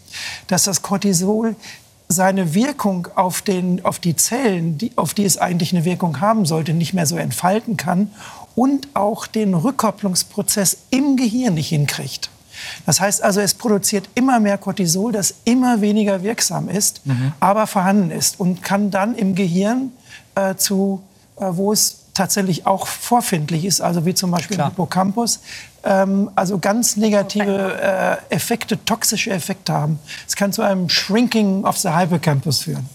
dass 0.46 0.62
das 0.62 0.82
Cortisol 0.82 1.56
seine 2.08 2.54
Wirkung 2.54 3.08
auf, 3.16 3.42
den, 3.42 3.84
auf 3.84 3.98
die 3.98 4.14
Zellen, 4.14 4.78
die, 4.78 4.92
auf 4.94 5.14
die 5.14 5.24
es 5.24 5.36
eigentlich 5.36 5.72
eine 5.74 5.84
Wirkung 5.84 6.20
haben 6.20 6.46
sollte, 6.46 6.72
nicht 6.72 6.94
mehr 6.94 7.06
so 7.06 7.16
entfalten 7.16 7.76
kann 7.76 8.12
und 8.54 8.86
auch 8.94 9.26
den 9.26 9.54
Rückkopplungsprozess 9.54 10.78
im 10.90 11.16
Gehirn 11.16 11.54
nicht 11.54 11.70
hinkriegt. 11.70 12.30
Das 12.84 13.00
heißt 13.00 13.22
also, 13.22 13.40
es 13.40 13.54
produziert 13.54 14.08
immer 14.14 14.40
mehr 14.40 14.58
Cortisol, 14.58 15.12
das 15.12 15.34
immer 15.44 15.80
weniger 15.80 16.22
wirksam 16.22 16.68
ist, 16.68 17.06
mhm. 17.06 17.32
aber 17.40 17.66
vorhanden 17.66 18.10
ist 18.10 18.40
und 18.40 18.62
kann 18.62 18.90
dann 18.90 19.14
im 19.14 19.34
Gehirn 19.34 19.92
äh, 20.34 20.54
zu, 20.56 21.02
äh, 21.38 21.46
wo 21.50 21.72
es 21.72 22.06
tatsächlich 22.14 22.66
auch 22.66 22.86
vorfindlich 22.86 23.64
ist, 23.64 23.80
also 23.80 24.06
wie 24.06 24.14
zum 24.14 24.30
Beispiel 24.30 24.56
Klar. 24.56 24.68
im 24.68 24.72
Hippocampus, 24.72 25.40
ähm, 25.84 26.30
also 26.34 26.58
ganz 26.58 26.96
negative 26.96 28.20
äh, 28.30 28.34
Effekte, 28.34 28.82
toxische 28.84 29.30
Effekte 29.30 29.72
haben. 29.72 29.98
Es 30.26 30.34
kann 30.34 30.52
zu 30.52 30.62
einem 30.62 30.88
Shrinking 30.88 31.64
of 31.64 31.76
the 31.76 31.90
Hippocampus 31.90 32.62
führen. 32.62 32.88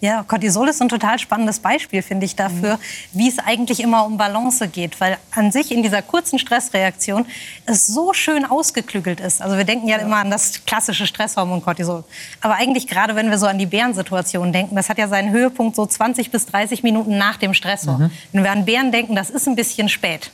Ja, 0.00 0.22
Cortisol 0.22 0.68
ist 0.68 0.80
ein 0.80 0.88
total 0.88 1.18
spannendes 1.18 1.58
Beispiel, 1.58 2.02
finde 2.02 2.24
ich, 2.24 2.36
dafür, 2.36 2.74
mhm. 2.74 2.80
wie 3.12 3.28
es 3.28 3.38
eigentlich 3.38 3.80
immer 3.80 4.04
um 4.04 4.16
Balance 4.16 4.68
geht. 4.68 5.00
Weil 5.00 5.18
an 5.32 5.50
sich 5.50 5.72
in 5.72 5.82
dieser 5.82 6.02
kurzen 6.02 6.38
Stressreaktion 6.38 7.26
es 7.66 7.86
so 7.86 8.12
schön 8.12 8.44
ausgeklügelt 8.44 9.20
ist. 9.20 9.42
Also 9.42 9.56
wir 9.56 9.64
denken 9.64 9.88
ja, 9.88 9.98
ja. 9.98 10.04
immer 10.04 10.18
an 10.18 10.30
das 10.30 10.64
klassische 10.64 11.06
Stresshormon 11.06 11.62
Cortisol. 11.62 12.04
Aber 12.40 12.54
eigentlich 12.54 12.86
gerade, 12.86 13.16
wenn 13.16 13.30
wir 13.30 13.38
so 13.38 13.46
an 13.46 13.58
die 13.58 13.66
Bärensituation 13.66 14.52
denken, 14.52 14.76
das 14.76 14.88
hat 14.88 14.98
ja 14.98 15.08
seinen 15.08 15.30
Höhepunkt 15.32 15.74
so 15.74 15.84
20 15.84 16.30
bis 16.30 16.46
30 16.46 16.82
Minuten 16.84 17.18
nach 17.18 17.36
dem 17.36 17.52
Stressor. 17.52 17.98
Mhm. 17.98 18.10
Wenn 18.32 18.44
wir 18.44 18.52
an 18.52 18.64
Bären 18.64 18.92
denken, 18.92 19.16
das 19.16 19.30
ist 19.30 19.48
ein 19.48 19.56
bisschen 19.56 19.88
spät. 19.88 20.30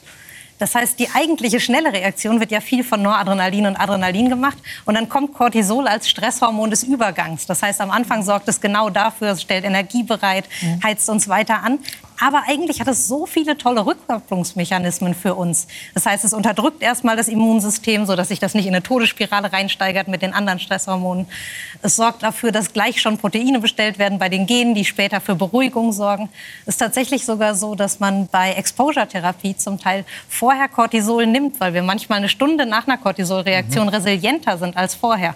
Das 0.59 0.75
heißt, 0.75 0.99
die 0.99 1.09
eigentliche 1.11 1.61
schnelle 1.61 1.93
Reaktion 1.93 2.41
wird 2.41 2.51
ja 2.51 2.61
viel 2.61 2.85
von 2.85 3.03
Noradrenalin 3.03 3.67
und 3.67 3.77
Adrenalin 3.77 4.29
gemacht. 4.29 4.59
Und 4.85 4.95
dann 4.95 5.09
kommt 5.09 5.35
Cortisol 5.35 5.89
als 5.89 6.09
Stresshormon 6.09 6.71
des 6.71 6.85
Übergangs. 6.85 7.47
Das 7.47 7.63
heißt, 7.63 7.81
am 7.81 7.91
Anfang 7.91 8.23
sorgt 8.23 8.49
es 8.49 8.61
genau 8.61 8.91
dafür, 8.91 9.33
es 9.33 9.43
stellt 9.43 9.65
Energie 9.65 10.03
bereit, 10.03 10.45
heizt 10.83 11.09
uns 11.11 11.29
weiter 11.29 11.63
an. 11.63 11.79
Aber 12.21 12.45
eigentlich 12.47 12.81
hat 12.81 12.89
es 12.89 13.09
so 13.09 13.27
viele 13.27 13.59
tolle 13.59 13.85
Rückkopplungsmechanismen 13.87 15.15
für 15.15 15.35
uns. 15.35 15.67
Das 15.95 16.07
heißt, 16.07 16.25
es 16.25 16.33
unterdrückt 16.33 16.83
erstmal 16.83 17.17
das 17.17 17.29
Immunsystem, 17.29 18.07
sodass 18.07 18.29
sich 18.29 18.39
das 18.39 18.55
nicht 18.55 18.67
in 18.67 18.75
eine 18.75 18.83
Todesspirale 18.83 19.53
reinsteigert 19.53 20.09
mit 20.09 20.23
den 20.23 20.33
anderen 20.33 20.61
Stresshormonen. 20.61 21.27
Es 21.83 21.97
sorgt 21.97 22.23
dafür, 22.23 22.53
dass 22.53 22.73
gleich 22.73 23.01
schon 23.01 23.19
Proteine 23.19 23.59
bestellt 23.59 23.99
werden 23.99 24.19
bei 24.19 24.29
den 24.29 24.47
Genen, 24.47 24.75
die 24.75 24.85
später 24.85 25.21
für 25.21 25.35
Beruhigung 25.35 25.93
sorgen. 25.93 26.29
Es 26.63 26.75
ist 26.75 26.79
tatsächlich 26.79 27.25
sogar 27.25 27.55
so, 27.55 27.75
dass 27.75 28.01
man 28.01 28.29
bei 28.29 28.53
Exposure-Therapie 28.53 29.57
zum 29.57 29.81
Teil 29.81 30.05
vorher 30.29 30.69
Cortisol 30.69 31.27
nimmt, 31.27 31.61
weil 31.61 31.75
wir 31.75 31.83
manchmal 31.83 32.19
eine 32.19 32.29
Stunde 32.29 32.67
nach 32.67 32.87
einer 32.87 32.99
Cortisolreaktion 32.99 33.87
mhm. 33.87 33.91
resilienter 33.91 34.57
sind 34.59 34.77
als 34.77 34.95
vorher. 34.95 35.35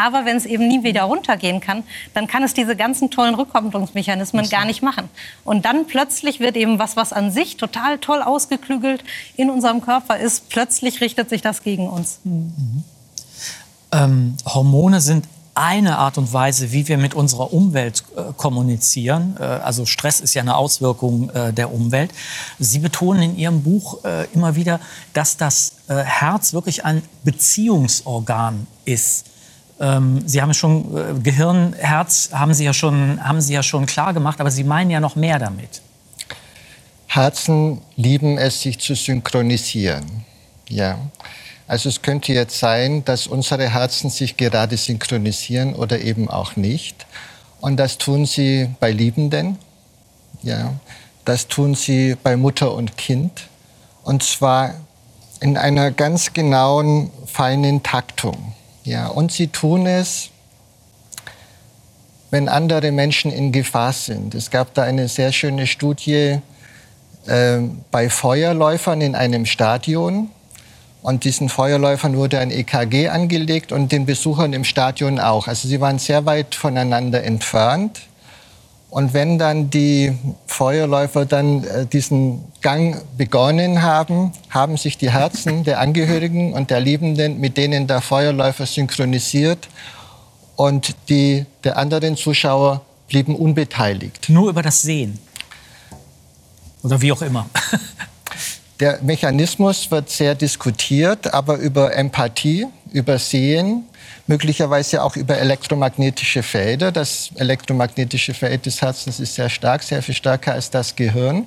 Aber 0.00 0.24
wenn 0.24 0.36
es 0.36 0.46
eben 0.46 0.66
nie 0.66 0.82
wieder 0.82 1.02
runtergehen 1.02 1.60
kann, 1.60 1.82
dann 2.14 2.26
kann 2.26 2.42
es 2.42 2.54
diese 2.54 2.74
ganzen 2.74 3.10
tollen 3.10 3.34
Rückkopplungsmechanismen 3.34 4.48
gar 4.48 4.64
nicht 4.64 4.82
machen. 4.82 5.08
Und 5.44 5.66
dann 5.66 5.86
plötzlich 5.86 6.40
wird 6.40 6.56
eben 6.56 6.78
was, 6.78 6.96
was 6.96 7.12
an 7.12 7.30
sich 7.30 7.58
total 7.58 7.98
toll 7.98 8.22
ausgeklügelt 8.22 9.04
in 9.36 9.50
unserem 9.50 9.82
Körper 9.82 10.16
ist, 10.16 10.48
plötzlich 10.48 11.00
richtet 11.02 11.28
sich 11.28 11.42
das 11.42 11.62
gegen 11.62 11.88
uns. 11.88 12.20
Mhm. 12.24 12.84
Ähm, 13.92 14.36
Hormone 14.46 15.00
sind 15.00 15.26
eine 15.54 15.98
Art 15.98 16.16
und 16.16 16.32
Weise, 16.32 16.72
wie 16.72 16.88
wir 16.88 16.96
mit 16.96 17.14
unserer 17.14 17.52
Umwelt 17.52 18.04
äh, 18.16 18.32
kommunizieren. 18.36 19.36
Äh, 19.38 19.42
also 19.42 19.84
Stress 19.84 20.20
ist 20.20 20.32
ja 20.34 20.42
eine 20.42 20.56
Auswirkung 20.56 21.28
äh, 21.30 21.52
der 21.52 21.72
Umwelt. 21.72 22.12
Sie 22.58 22.78
betonen 22.78 23.22
in 23.22 23.36
Ihrem 23.36 23.62
Buch 23.62 24.02
äh, 24.04 24.26
immer 24.32 24.54
wieder, 24.56 24.80
dass 25.12 25.36
das 25.36 25.72
äh, 25.88 25.96
Herz 25.96 26.52
wirklich 26.54 26.84
ein 26.84 27.02
Beziehungsorgan 27.24 28.66
ist. 28.84 29.26
Ähm, 29.80 30.22
Sie 30.26 30.42
haben 30.42 30.52
schon 30.54 30.96
äh, 30.96 31.20
Gehirn, 31.20 31.74
Herz 31.78 32.30
haben 32.32 32.52
Sie 32.54 32.64
ja 32.64 32.74
schon 32.74 33.22
haben 33.24 33.40
Sie 33.40 33.54
ja 33.54 33.62
schon 33.62 33.86
klar 33.86 34.12
gemacht, 34.12 34.40
aber 34.40 34.50
Sie 34.50 34.64
meinen 34.64 34.90
ja 34.90 35.00
noch 35.00 35.16
mehr 35.16 35.38
damit. 35.38 35.80
Herzen 37.06 37.80
lieben 37.96 38.38
es, 38.38 38.62
sich 38.62 38.78
zu 38.78 38.94
synchronisieren. 38.94 40.24
Ja. 40.68 40.98
Also 41.66 41.88
es 41.88 42.02
könnte 42.02 42.32
jetzt 42.32 42.58
sein, 42.58 43.04
dass 43.04 43.26
unsere 43.26 43.68
Herzen 43.72 44.10
sich 44.10 44.36
gerade 44.36 44.76
synchronisieren 44.76 45.74
oder 45.74 46.00
eben 46.00 46.28
auch 46.28 46.56
nicht. 46.56 47.06
Und 47.60 47.78
das 47.78 47.98
tun 47.98 48.26
sie 48.26 48.70
bei 48.80 48.90
Liebenden, 48.90 49.58
ja. 50.42 50.72
Das 51.24 51.48
tun 51.48 51.74
sie 51.74 52.16
bei 52.22 52.36
Mutter 52.36 52.72
und 52.74 52.96
Kind. 52.96 53.48
Und 54.02 54.22
zwar 54.22 54.74
in 55.40 55.56
einer 55.56 55.90
ganz 55.90 56.32
genauen, 56.32 57.10
feinen 57.26 57.82
Taktung. 57.82 58.54
Ja. 58.84 59.08
Und 59.08 59.32
sie 59.32 59.48
tun 59.48 59.86
es, 59.86 60.30
wenn 62.30 62.48
andere 62.48 62.92
Menschen 62.92 63.32
in 63.32 63.52
Gefahr 63.52 63.92
sind. 63.92 64.34
Es 64.34 64.50
gab 64.50 64.74
da 64.74 64.82
eine 64.82 65.08
sehr 65.08 65.32
schöne 65.32 65.66
Studie 65.66 66.38
äh, 67.26 67.58
bei 67.90 68.08
Feuerläufern 68.08 69.00
in 69.00 69.14
einem 69.14 69.46
Stadion. 69.46 70.30
Und 71.02 71.24
diesen 71.24 71.48
Feuerläufern 71.48 72.16
wurde 72.16 72.38
ein 72.38 72.50
EKG 72.50 73.08
angelegt 73.08 73.72
und 73.72 73.90
den 73.90 74.04
Besuchern 74.04 74.52
im 74.52 74.64
Stadion 74.64 75.18
auch. 75.18 75.48
Also 75.48 75.66
sie 75.66 75.80
waren 75.80 75.98
sehr 75.98 76.26
weit 76.26 76.54
voneinander 76.54 77.24
entfernt. 77.24 78.00
Und 78.90 79.14
wenn 79.14 79.38
dann 79.38 79.70
die 79.70 80.12
Feuerläufer 80.46 81.24
dann 81.24 81.62
äh, 81.64 81.86
diesen 81.86 82.44
Gang 82.60 83.00
begonnen 83.16 83.82
haben, 83.82 84.32
haben 84.50 84.76
sich 84.76 84.98
die 84.98 85.10
Herzen 85.10 85.62
der 85.62 85.78
Angehörigen 85.78 86.52
und 86.52 86.70
der 86.70 86.80
Liebenden 86.80 87.38
mit 87.40 87.56
denen 87.56 87.86
der 87.86 88.00
Feuerläufer 88.00 88.66
synchronisiert 88.66 89.68
und 90.56 90.96
die 91.08 91.46
der 91.62 91.76
anderen 91.76 92.16
Zuschauer 92.16 92.82
blieben 93.08 93.36
unbeteiligt. 93.36 94.28
Nur 94.28 94.50
über 94.50 94.62
das 94.62 94.82
Sehen. 94.82 95.18
Oder 96.82 97.00
wie 97.00 97.12
auch 97.12 97.22
immer. 97.22 97.46
Der 98.80 98.98
Mechanismus 99.02 99.90
wird 99.90 100.08
sehr 100.08 100.34
diskutiert, 100.34 101.34
aber 101.34 101.58
über 101.58 101.94
Empathie, 101.94 102.66
über 102.92 103.18
Sehen, 103.18 103.84
möglicherweise 104.26 105.02
auch 105.02 105.16
über 105.16 105.38
elektromagnetische 105.38 106.42
Felder. 106.42 106.92
Das 106.92 107.30
elektromagnetische 107.36 108.34
Feld 108.34 108.66
des 108.66 108.80
Herzens 108.82 109.20
ist 109.20 109.34
sehr 109.34 109.48
stark, 109.48 109.82
sehr 109.82 110.02
viel 110.02 110.14
stärker 110.14 110.52
als 110.52 110.70
das 110.70 110.94
Gehirn. 110.96 111.46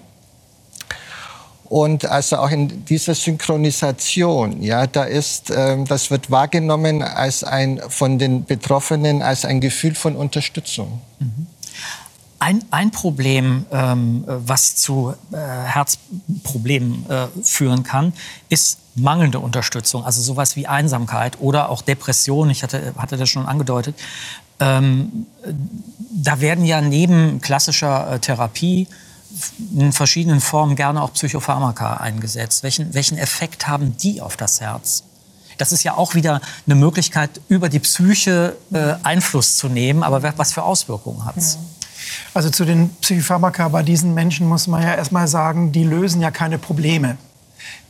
Und 1.73 2.05
also 2.05 2.37
auch 2.37 2.51
in 2.51 2.85
dieser 2.85 3.15
Synchronisation, 3.15 4.61
ja, 4.61 4.85
da 4.85 5.05
ist, 5.05 5.49
äh, 5.49 5.83
das 5.85 6.11
wird 6.11 6.29
wahrgenommen 6.29 7.01
als 7.01 7.43
ein 7.43 7.81
von 7.87 8.19
den 8.19 8.45
Betroffenen 8.45 9.23
als 9.23 9.43
ein 9.43 9.59
Gefühl 9.59 9.95
von 9.95 10.15
Unterstützung. 10.15 11.01
Mhm. 11.17 11.47
Ein, 12.37 12.63
ein 12.69 12.91
Problem, 12.91 13.65
ähm, 13.71 14.23
was 14.27 14.75
zu 14.75 15.15
äh, 15.31 15.37
Herzproblemen 15.37 17.09
äh, 17.09 17.27
führen 17.41 17.83
kann, 17.83 18.13
ist 18.49 18.77
mangelnde 18.95 19.39
Unterstützung, 19.39 20.05
also 20.05 20.21
sowas 20.21 20.55
wie 20.55 20.67
Einsamkeit 20.67 21.39
oder 21.39 21.69
auch 21.69 21.81
Depression. 21.81 22.49
Ich 22.49 22.63
hatte, 22.63 22.93
hatte 22.97 23.17
das 23.17 23.29
schon 23.29 23.45
angedeutet. 23.45 23.95
Ähm, 24.59 25.25
da 26.11 26.39
werden 26.39 26.65
ja 26.65 26.81
neben 26.81 27.41
klassischer 27.41 28.13
äh, 28.13 28.19
Therapie 28.19 28.87
in 29.75 29.91
verschiedenen 29.91 30.41
Formen 30.41 30.75
gerne 30.75 31.01
auch 31.01 31.13
Psychopharmaka 31.13 31.95
eingesetzt. 31.95 32.61
Welchen, 32.61 32.93
welchen 32.93 33.17
Effekt 33.17 33.67
haben 33.67 33.97
die 33.97 34.21
auf 34.21 34.37
das 34.37 34.61
Herz? 34.61 35.03
Das 35.57 35.71
ist 35.71 35.83
ja 35.83 35.95
auch 35.95 36.15
wieder 36.15 36.41
eine 36.65 36.75
Möglichkeit, 36.75 37.41
über 37.47 37.69
die 37.69 37.79
Psyche 37.79 38.55
äh, 38.71 38.95
Einfluss 39.03 39.57
zu 39.57 39.69
nehmen. 39.69 40.03
Aber 40.03 40.37
was 40.37 40.53
für 40.53 40.63
Auswirkungen 40.63 41.25
hat 41.25 41.37
es? 41.37 41.55
Ja. 41.55 41.59
Also 42.33 42.49
zu 42.49 42.65
den 42.65 42.89
Psychopharmaka 43.01 43.69
bei 43.69 43.83
diesen 43.83 44.13
Menschen 44.13 44.47
muss 44.47 44.67
man 44.67 44.81
ja 44.81 44.93
erstmal 44.95 45.27
sagen, 45.27 45.71
die 45.71 45.83
lösen 45.83 46.21
ja 46.21 46.31
keine 46.31 46.57
Probleme. 46.57 47.17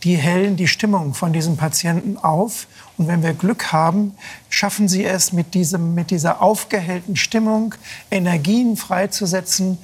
Die 0.03 0.17
hellen 0.17 0.55
die 0.57 0.67
Stimmung 0.67 1.13
von 1.13 1.33
diesen 1.33 1.57
Patienten 1.57 2.17
auf. 2.17 2.67
Und 2.97 3.07
wenn 3.07 3.23
wir 3.23 3.33
Glück 3.33 3.71
haben, 3.71 4.13
schaffen 4.49 4.87
sie 4.87 5.05
es 5.05 5.31
mit, 5.31 5.53
diesem, 5.53 5.95
mit 5.95 6.11
dieser 6.11 6.41
aufgehellten 6.41 7.15
Stimmung, 7.15 7.73
Energien 8.11 8.75
freizusetzen, 8.75 9.77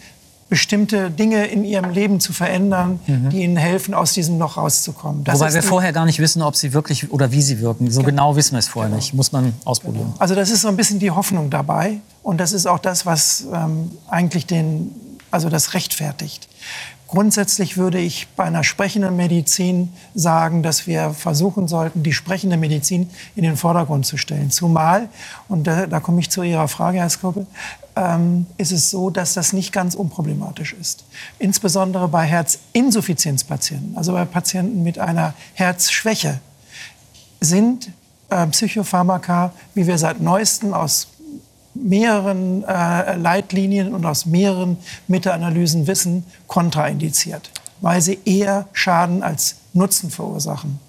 bestimmte 0.49 1.11
Dinge 1.11 1.45
in 1.45 1.63
ihrem 1.63 1.91
Leben 1.91 2.19
zu 2.19 2.33
verändern, 2.33 2.99
mhm. 3.05 3.29
die 3.29 3.43
ihnen 3.43 3.55
helfen, 3.55 3.93
aus 3.93 4.13
diesem 4.13 4.39
Loch 4.39 4.57
rauszukommen. 4.57 5.23
Das 5.23 5.39
Wobei 5.39 5.53
wir 5.53 5.63
vorher 5.63 5.93
gar 5.93 6.05
nicht 6.05 6.19
wissen, 6.19 6.41
ob 6.41 6.55
sie 6.55 6.73
wirklich 6.73 7.11
oder 7.11 7.31
wie 7.31 7.41
sie 7.41 7.59
wirken. 7.59 7.89
So 7.91 8.01
genau, 8.01 8.09
genau 8.09 8.35
wissen 8.35 8.53
wir 8.53 8.59
es 8.59 8.67
vorher 8.67 8.89
genau. 8.89 8.97
nicht. 8.97 9.13
Muss 9.13 9.31
man 9.31 9.53
ausprobieren. 9.63 10.07
Genau. 10.07 10.19
Also 10.19 10.33
das 10.35 10.49
ist 10.49 10.61
so 10.61 10.67
ein 10.67 10.75
bisschen 10.75 10.99
die 10.99 11.11
Hoffnung 11.11 11.51
dabei. 11.51 11.99
Und 12.23 12.39
das 12.39 12.51
ist 12.51 12.65
auch 12.65 12.79
das, 12.79 13.05
was 13.05 13.45
ähm, 13.53 13.91
eigentlich 14.09 14.47
den, 14.47 14.91
also 15.29 15.49
das 15.49 15.75
rechtfertigt. 15.75 16.48
Grundsätzlich 17.09 17.75
würde 17.75 17.97
ich 17.97 18.27
bei 18.35 18.43
einer 18.43 18.63
sprechenden 18.63 19.15
Medizin 19.15 19.91
sagen, 20.13 20.61
dass 20.61 20.85
wir 20.85 21.09
versuchen 21.09 21.67
sollten, 21.67 22.03
die 22.03 22.13
sprechende 22.13 22.55
Medizin 22.55 23.09
in 23.35 23.41
den 23.41 23.57
Vordergrund 23.57 24.05
zu 24.05 24.15
stellen. 24.17 24.51
Zumal, 24.51 25.09
und 25.47 25.65
da, 25.65 25.87
da 25.87 25.99
komme 26.01 26.19
ich 26.19 26.29
zu 26.29 26.43
Ihrer 26.43 26.67
Frage, 26.67 26.99
Herr 26.99 27.09
Skopel, 27.09 27.47
ähm, 27.95 28.45
ist 28.57 28.71
es 28.71 28.91
so, 28.91 29.09
dass 29.09 29.33
das 29.33 29.53
nicht 29.53 29.73
ganz 29.73 29.95
unproblematisch 29.95 30.73
ist. 30.79 31.03
Insbesondere 31.39 32.07
bei 32.09 32.25
Herzinsuffizienzpatienten, 32.25 33.97
also 33.97 34.13
bei 34.13 34.25
Patienten 34.25 34.83
mit 34.83 34.99
einer 34.99 35.33
Herzschwäche, 35.55 36.39
sind 37.41 37.89
äh, 38.29 38.45
Psychopharmaka, 38.45 39.51
wie 39.73 39.87
wir 39.87 39.97
seit 39.97 40.21
neuestem 40.21 40.75
aus 40.75 41.07
mehreren 41.81 42.63
äh, 42.63 43.15
Leitlinien 43.15 43.93
und 43.93 44.05
aus 44.05 44.25
mehreren 44.25 44.77
Meta-Analysen 45.07 45.87
wissen, 45.87 46.25
kontraindiziert, 46.47 47.51
weil 47.81 48.01
sie 48.01 48.19
eher 48.25 48.67
Schaden 48.73 49.23
als 49.23 49.55
Nutzen 49.73 50.09
verursachen. 50.11 50.79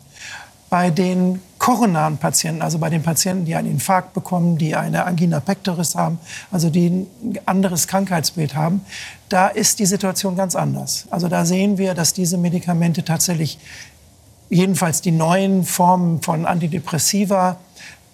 Bei 0.69 0.91
den 0.91 1.41
koronaren 1.59 2.17
Patienten, 2.17 2.63
also 2.63 2.79
bei 2.79 2.91
den 2.91 3.03
Patienten, 3.03 3.45
die 3.45 3.57
einen 3.57 3.71
Infarkt 3.71 4.15
bekommen, 4.15 4.57
die 4.57 4.77
eine 4.77 5.05
Angina 5.05 5.41
pectoris 5.41 5.97
haben, 5.97 6.19
also 6.53 6.71
die 6.71 6.87
ein 6.87 7.39
anderes 7.45 7.89
Krankheitsbild 7.89 8.55
haben, 8.55 8.83
da 9.29 9.49
ist 9.49 9.79
die 9.81 9.87
Situation 9.87 10.37
ganz 10.37 10.55
anders. 10.55 11.07
Also 11.11 11.29
da 11.29 11.45
sehen 11.45 11.77
wir, 11.77 11.95
dass 11.95 12.13
diese 12.13 12.39
Medikamente 12.39 13.05
tatsächlich, 13.05 13.59
jedenfalls 14.49 15.01
die 15.01 15.13
neuen 15.13 15.65
Formen 15.65 16.23
von 16.23 16.47
Antidepressiva, 16.47 17.57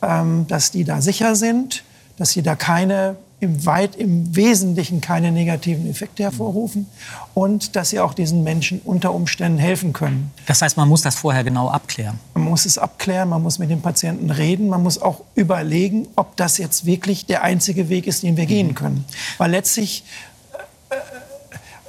ähm, 0.03 0.47
dass 0.49 0.71
die 0.71 0.85
da 0.85 1.01
sicher 1.01 1.37
sind 1.37 1.85
dass 2.17 2.31
sie 2.31 2.43
da 2.43 2.55
keine 2.55 3.17
im 3.39 3.67
weit 3.67 3.97
im 3.97 4.35
Wesentlichen 4.35 5.03
keine 5.03 5.31
negativen 5.31 5.89
Effekte 5.91 6.23
hervorrufen 6.23 6.87
und 7.35 7.77
dass 7.77 7.91
sie 7.91 8.01
auch 8.01 8.15
diesen 8.15 8.43
Menschen 8.45 8.81
unter 8.83 9.13
Umständen 9.13 9.59
helfen 9.59 9.93
können. 9.93 10.31
Das 10.47 10.63
heißt, 10.63 10.79
man 10.79 10.89
muss 10.89 11.03
das 11.03 11.17
vorher 11.17 11.45
genau 11.45 11.69
abklären. 11.69 12.19
Man 12.33 12.45
muss 12.45 12.65
es 12.65 12.79
abklären, 12.79 13.29
man 13.29 13.43
muss 13.43 13.59
mit 13.59 13.71
dem 13.71 13.83
Patienten 13.83 14.31
reden, 14.31 14.69
man 14.69 14.83
muss 14.83 15.01
auch 15.01 15.21
überlegen, 15.35 16.09
ob 16.17 16.35
das 16.37 16.57
jetzt 16.57 16.87
wirklich 16.87 17.27
der 17.27 17.43
einzige 17.43 17.91
Weg 17.91 18.07
ist, 18.07 18.23
den 18.23 18.39
wir 18.39 18.47
gehen 18.47 18.75
können. 18.75 19.05
Weil 19.37 19.51
letztlich 19.51 20.05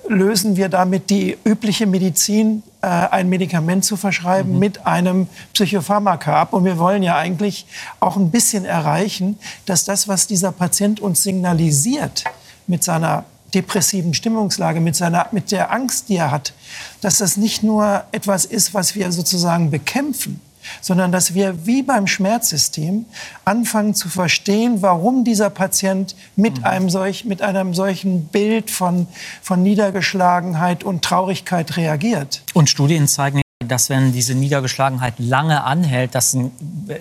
lösen 0.10 0.58
wir 0.58 0.68
damit 0.68 1.10
die 1.10 1.38
übliche 1.46 1.86
Medizin, 1.86 2.64
äh, 2.82 2.88
ein 2.88 3.30
Medikament 3.30 3.86
zu 3.86 3.98
verschreiben, 3.98 4.54
mhm. 4.54 4.60
mit 4.60 4.86
einem 4.86 5.28
Psychopharmaka 5.54 6.42
ab. 6.42 6.54
Und 6.54 6.66
wir 6.66 6.78
wollen 6.78 7.04
ja 7.04 7.18
eigentlich 7.18 7.66
auch 8.00 8.18
ein 8.18 8.32
bisschen 8.32 8.66
erreichen, 8.66 9.38
dass 9.66 9.86
das, 9.86 10.08
was 10.08 10.28
dieser 10.28 10.52
Patient 10.52 11.00
uns 11.00 11.24
signalisiert 11.24 12.24
mit 12.68 12.84
seiner 12.84 13.26
depressiven 13.54 14.14
Stimmungslage, 14.14 14.80
mit, 14.80 14.96
seiner, 14.96 15.28
mit 15.32 15.52
der 15.52 15.72
Angst, 15.72 16.10
die 16.10 16.18
er 16.18 16.32
hat, 16.32 16.54
dass 17.02 17.20
das 17.20 17.38
nicht 17.38 17.64
nur 17.64 18.04
etwas 18.12 18.46
ist, 18.46 18.74
was 18.74 18.94
wir 18.96 19.12
sozusagen 19.12 19.72
bekämpfen, 19.72 20.42
sondern 20.82 21.12
dass 21.12 21.34
wir 21.34 21.66
wie 21.66 21.84
beim 21.84 22.08
Schmerzsystem 22.08 23.06
anfangen 23.46 23.94
zu 23.94 24.10
verstehen, 24.10 24.82
warum 24.82 25.24
dieser 25.24 25.50
Patient 25.50 26.16
mit, 26.36 26.60
mhm. 26.60 26.66
einem, 26.66 26.90
solch, 26.90 27.26
mit 27.26 27.42
einem 27.42 27.74
solchen 27.74 28.26
Bild 28.26 28.72
von, 28.72 29.08
von 29.42 29.64
Niedergeschlagenheit 29.64 30.84
und 30.84 31.04
Traurigkeit 31.04 31.78
reagiert. 31.78 32.42
Und 32.54 32.70
Studien 32.70 33.08
zeigen 33.08 33.42
dass 33.66 33.90
wenn 33.90 34.14
diese 34.14 34.36
Niedergeschlagenheit 34.36 35.16
lange 35.18 35.64
anhält, 35.64 36.16
dass 36.16 36.34
ein 36.34 36.52
äh, 36.88 37.00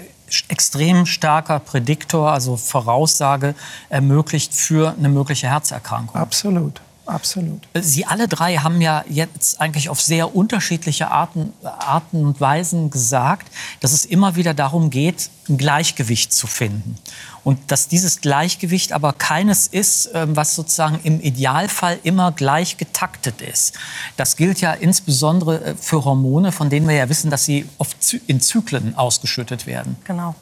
extrem 0.49 1.07
starker 1.07 1.61
Prädiktor, 1.61 2.33
also 2.33 2.57
Voraussage 2.57 3.55
ermöglicht 3.89 4.55
für 4.55 4.95
eine 4.97 5.09
mögliche 5.09 5.49
Herzerkrankung. 5.49 6.21
Absolut. 6.21 6.81
Absolut. 7.07 7.63
Sie 7.81 8.05
alle 8.05 8.27
drei 8.27 8.57
haben 8.57 8.81
ja 8.81 9.05
jetzt 9.09 9.61
eigentlich 9.61 9.89
auf 9.89 10.01
sehr 10.01 10.35
unterschiedliche 10.35 11.11
Arten, 11.11 11.53
Arten 11.63 12.25
und 12.25 12.41
Weisen 12.41 12.91
gesagt, 12.91 13.47
dass 13.81 13.93
es 13.93 14.05
immer 14.05 14.35
wieder 14.35 14.55
darum 14.55 14.91
geht, 14.91 15.31
ein 15.49 15.57
Gleichgewicht 15.57 16.33
zu 16.33 16.49
finden. 16.49 16.97
Und 17.45 17.71
dass 17.71 17.87
dieses 17.87 18.21
Gleichgewicht 18.21 18.93
aber 18.93 19.13
keines 19.13 19.69
ist, 19.69 20.11
ähm, 20.15 20.35
was 20.35 20.57
sozusagen 20.57 20.99
im 21.05 21.21
Idealfall 21.21 22.01
immer 22.03 22.33
gleich 22.33 22.77
getaktet 22.77 23.41
ist. 23.41 23.75
Das 24.17 24.37
gilt 24.37 24.61
ja 24.61 24.73
insbesondere 24.73 25.65
äh, 25.65 25.75
für 25.77 26.05
Hormone, 26.05 26.51
von 26.51 26.71
denen 26.71 26.89
wir 26.89 26.97
ja 26.97 27.09
wissen, 27.09 27.31
dass 27.31 27.45
sie 27.45 27.69
oft 27.79 28.15
in 28.27 28.41
Zyklen 28.41 28.97
ausgeschüttet 28.97 29.69
werden. 29.69 29.97
Genau 30.05 30.35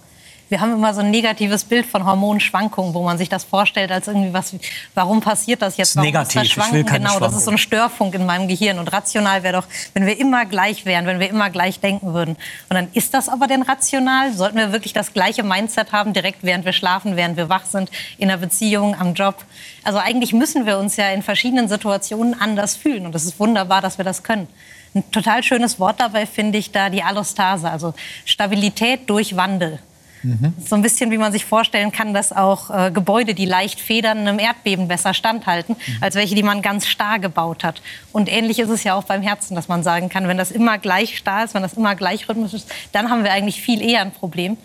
wir 0.54 0.60
haben 0.60 0.72
immer 0.72 0.94
so 0.94 1.00
ein 1.00 1.10
negatives 1.10 1.64
Bild 1.64 1.84
von 1.84 2.06
Hormonschwankungen, 2.06 2.94
wo 2.94 3.02
man 3.02 3.18
sich 3.18 3.28
das 3.28 3.42
vorstellt 3.42 3.90
als 3.90 4.06
irgendwie 4.06 4.32
was, 4.32 4.54
warum 4.94 5.20
passiert 5.20 5.62
das 5.62 5.76
jetzt? 5.76 5.96
Warum 5.96 6.06
negativ. 6.06 6.42
Das 6.42 6.48
Schwanken? 6.48 6.86
genau, 6.86 7.18
das 7.18 7.34
ist 7.34 7.46
so 7.46 7.50
ein 7.50 7.58
Störfunk 7.58 8.14
in 8.14 8.24
meinem 8.24 8.46
Gehirn. 8.46 8.78
Und 8.78 8.92
rational 8.92 9.42
wäre 9.42 9.54
doch, 9.54 9.66
wenn 9.94 10.06
wir 10.06 10.16
immer 10.16 10.46
gleich 10.46 10.86
wären, 10.86 11.06
wenn 11.06 11.18
wir 11.18 11.28
immer 11.28 11.50
gleich 11.50 11.80
denken 11.80 12.14
würden. 12.14 12.36
Und 12.68 12.74
dann 12.76 12.86
ist 12.92 13.14
das 13.14 13.28
aber 13.28 13.48
denn 13.48 13.62
rational? 13.62 14.32
Sollten 14.32 14.56
wir 14.56 14.70
wirklich 14.70 14.92
das 14.92 15.12
gleiche 15.12 15.42
Mindset 15.42 15.90
haben, 15.90 16.12
direkt 16.12 16.44
während 16.44 16.64
wir 16.64 16.72
schlafen, 16.72 17.16
während 17.16 17.36
wir 17.36 17.48
wach 17.48 17.64
sind, 17.66 17.90
in 18.18 18.28
der 18.28 18.36
Beziehung, 18.36 18.94
am 18.94 19.14
Job? 19.14 19.44
Also 19.82 19.98
eigentlich 19.98 20.32
müssen 20.32 20.66
wir 20.66 20.78
uns 20.78 20.94
ja 20.94 21.08
in 21.08 21.24
verschiedenen 21.24 21.66
Situationen 21.66 22.40
anders 22.40 22.76
fühlen. 22.76 23.06
Und 23.06 23.14
es 23.16 23.24
ist 23.24 23.40
wunderbar, 23.40 23.80
dass 23.80 23.98
wir 23.98 24.04
das 24.04 24.22
können. 24.22 24.46
Ein 24.94 25.10
total 25.10 25.42
schönes 25.42 25.80
Wort 25.80 25.98
dabei 25.98 26.26
finde 26.26 26.58
ich 26.58 26.70
da 26.70 26.90
die 26.90 27.02
Allostase, 27.02 27.68
also 27.68 27.92
Stabilität 28.24 29.10
durch 29.10 29.34
Wandel. 29.34 29.80
Mhm. 30.24 30.54
So 30.66 30.74
ein 30.74 30.82
bisschen, 30.82 31.10
wie 31.10 31.18
man 31.18 31.32
sich 31.32 31.44
vorstellen 31.44 31.92
kann, 31.92 32.14
dass 32.14 32.32
auch 32.32 32.70
äh, 32.70 32.90
Gebäude, 32.90 33.34
die 33.34 33.44
leicht 33.44 33.78
federn, 33.78 34.18
einem 34.18 34.38
Erdbeben 34.38 34.88
besser 34.88 35.14
standhalten, 35.14 35.76
mhm. 35.78 35.96
als 36.00 36.14
welche, 36.14 36.34
die 36.34 36.42
man 36.42 36.62
ganz 36.62 36.86
starr 36.86 37.18
gebaut 37.18 37.62
hat. 37.62 37.82
Und 38.12 38.32
ähnlich 38.32 38.58
ist 38.58 38.70
es 38.70 38.84
ja 38.84 38.94
auch 38.94 39.04
beim 39.04 39.22
Herzen, 39.22 39.54
dass 39.54 39.68
man 39.68 39.82
sagen 39.82 40.08
kann, 40.08 40.26
wenn 40.26 40.38
das 40.38 40.50
immer 40.50 40.78
gleich 40.78 41.18
starr 41.18 41.44
ist, 41.44 41.54
wenn 41.54 41.62
das 41.62 41.74
immer 41.74 41.94
gleich 41.94 42.28
rhythmisch 42.28 42.54
ist, 42.54 42.70
dann 42.92 43.10
haben 43.10 43.22
wir 43.22 43.32
eigentlich 43.32 43.60
viel 43.60 43.82
eher 43.82 44.00
ein 44.00 44.12
Problem. 44.12 44.56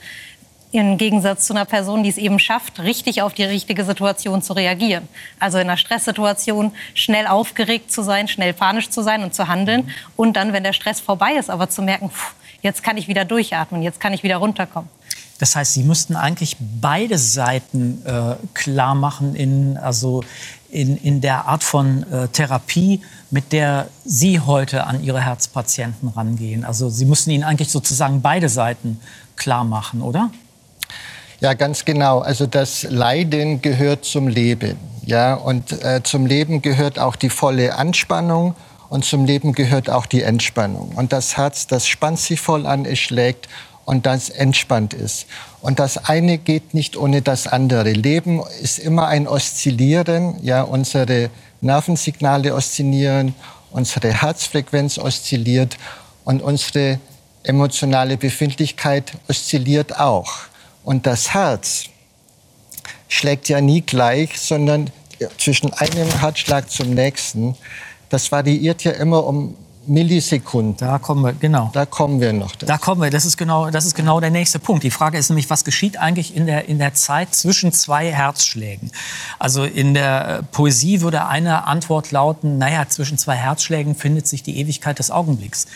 Im 0.72 1.00
Gegensatz 1.00 1.48
zu 1.48 1.54
einer 1.54 1.66
Person, 1.66 2.04
die 2.04 2.10
es 2.10 2.18
eben 2.20 2.38
schafft, 2.38 2.80
richtig 2.80 3.24
auf 3.24 3.34
die 3.34 3.44
richtige 3.44 3.84
Situation 3.84 4.44
zu 4.44 4.54
reagieren. 4.54 5.08
Also 5.40 5.58
in 5.58 5.64
einer 5.64 5.78
Stresssituation 5.78 6.72
schnell 6.94 7.26
aufgeregt 7.26 7.92
zu 7.92 8.04
sein, 8.04 8.28
schnell 8.28 8.54
panisch 8.54 8.90
zu 8.92 9.02
sein 9.02 9.24
und 9.24 9.34
zu 9.34 9.48
handeln. 9.48 9.88
Mhm. 9.88 9.92
Und 10.16 10.34
dann, 10.38 10.54
wenn 10.54 10.64
der 10.64 10.74
Stress 10.74 11.00
vorbei 11.00 11.34
ist, 11.34 11.50
aber 11.50 11.70
zu 11.70 11.82
merken, 11.82 12.12
pff, 12.12 12.36
jetzt 12.62 12.84
kann 12.84 12.98
ich 12.98 13.08
wieder 13.08 13.26
durchatmen, 13.26 13.82
jetzt 13.82 14.00
kann 14.00 14.14
ich 14.14 14.22
wieder 14.22 14.38
runterkommen. 14.38 14.90
Das 15.40 15.56
heißt, 15.56 15.74
Sie 15.74 15.84
müssten 15.84 16.16
eigentlich 16.16 16.58
beide 16.60 17.18
Seiten 17.18 18.06
äh, 18.06 18.36
klar 18.54 18.94
machen 18.94 19.36
in, 19.36 19.78
also 19.78 20.22
in, 20.70 20.98
in 20.98 21.22
der 21.22 21.46
Art 21.48 21.64
von 21.64 22.04
äh, 22.12 22.28
Therapie, 22.28 23.02
mit 23.32 23.54
der 23.54 23.88
Sie 24.06 24.40
heute 24.42 24.86
an 24.86 25.02
Ihre 25.04 25.22
Herzpatienten 25.22 26.10
rangehen. 26.10 26.66
Also 26.66 26.90
Sie 26.90 27.06
müssen 27.06 27.32
ihnen 27.32 27.44
eigentlich 27.44 27.70
sozusagen 27.70 28.22
beide 28.22 28.50
Seiten 28.50 29.00
klar 29.38 29.64
machen, 29.64 30.02
oder? 30.02 30.30
Ja, 31.40 31.54
ganz 31.54 31.86
genau. 31.86 32.20
Also 32.20 32.46
das 32.46 32.84
Leiden 32.84 33.62
gehört 33.62 34.04
zum 34.04 34.28
Leben. 34.28 34.78
Ja, 35.06 35.36
und 35.36 35.72
äh, 35.84 36.04
zum 36.04 36.26
Leben 36.26 36.62
gehört 36.62 37.00
auch 37.00 37.16
die 37.16 37.30
volle 37.30 37.76
Anspannung 37.76 38.56
und 38.90 39.06
zum 39.06 39.26
Leben 39.26 39.54
gehört 39.54 39.90
auch 39.90 40.06
die 40.06 40.22
Entspannung. 40.22 40.90
Und 40.96 41.14
das 41.14 41.38
Herz, 41.38 41.66
das 41.66 41.88
spannt 41.88 42.20
sich 42.20 42.42
voll 42.42 42.66
an, 42.66 42.86
es 42.86 43.00
schlägt 43.00 43.48
und 43.90 44.06
das 44.06 44.30
entspannt 44.30 44.94
ist. 44.94 45.26
Und 45.62 45.80
das 45.80 45.98
eine 45.98 46.38
geht 46.38 46.76
nicht 46.76 46.96
ohne 46.96 47.24
das 47.24 47.48
andere. 47.48 47.92
Leben 47.92 48.40
ist 48.62 48.78
immer 48.78 49.08
ein 49.08 49.28
Oszillieren. 49.28 50.36
Ja, 50.44 50.62
unsere 50.62 51.32
Nervensignale 51.62 52.54
oszillieren, 52.54 53.34
unsere 53.72 54.14
Herzfrequenz 54.14 55.00
oszilliert 55.00 55.80
und 56.24 56.44
unsere 56.44 57.00
emotionale 57.42 58.16
Befindlichkeit 58.18 59.14
oszilliert 59.28 60.00
auch. 60.00 60.34
Und 60.84 61.08
das 61.08 61.34
Herz 61.34 61.86
schlägt 63.08 63.50
ja 63.50 63.60
nie 63.60 63.82
gleich, 63.82 64.40
sondern 64.40 64.92
zwischen 65.40 65.74
einem 65.74 66.12
Herzschlag 66.20 66.70
zum 66.70 66.94
nächsten. 66.94 67.58
Das 68.10 68.32
variiert 68.32 68.84
ja 68.84 68.92
immer 68.92 69.26
um 69.26 69.56
Millisekunden. 69.90 70.78
Da 70.78 71.00
kommen 71.00 71.24
wir, 71.24 71.34
genau. 71.34 71.70
Da 71.74 71.86
kommen 71.86 72.22
wir 72.22 72.32
noch. 72.32 72.52
Dazu. 72.52 72.66
Da 72.66 72.78
kommen 72.78 73.02
wir, 73.02 73.10
das 73.10 73.26
ist, 73.26 73.38
genau, 73.38 73.70
das 73.70 73.86
ist 73.86 73.96
genau 73.96 74.20
der 74.20 74.30
nächste 74.30 74.60
Punkt. 74.60 74.84
Die 74.84 74.92
Frage 74.92 75.18
ist 75.18 75.30
nämlich, 75.30 75.50
was 75.50 75.64
geschieht 75.64 75.98
eigentlich 75.98 76.36
in 76.36 76.46
der, 76.46 76.70
in 76.70 76.80
der 76.80 76.94
Zeit 76.94 77.34
zwischen 77.34 77.74
zwei 77.74 78.12
Herzschlägen? 78.12 78.92
Also 79.40 79.64
in 79.64 79.94
der 79.94 80.44
Poesie 80.52 81.02
würde 81.02 81.26
eine 81.26 81.66
Antwort 81.66 82.12
lauten, 82.12 82.58
naja, 82.58 82.88
zwischen 82.88 83.18
zwei 83.18 83.36
Herzschlägen 83.36 83.96
findet 83.96 84.28
sich 84.28 84.44
die 84.44 84.58
Ewigkeit 84.60 85.00
des 85.00 85.12
Augenblicks. 85.12 85.68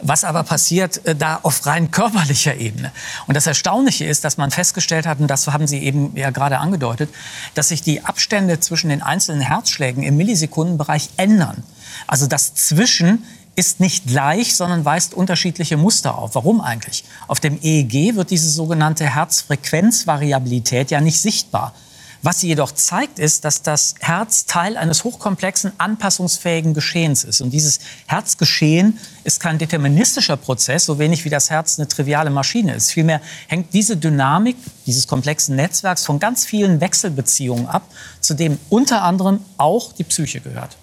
Was 0.00 0.24
aber 0.24 0.44
passiert 0.44 1.04
äh, 1.06 1.14
da 1.14 1.40
auf 1.42 1.66
rein 1.66 1.90
körperlicher 1.90 2.56
Ebene? 2.56 2.92
Und 3.26 3.34
das 3.34 3.46
Erstaunliche 3.46 4.04
ist, 4.04 4.24
dass 4.24 4.36
man 4.36 4.50
festgestellt 4.50 5.06
hat, 5.06 5.20
und 5.20 5.28
das 5.28 5.46
haben 5.48 5.66
Sie 5.66 5.78
eben 5.78 6.16
ja 6.16 6.30
gerade 6.30 6.58
angedeutet, 6.58 7.10
dass 7.54 7.68
sich 7.68 7.82
die 7.82 8.04
Abstände 8.04 8.60
zwischen 8.60 8.90
den 8.90 9.02
einzelnen 9.02 9.40
Herzschlägen 9.40 10.02
im 10.02 10.16
Millisekundenbereich 10.16 11.10
ändern. 11.16 11.64
Also 12.06 12.26
das 12.26 12.54
Zwischen 12.54 13.24
ist 13.58 13.80
nicht 13.80 14.06
gleich, 14.06 14.54
sondern 14.54 14.84
weist 14.84 15.14
unterschiedliche 15.14 15.76
Muster 15.76 16.16
auf. 16.16 16.36
Warum 16.36 16.60
eigentlich? 16.60 17.02
Auf 17.26 17.40
dem 17.40 17.58
EEG 17.60 18.14
wird 18.14 18.30
diese 18.30 18.48
sogenannte 18.48 19.04
Herzfrequenzvariabilität 19.04 20.92
ja 20.92 21.00
nicht 21.00 21.20
sichtbar. 21.20 21.74
Was 22.22 22.40
sie 22.40 22.46
jedoch 22.48 22.70
zeigt, 22.70 23.18
ist, 23.18 23.44
dass 23.44 23.62
das 23.62 23.96
Herz 23.98 24.46
Teil 24.46 24.76
eines 24.76 25.02
hochkomplexen, 25.02 25.72
anpassungsfähigen 25.78 26.72
Geschehens 26.72 27.24
ist. 27.24 27.40
Und 27.40 27.50
dieses 27.50 27.80
Herzgeschehen 28.06 28.98
ist 29.24 29.40
kein 29.40 29.58
deterministischer 29.58 30.36
Prozess, 30.36 30.84
so 30.84 31.00
wenig 31.00 31.24
wie 31.24 31.30
das 31.30 31.50
Herz 31.50 31.80
eine 31.80 31.88
triviale 31.88 32.30
Maschine 32.30 32.74
ist. 32.74 32.92
Vielmehr 32.92 33.20
hängt 33.48 33.74
diese 33.74 33.96
Dynamik 33.96 34.56
dieses 34.86 35.08
komplexen 35.08 35.56
Netzwerks 35.56 36.04
von 36.04 36.20
ganz 36.20 36.46
vielen 36.46 36.80
Wechselbeziehungen 36.80 37.66
ab, 37.66 37.82
zu 38.20 38.34
dem 38.34 38.58
unter 38.68 39.02
anderem 39.02 39.40
auch 39.56 39.92
die 39.92 40.04
Psyche 40.04 40.40
gehört. 40.40 40.76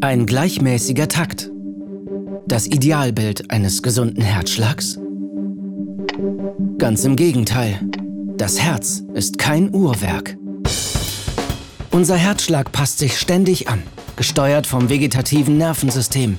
Ein 0.00 0.24
gleichmäßiger 0.24 1.08
Takt. 1.08 1.50
Das 2.46 2.66
Idealbild 2.66 3.50
eines 3.50 3.82
gesunden 3.82 4.22
Herzschlags? 4.22 4.98
Ganz 6.78 7.04
im 7.04 7.16
Gegenteil. 7.16 7.80
Das 8.38 8.58
Herz 8.58 9.02
ist 9.12 9.38
kein 9.38 9.74
Uhrwerk. 9.74 10.38
Unser 11.90 12.16
Herzschlag 12.16 12.72
passt 12.72 12.98
sich 12.98 13.18
ständig 13.18 13.68
an, 13.68 13.82
gesteuert 14.16 14.66
vom 14.66 14.88
vegetativen 14.88 15.58
Nervensystem. 15.58 16.38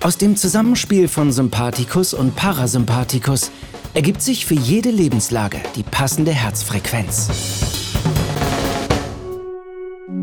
Aus 0.00 0.18
dem 0.18 0.36
Zusammenspiel 0.36 1.08
von 1.08 1.32
Sympathikus 1.32 2.14
und 2.14 2.36
Parasympathikus 2.36 3.50
ergibt 3.94 4.22
sich 4.22 4.46
für 4.46 4.54
jede 4.54 4.90
Lebenslage 4.90 5.58
die 5.74 5.82
passende 5.82 6.32
Herzfrequenz. 6.32 7.71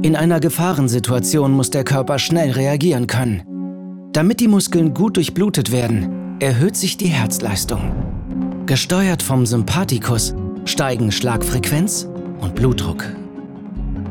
In 0.02 0.16
einer 0.16 0.40
Gefahrensituation 0.40 1.52
muss 1.52 1.72
der 1.72 1.84
Körper 1.84 2.20
schnell 2.20 2.52
reagieren 2.52 3.06
können. 3.06 3.44
Damit 4.14 4.40
die 4.40 4.48
Muskeln 4.48 4.94
gut 4.94 5.18
durchblutet 5.18 5.74
werden, 5.74 6.38
erhöht 6.40 6.78
sich 6.78 6.96
die 6.96 7.08
Herzleistung. 7.08 7.92
Gesteuert 8.66 9.22
vom 9.22 9.46
Sympathikus 9.46 10.34
steigen 10.64 11.12
Schlagfrequenz 11.12 12.08
und 12.40 12.56
Blutdruck. 12.56 13.04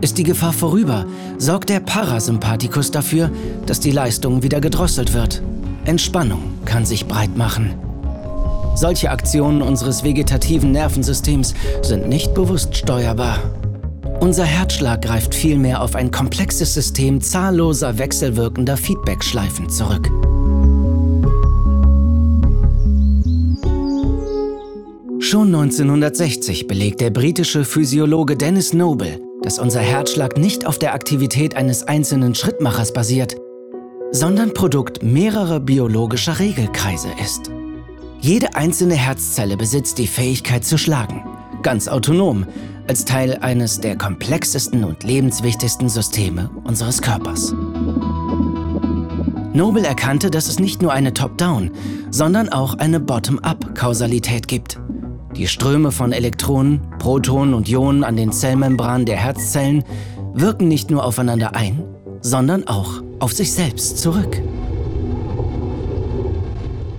Ist 0.02 0.18
die 0.18 0.24
Gefahr 0.24 0.52
vorüber, 0.52 1.06
sorgt 1.38 1.70
der 1.70 1.80
Parasympathikus 1.80 2.90
dafür, 2.90 3.30
dass 3.64 3.80
die 3.80 3.90
Leistung 3.90 4.42
wieder 4.42 4.60
gedrosselt 4.60 5.14
wird. 5.14 5.42
Entspannung 5.86 6.42
kann 6.66 6.84
sich 6.84 7.06
breit 7.06 7.34
machen. 7.34 7.74
Solche 8.74 9.10
Aktionen 9.10 9.62
unseres 9.62 10.04
vegetativen 10.04 10.70
Nervensystems 10.70 11.54
sind 11.80 12.08
nicht 12.08 12.34
bewusst 12.34 12.76
steuerbar. 12.76 13.38
Unser 14.20 14.44
Herzschlag 14.44 15.02
greift 15.02 15.32
vielmehr 15.32 15.80
auf 15.80 15.94
ein 15.94 16.10
komplexes 16.10 16.74
System 16.74 17.20
zahlloser 17.20 17.98
wechselwirkender 17.98 18.76
Feedbackschleifen 18.76 19.70
zurück. 19.70 20.10
Schon 25.20 25.48
1960 25.48 26.66
belegt 26.66 27.00
der 27.00 27.10
britische 27.10 27.64
Physiologe 27.64 28.36
Dennis 28.36 28.72
Noble, 28.72 29.20
dass 29.42 29.60
unser 29.60 29.80
Herzschlag 29.80 30.36
nicht 30.36 30.66
auf 30.66 30.80
der 30.80 30.94
Aktivität 30.94 31.54
eines 31.54 31.84
einzelnen 31.84 32.34
Schrittmachers 32.34 32.92
basiert, 32.92 33.36
sondern 34.10 34.52
Produkt 34.52 35.02
mehrerer 35.02 35.60
biologischer 35.60 36.40
Regelkreise 36.40 37.08
ist. 37.22 37.52
Jede 38.20 38.56
einzelne 38.56 38.96
Herzzelle 38.96 39.56
besitzt 39.56 39.98
die 39.98 40.08
Fähigkeit 40.08 40.64
zu 40.64 40.76
schlagen, 40.76 41.22
ganz 41.62 41.88
autonom, 41.88 42.46
als 42.86 43.04
Teil 43.04 43.38
eines 43.40 43.80
der 43.80 43.96
komplexesten 43.96 44.84
und 44.84 45.04
lebenswichtigsten 45.04 45.88
Systeme 45.88 46.50
unseres 46.64 47.02
Körpers. 47.02 47.54
Noble 49.52 49.84
erkannte, 49.84 50.30
dass 50.30 50.48
es 50.48 50.58
nicht 50.58 50.82
nur 50.82 50.92
eine 50.92 51.14
Top-Down, 51.14 51.70
sondern 52.10 52.48
auch 52.48 52.74
eine 52.74 53.00
Bottom-Up-Kausalität 53.00 54.46
gibt. 54.46 54.78
Die 55.36 55.48
Ströme 55.48 55.92
von 55.92 56.12
Elektronen, 56.12 56.80
Protonen 56.98 57.54
und 57.54 57.68
Ionen 57.68 58.04
an 58.04 58.16
den 58.16 58.32
Zellmembranen 58.32 59.04
der 59.06 59.16
Herzzellen 59.16 59.84
wirken 60.34 60.68
nicht 60.68 60.90
nur 60.90 61.04
aufeinander 61.04 61.54
ein, 61.54 61.82
sondern 62.20 62.66
auch 62.66 63.02
auf 63.18 63.32
sich 63.32 63.52
selbst 63.52 63.98
zurück. 63.98 64.40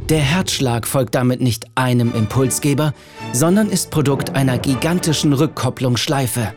Der 0.10 0.20
Herzschlag 0.20 0.88
folgt 0.88 1.14
damit 1.16 1.40
nicht 1.40 1.68
einem 1.76 2.14
Impulsgeber, 2.16 2.94
sondern 3.34 3.70
ist 3.70 3.92
Produkt 3.92 4.36
einer 4.36 4.58
gigantischen 4.58 5.34
Rückkopplungsschleife. 5.34 6.54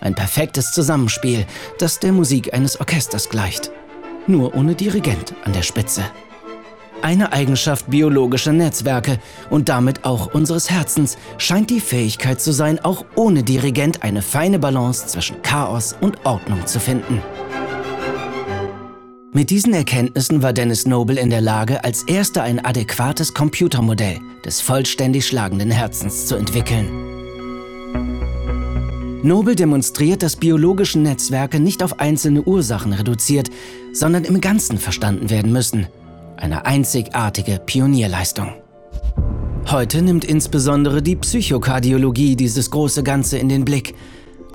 Ein 0.00 0.14
perfektes 0.14 0.72
Zusammenspiel, 0.72 1.46
das 1.78 1.98
der 2.00 2.12
Musik 2.12 2.54
eines 2.54 2.78
Orchesters 2.80 3.28
gleicht. 3.28 3.70
Nur 4.26 4.54
ohne 4.54 4.74
Dirigent 4.74 5.34
an 5.44 5.52
der 5.52 5.62
Spitze. 5.62 6.02
Eine 7.02 7.32
Eigenschaft 7.32 7.90
biologischer 7.90 8.52
Netzwerke 8.52 9.18
und 9.50 9.68
damit 9.68 10.04
auch 10.04 10.34
unseres 10.34 10.70
Herzens 10.70 11.18
scheint 11.38 11.70
die 11.70 11.80
Fähigkeit 11.80 12.40
zu 12.40 12.52
sein, 12.52 12.78
auch 12.84 13.04
ohne 13.14 13.42
Dirigent 13.42 14.02
eine 14.02 14.22
feine 14.22 14.58
Balance 14.58 15.06
zwischen 15.06 15.42
Chaos 15.42 15.94
und 16.00 16.24
Ordnung 16.24 16.66
zu 16.66 16.80
finden. 16.80 17.22
Mit 19.36 19.50
diesen 19.50 19.74
Erkenntnissen 19.74 20.42
war 20.42 20.54
Dennis 20.54 20.86
Noble 20.86 21.20
in 21.20 21.28
der 21.28 21.42
Lage, 21.42 21.84
als 21.84 22.04
erster 22.04 22.42
ein 22.42 22.64
adäquates 22.64 23.34
Computermodell 23.34 24.18
des 24.46 24.62
vollständig 24.62 25.26
schlagenden 25.26 25.70
Herzens 25.70 26.24
zu 26.24 26.36
entwickeln. 26.36 26.88
Noble 29.22 29.54
demonstriert, 29.54 30.22
dass 30.22 30.36
biologische 30.36 31.00
Netzwerke 31.00 31.60
nicht 31.60 31.82
auf 31.82 32.00
einzelne 32.00 32.44
Ursachen 32.44 32.94
reduziert, 32.94 33.50
sondern 33.92 34.24
im 34.24 34.40
Ganzen 34.40 34.78
verstanden 34.78 35.28
werden 35.28 35.52
müssen. 35.52 35.86
Eine 36.38 36.64
einzigartige 36.64 37.58
Pionierleistung. 37.58 38.54
Heute 39.70 40.00
nimmt 40.00 40.24
insbesondere 40.24 41.02
die 41.02 41.16
Psychokardiologie 41.16 42.36
dieses 42.36 42.70
große 42.70 43.02
Ganze 43.02 43.36
in 43.36 43.50
den 43.50 43.66
Blick. 43.66 43.94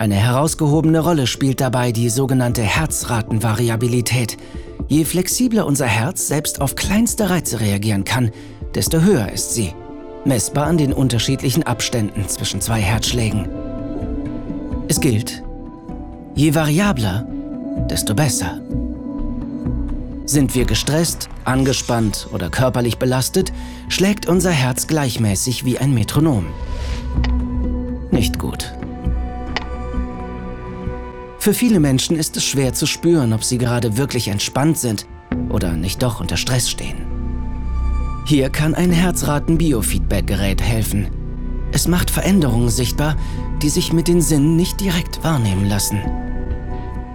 Eine 0.01 0.15
herausgehobene 0.15 0.99
Rolle 0.99 1.27
spielt 1.27 1.61
dabei 1.61 1.91
die 1.91 2.09
sogenannte 2.09 2.63
Herzratenvariabilität, 2.63 4.35
Je 4.87 5.05
flexibler 5.05 5.67
unser 5.67 5.85
Herz 5.85 6.27
selbst 6.27 6.59
auf 6.59 6.73
kleinste 6.73 7.29
Reize 7.29 7.59
reagieren 7.59 8.03
kann, 8.03 8.31
desto 8.73 9.01
höher 9.01 9.31
ist 9.31 9.53
sie. 9.53 9.75
Messbar 10.25 10.65
an 10.65 10.79
den 10.79 10.91
unterschiedlichen 10.91 11.61
Abständen 11.61 12.27
zwischen 12.27 12.61
zwei 12.61 12.79
Herzschlägen. 12.79 13.47
Es 14.87 14.99
gilt, 14.99 15.43
je 16.33 16.55
variabler, 16.55 17.27
desto 17.87 18.15
besser. 18.15 18.59
Sind 20.25 20.55
wir 20.55 20.65
gestresst, 20.65 21.29
angespannt 21.43 22.27
oder 22.33 22.49
körperlich 22.49 22.97
belastet, 22.97 23.53
schlägt 23.87 24.27
unser 24.27 24.51
Herz 24.51 24.87
gleichmäßig 24.87 25.63
wie 25.63 25.77
ein 25.77 25.93
Metronom. 25.93 26.47
Nicht 28.09 28.39
gut. 28.39 28.73
Für 31.41 31.55
viele 31.55 31.79
Menschen 31.79 32.17
ist 32.17 32.37
es 32.37 32.43
schwer 32.43 32.75
zu 32.75 32.85
spüren, 32.85 33.33
ob 33.33 33.43
sie 33.43 33.57
gerade 33.57 33.97
wirklich 33.97 34.27
entspannt 34.27 34.77
sind 34.77 35.07
oder 35.49 35.71
nicht 35.73 36.03
doch 36.03 36.21
unter 36.21 36.37
Stress 36.37 36.69
stehen. 36.69 37.07
Hier 38.27 38.51
kann 38.51 38.75
ein 38.75 38.91
Herzraten-Biofeedback-Gerät 38.91 40.61
helfen. 40.61 41.07
Es 41.71 41.87
macht 41.87 42.11
Veränderungen 42.11 42.69
sichtbar, 42.69 43.17
die 43.63 43.69
sich 43.69 43.91
mit 43.91 44.07
den 44.07 44.21
Sinnen 44.21 44.55
nicht 44.55 44.79
direkt 44.79 45.23
wahrnehmen 45.23 45.67
lassen. 45.67 45.99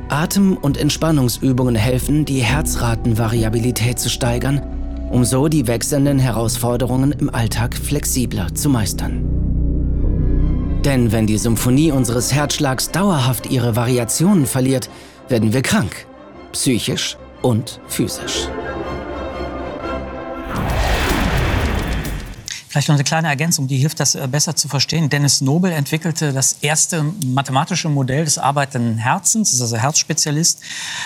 Atem- 0.09 0.57
und 0.57 0.77
Entspannungsübungen 0.77 1.77
helfen, 1.77 2.25
die 2.25 2.43
Herzratenvariabilität 2.43 4.01
zu 4.01 4.11
steigern, 4.11 4.61
um 5.09 5.25
so 5.25 5.47
die 5.47 5.69
wechselnden 5.69 6.19
Herausforderungen 6.19 7.13
im 7.13 7.33
Alltag 7.33 7.77
flexibler 7.77 8.53
zu 8.57 8.71
meistern. 8.71 9.36
Denn 10.85 11.13
wenn 11.13 11.27
die 11.27 11.39
Symphonie 11.39 11.91
unseres 11.91 12.33
Herzschlags 12.33 12.91
dauerhaft 12.91 13.51
ihre 13.51 13.77
Variationen 13.77 14.47
verliert, 14.47 14.89
werden 15.29 15.53
wir 15.53 15.63
krank, 15.63 16.07
psychisch 16.53 17.17
und 17.43 17.81
physisch. 17.89 18.49
Vielleicht 22.77 22.89
noch 22.89 22.97
eine 22.97 23.05
kleine 23.05 23.29
Ergänzung, 23.29 23.69
die 23.69 23.79
hilft, 23.79 24.01
das 24.01 24.17
äh, 24.17 24.29
besser 24.31 24.55
zu 24.55 24.69
verstehen. 24.69 25.09
Dennis 25.09 25.41
Nobel 25.41 25.73
entwickelte 25.73 26.35
das 26.35 26.59
erste 26.61 27.07
mathematische 27.25 27.89
Modell 27.89 28.27
des 28.27 28.37
arbeitenden 28.37 28.99
Herzens, 28.99 29.55
ist 29.55 29.63
also 29.63 29.79
Herzspezialist, 29.79 30.61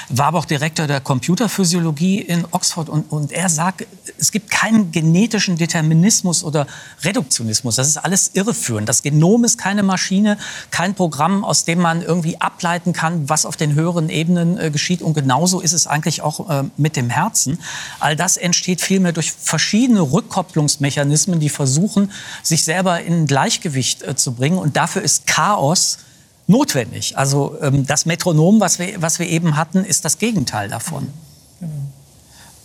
war 0.09 0.27
aber 0.27 0.41
auch 0.41 0.47
Direktor 0.47 0.89
der 0.89 1.01
Computerphysiologie 1.01 2.23
in 2.23 2.45
Oxford 2.51 2.89
und, 2.89 3.13
und 3.13 3.31
er 3.31 3.49
sagt, 3.49 3.87
es 4.19 4.33
gibt 4.33 4.51
keinen 4.51 4.91
genetischen 4.91 5.59
Determinismus 5.59 6.43
oder 6.43 6.67
Reduktionismus. 7.05 7.77
Das 7.77 7.87
ist 7.87 7.99
alles 7.99 8.33
irreführend. 8.35 8.89
Das 8.89 9.05
Genom 9.05 9.45
ist 9.45 9.57
keine 9.57 9.85
Maschine, 9.85 10.39
kein 10.73 10.97
Programm, 10.97 11.45
aus 11.45 11.67
dem 11.67 11.79
man 11.79 12.03
irgendwie 12.03 12.41
ableiten 12.41 12.93
kann, 12.93 13.29
was 13.29 13.47
auf 13.47 13.57
den 13.57 13.75
höheren 13.75 14.09
Ebenen 14.09 14.59
äh, 14.59 14.73
geschieht. 14.73 15.03
Und 15.03 15.15
genauso 15.15 15.61
ist 15.61 15.73
es 15.73 15.87
eigentlich 15.87 16.21
auch 16.21 16.51
äh, 16.51 16.65
mit 16.77 16.97
dem 16.97 17.11
Herzen. 17.11 17.61
All 18.01 18.17
das 18.17 18.37
entsteht 18.37 18.81
vielmehr 18.81 19.13
durch 19.13 19.31
verschiedene 19.31 20.01
Rückkopplungsmechanismen, 20.01 21.39
die 21.39 21.49
versuchen, 21.61 22.11
sich 22.43 22.65
selber 22.65 23.03
in 23.03 23.27
Gleichgewicht 23.27 24.03
äh, 24.03 24.17
zu 24.17 24.33
bringen. 24.33 24.57
Und 24.57 24.79
dafür 24.79 25.03
ist 25.03 25.27
Chaos 25.27 25.99
notwendig. 26.47 27.19
Also 27.19 27.59
ähm, 27.61 27.87
das 27.87 28.07
Metronom, 28.07 28.61
was 28.61 28.79
wir, 28.79 29.03
was 29.03 29.19
wir 29.19 29.29
eben 29.29 29.57
hatten, 29.57 29.85
ist 29.85 30.07
das 30.07 30.17
Gegenteil 30.17 30.71
davon. 30.71 31.09
Mhm. 31.61 31.69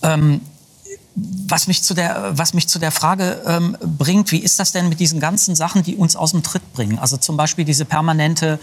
Ähm, 0.02 0.42
was 1.16 1.68
mich 1.68 1.84
zu 1.84 1.94
der, 1.94 2.38
was 2.38 2.54
mich 2.54 2.68
zu 2.70 2.80
der 2.80 2.92
Frage 2.92 3.42
ähm, 3.46 3.78
bringt, 3.82 4.32
wie 4.32 4.40
ist 4.40 4.60
das 4.60 4.72
denn 4.72 4.88
mit 4.88 5.02
diesen 5.02 5.20
ganzen 5.20 5.56
Sachen, 5.56 5.84
die 5.84 5.98
uns 5.98 6.16
aus 6.16 6.32
dem 6.32 6.42
Tritt 6.42 6.74
bringen? 6.74 6.98
Also 7.00 7.18
zum 7.18 7.36
Beispiel 7.36 7.66
diese 7.66 7.84
permanente 7.84 8.60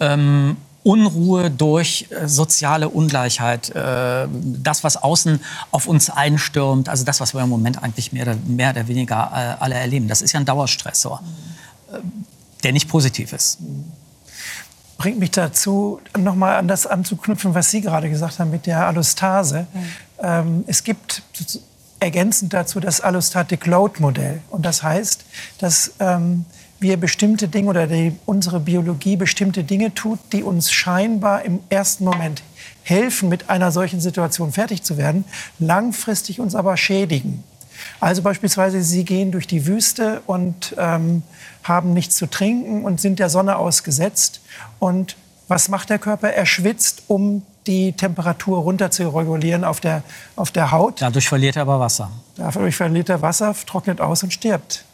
ähm, 0.00 0.56
Unruhe 0.86 1.50
durch 1.50 2.06
äh, 2.10 2.28
soziale 2.28 2.88
Ungleichheit, 2.88 3.70
äh, 3.70 4.28
das, 4.30 4.84
was 4.84 4.96
außen 4.96 5.40
auf 5.72 5.88
uns 5.88 6.10
einstürmt, 6.10 6.88
also 6.88 7.02
das, 7.02 7.18
was 7.18 7.34
wir 7.34 7.42
im 7.42 7.48
Moment 7.48 7.82
eigentlich 7.82 8.12
mehr 8.12 8.22
oder, 8.22 8.36
mehr 8.46 8.70
oder 8.70 8.86
weniger 8.86 9.32
äh, 9.34 9.62
alle 9.62 9.74
erleben. 9.74 10.06
Das 10.06 10.22
ist 10.22 10.30
ja 10.30 10.38
ein 10.38 10.46
Dauerstressor, 10.46 11.24
der 12.62 12.72
nicht 12.72 12.88
positiv 12.88 13.32
ist. 13.32 13.58
Bringt 14.96 15.18
mich 15.18 15.32
dazu, 15.32 16.00
nochmal 16.16 16.54
an 16.54 16.68
das 16.68 16.86
anzuknüpfen, 16.86 17.52
was 17.52 17.68
Sie 17.72 17.80
gerade 17.80 18.08
gesagt 18.08 18.38
haben 18.38 18.52
mit 18.52 18.66
der 18.66 18.86
Allostase. 18.86 19.66
Mhm. 19.72 19.86
Ähm, 20.22 20.64
es 20.68 20.84
gibt 20.84 21.22
ergänzend 21.98 22.52
dazu 22.52 22.78
das 22.78 23.00
Allostatic 23.00 23.66
Load 23.66 24.00
Modell. 24.00 24.40
Und 24.50 24.64
das 24.64 24.84
heißt, 24.84 25.24
dass 25.58 25.94
ähm, 25.98 26.44
wir 26.86 26.96
bestimmte 26.96 27.48
Dinge 27.48 27.68
oder 27.68 27.88
die, 27.88 28.12
unsere 28.26 28.60
Biologie 28.60 29.16
bestimmte 29.16 29.64
Dinge 29.64 29.92
tut, 29.92 30.20
die 30.32 30.44
uns 30.44 30.70
scheinbar 30.70 31.42
im 31.42 31.58
ersten 31.68 32.04
Moment 32.04 32.44
helfen, 32.84 33.28
mit 33.28 33.50
einer 33.50 33.72
solchen 33.72 34.00
Situation 34.00 34.52
fertig 34.52 34.84
zu 34.84 34.96
werden, 34.96 35.24
langfristig 35.58 36.38
uns 36.38 36.54
aber 36.54 36.76
schädigen. 36.76 37.42
Also 37.98 38.22
beispielsweise, 38.22 38.82
Sie 38.82 39.04
gehen 39.04 39.32
durch 39.32 39.48
die 39.48 39.66
Wüste 39.66 40.22
und 40.26 40.76
ähm, 40.78 41.24
haben 41.64 41.92
nichts 41.92 42.14
zu 42.14 42.26
trinken 42.26 42.84
und 42.84 43.00
sind 43.00 43.18
der 43.18 43.30
Sonne 43.30 43.56
ausgesetzt. 43.56 44.40
Und 44.78 45.16
was 45.48 45.68
macht 45.68 45.90
der 45.90 45.98
Körper? 45.98 46.30
Er 46.30 46.46
schwitzt, 46.46 47.02
um 47.08 47.42
die 47.66 47.92
Temperatur 47.94 48.58
runter 48.58 48.92
zu 48.92 49.08
regulieren 49.08 49.64
auf 49.64 49.80
der, 49.80 50.04
auf 50.36 50.52
der 50.52 50.70
Haut. 50.70 51.02
Dadurch 51.02 51.28
verliert 51.28 51.56
er 51.56 51.62
aber 51.62 51.80
Wasser. 51.80 52.12
Dadurch 52.36 52.76
verliert 52.76 53.08
er 53.08 53.22
Wasser, 53.22 53.54
trocknet 53.66 54.00
aus 54.00 54.22
und 54.22 54.32
stirbt. 54.32 54.84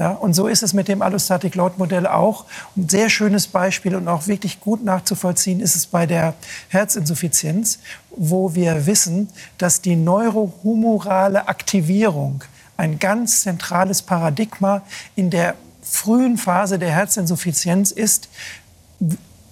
Ja, 0.00 0.12
und 0.12 0.32
so 0.32 0.48
ist 0.48 0.62
es 0.62 0.72
mit 0.72 0.88
dem 0.88 1.02
Allostatic 1.02 1.54
Load 1.56 1.74
Modell 1.76 2.06
auch. 2.06 2.46
Ein 2.74 2.88
sehr 2.88 3.10
schönes 3.10 3.46
Beispiel 3.46 3.94
und 3.94 4.08
auch 4.08 4.28
wirklich 4.28 4.58
gut 4.58 4.82
nachzuvollziehen 4.82 5.60
ist 5.60 5.76
es 5.76 5.84
bei 5.84 6.06
der 6.06 6.32
Herzinsuffizienz, 6.70 7.80
wo 8.08 8.54
wir 8.54 8.86
wissen, 8.86 9.28
dass 9.58 9.82
die 9.82 9.96
neurohumorale 9.96 11.48
Aktivierung 11.48 12.42
ein 12.78 12.98
ganz 12.98 13.42
zentrales 13.42 14.00
Paradigma 14.00 14.80
in 15.16 15.28
der 15.28 15.54
frühen 15.82 16.38
Phase 16.38 16.78
der 16.78 16.92
Herzinsuffizienz 16.92 17.90
ist, 17.90 18.30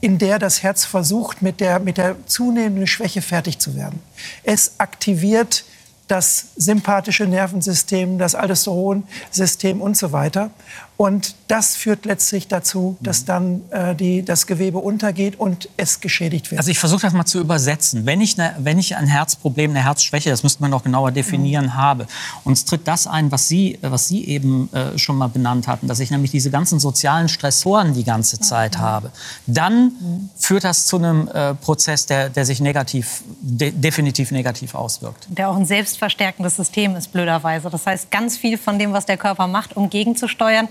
in 0.00 0.16
der 0.16 0.38
das 0.38 0.62
Herz 0.62 0.86
versucht, 0.86 1.42
mit 1.42 1.60
der, 1.60 1.78
mit 1.78 1.98
der 1.98 2.16
zunehmenden 2.24 2.86
Schwäche 2.86 3.20
fertig 3.20 3.58
zu 3.58 3.76
werden. 3.76 4.00
Es 4.44 4.72
aktiviert 4.78 5.66
das 6.08 6.46
sympathische 6.56 7.26
Nervensystem, 7.26 8.18
das 8.18 8.34
Aldosteronsystem 8.34 9.80
und 9.80 9.96
so 9.96 10.12
weiter. 10.12 10.50
Und 10.98 11.36
das 11.46 11.76
führt 11.76 12.06
letztlich 12.06 12.48
dazu, 12.48 12.96
dass 13.00 13.24
dann 13.24 13.62
äh, 13.70 13.94
die, 13.94 14.24
das 14.24 14.48
Gewebe 14.48 14.78
untergeht 14.78 15.38
und 15.38 15.68
es 15.76 16.00
geschädigt 16.00 16.50
wird. 16.50 16.58
Also 16.58 16.72
ich 16.72 16.80
versuche 16.80 17.02
das 17.02 17.12
mal 17.12 17.24
zu 17.24 17.38
übersetzen. 17.38 18.04
Wenn 18.04 18.20
ich, 18.20 18.36
ne, 18.36 18.52
wenn 18.58 18.80
ich 18.80 18.96
ein 18.96 19.06
Herzproblem, 19.06 19.70
eine 19.70 19.84
Herzschwäche, 19.84 20.28
das 20.28 20.42
müsste 20.42 20.60
man 20.60 20.72
noch 20.72 20.82
genauer 20.82 21.12
definieren, 21.12 21.66
mhm. 21.66 21.74
habe, 21.74 22.08
und 22.42 22.54
es 22.54 22.64
tritt 22.64 22.88
das 22.88 23.06
ein, 23.06 23.30
was 23.30 23.46
Sie, 23.46 23.78
was 23.80 24.08
Sie 24.08 24.24
eben 24.24 24.68
äh, 24.74 24.98
schon 24.98 25.16
mal 25.16 25.28
benannt 25.28 25.68
hatten, 25.68 25.86
dass 25.86 26.00
ich 26.00 26.10
nämlich 26.10 26.32
diese 26.32 26.50
ganzen 26.50 26.80
sozialen 26.80 27.28
Stressoren 27.28 27.94
die 27.94 28.02
ganze 28.02 28.40
Zeit 28.40 28.74
mhm. 28.74 28.80
habe, 28.80 29.12
dann 29.46 29.84
mhm. 29.84 30.30
führt 30.36 30.64
das 30.64 30.86
zu 30.86 30.96
einem 30.96 31.28
äh, 31.28 31.54
Prozess, 31.54 32.06
der, 32.06 32.28
der 32.28 32.44
sich 32.44 32.58
negativ, 32.58 33.22
de 33.40 33.70
definitiv 33.70 34.32
negativ 34.32 34.74
auswirkt. 34.74 35.28
Der 35.30 35.48
auch 35.48 35.56
ein 35.56 35.64
selbstverstärkendes 35.64 36.56
System 36.56 36.96
ist, 36.96 37.12
blöderweise. 37.12 37.70
Das 37.70 37.86
heißt, 37.86 38.10
ganz 38.10 38.36
viel 38.36 38.58
von 38.58 38.80
dem, 38.80 38.92
was 38.92 39.06
der 39.06 39.16
Körper 39.16 39.46
macht, 39.46 39.76
um 39.76 39.88
gegenzusteuern, 39.88 40.66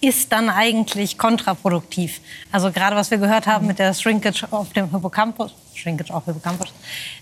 ist 0.00 0.32
dann 0.32 0.48
eigentlich 0.48 1.18
kontraproduktiv. 1.18 2.20
Also 2.52 2.70
gerade 2.70 2.96
was 2.96 3.10
wir 3.10 3.18
gehört 3.18 3.46
haben 3.46 3.66
mit 3.66 3.78
der 3.78 3.92
Shrinkage 3.94 4.46
auf 4.50 4.72
dem 4.72 4.90
Hippocampus, 4.90 5.54
Shrinkage 5.80 6.12
auf 6.12 6.24
Hippocampus, 6.24 6.68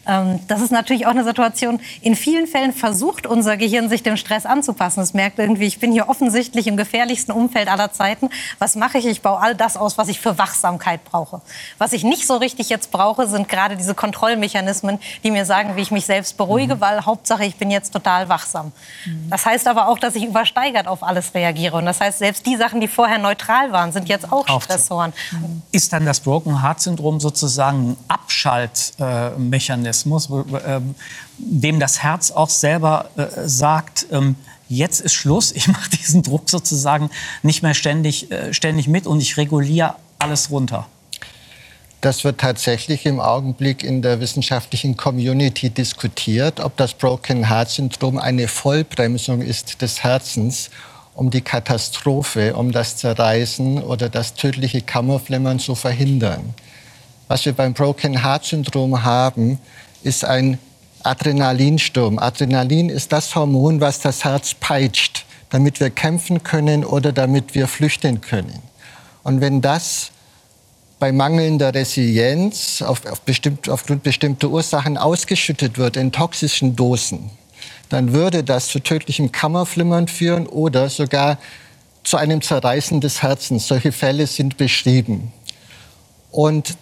ähm, 0.07 0.41
das 0.49 0.61
ist 0.61 0.73
natürlich 0.73 1.07
auch 1.07 1.11
eine 1.11 1.25
Situation, 1.25 1.81
in 2.01 2.17
vielen 2.17 2.47
Fällen 2.47 2.73
versucht 2.73 3.27
unser 3.27 3.57
Gehirn 3.57 3.89
sich 3.89 4.03
dem 4.03 4.17
Stress 4.17 4.47
anzupassen. 4.47 5.01
Es 5.01 5.15
merkt 5.15 5.39
irgendwie, 5.39 5.67
ich 5.67 5.79
bin 5.79 5.93
hier 5.93 6.09
offensichtlich 6.09 6.67
im 6.67 6.77
gefährlichsten 6.77 7.33
Umfeld 7.33 7.69
aller 7.69 7.93
Zeiten. 7.93 8.31
Was 8.59 8.77
mache 8.77 8.99
ich? 8.99 9.07
Ich 9.07 9.23
baue 9.23 9.41
all 9.41 9.55
das 9.55 9.77
aus, 9.77 9.99
was 9.99 10.09
ich 10.09 10.21
für 10.21 10.39
Wachsamkeit 10.39 11.05
brauche. 11.05 11.41
Was 11.79 11.93
ich 11.93 12.05
nicht 12.05 12.27
so 12.27 12.37
richtig 12.37 12.69
jetzt 12.69 12.91
brauche, 12.91 13.27
sind 13.27 13.49
gerade 13.49 13.77
diese 13.77 13.95
Kontrollmechanismen, 13.95 14.99
die 15.25 15.31
mir 15.31 15.45
sagen, 15.45 15.77
wie 15.77 15.83
ich 15.83 15.91
mich 15.91 16.07
selbst 16.07 16.37
beruhige, 16.37 16.77
mhm. 16.77 16.81
weil 16.81 17.05
Hauptsache, 17.05 17.45
ich 17.45 17.57
bin 17.57 17.71
jetzt 17.71 17.93
total 17.93 18.29
wachsam. 18.29 18.73
Mhm. 19.05 19.31
Das 19.31 19.45
heißt 19.45 19.69
aber 19.69 19.89
auch, 19.89 19.99
dass 19.99 20.15
ich 20.15 20.25
übersteigert 20.25 20.89
auf 20.89 21.03
alles 21.03 21.35
reagiere. 21.35 21.77
Und 21.77 21.87
das 21.87 22.01
heißt, 22.01 22.19
selbst 22.19 22.47
die 22.47 22.57
Sachen, 22.57 22.81
die 22.81 22.89
vorher 22.89 23.19
neutral 23.19 23.73
waren, 23.73 23.93
sind 23.93 24.09
jetzt 24.09 24.33
auch 24.33 24.47
Stressoren. 24.63 25.13
Ist 25.73 25.93
dann 25.93 26.07
das 26.07 26.21
Broken 26.21 26.63
Heart 26.63 26.81
Syndrom 26.81 27.21
sozusagen 27.21 27.91
ein 27.91 27.97
Abschaltmechanismus? 28.09 28.48
Mechanismus, 29.39 30.29
ähm, 30.67 30.95
dem 31.39 31.81
das 31.81 32.03
Herz 32.03 32.31
auch 32.31 32.51
selber 32.51 33.11
äh, 33.17 33.27
sagt, 33.47 34.07
ähm, 34.11 34.37
jetzt 34.69 35.01
ist 35.01 35.15
Schluss, 35.15 35.53
ich 35.55 35.69
mache 35.69 35.91
diesen 35.91 36.23
Druck 36.23 36.49
sozusagen 36.49 37.11
nicht 37.43 37.63
mehr 37.63 37.75
ständig, 37.75 38.31
äh, 38.31 38.53
ständig 38.53 38.89
mit 38.89 39.07
und 39.07 39.21
ich 39.21 39.37
reguliere 39.37 39.97
alles 40.19 40.51
runter. 40.51 40.87
Das 42.01 42.23
wird 42.23 42.39
tatsächlich 42.39 43.07
im 43.07 43.19
Augenblick 43.19 43.83
in 43.83 44.03
der 44.03 44.21
wissenschaftlichen 44.21 44.97
Community 44.97 45.69
diskutiert, 45.69 46.61
ob 46.61 46.77
das 46.77 46.95
Broken 46.95 47.49
Heart 47.49 47.71
Syndrom 47.71 48.19
eine 48.19 48.47
Vollbremsung 48.47 49.43
ist 49.43 49.83
des 49.83 50.05
Herzens, 50.05 50.71
um 51.15 51.31
die 51.31 51.41
Katastrophe, 51.41 52.55
um 52.55 52.71
das 52.71 52.99
Zerreißen 52.99 53.83
oder 53.83 54.09
das 54.09 54.35
tödliche 54.35 54.81
Kammerflimmern 54.81 55.59
zu 55.59 55.75
verhindern. 55.75 56.55
Was 57.29 57.45
wir 57.45 57.53
beim 57.53 57.75
Broken 57.75 58.25
Heart 58.25 58.47
Syndrom 58.47 59.05
haben, 59.05 59.59
ist 60.03 60.25
ein 60.25 60.59
Adrenalinsturm. 61.03 62.19
Adrenalin 62.19 62.89
ist 62.89 63.13
das 63.13 63.35
Hormon, 63.35 63.83
was 63.83 64.01
das 64.01 64.25
Herz 64.25 64.55
peitscht, 64.55 65.27
damit 65.51 65.79
wir 65.79 65.91
kämpfen 65.91 66.43
können 66.43 66.85
oder 66.85 67.13
damit 67.13 67.55
wir 67.55 67.69
flüchten 67.69 68.23
können. 68.23 68.63
Und 69.23 69.43
wenn 69.43 69.61
das 69.61 70.11
bei 70.99 71.13
mangelnder 71.13 71.75
Resilienz 71.75 72.83
auf, 72.83 73.05
auf 73.07 73.21
bestimmt, 73.21 73.69
aufgrund 73.69 74.03
bestimmter 74.03 74.49
Ursachen 74.49 74.97
ausgeschüttet 74.97 75.77
wird 75.77 75.97
in 75.97 76.11
toxischen 76.11 76.77
Dosen, 76.77 77.31
dann 77.91 78.13
würde 78.15 78.43
das 78.43 78.69
zu 78.69 78.81
tödlichem 78.81 79.33
Kammerflimmern 79.33 80.09
führen 80.09 80.47
oder 80.47 80.89
sogar 80.89 81.39
zu 82.05 82.17
einem 82.17 82.41
Zerreißen 82.41 83.01
des 83.03 83.23
Herzens. 83.23 83.69
Solche 83.69 83.93
Fälle 83.93 84.27
sind 84.27 84.57
beschrieben. 84.57 85.33
Und 86.31 86.77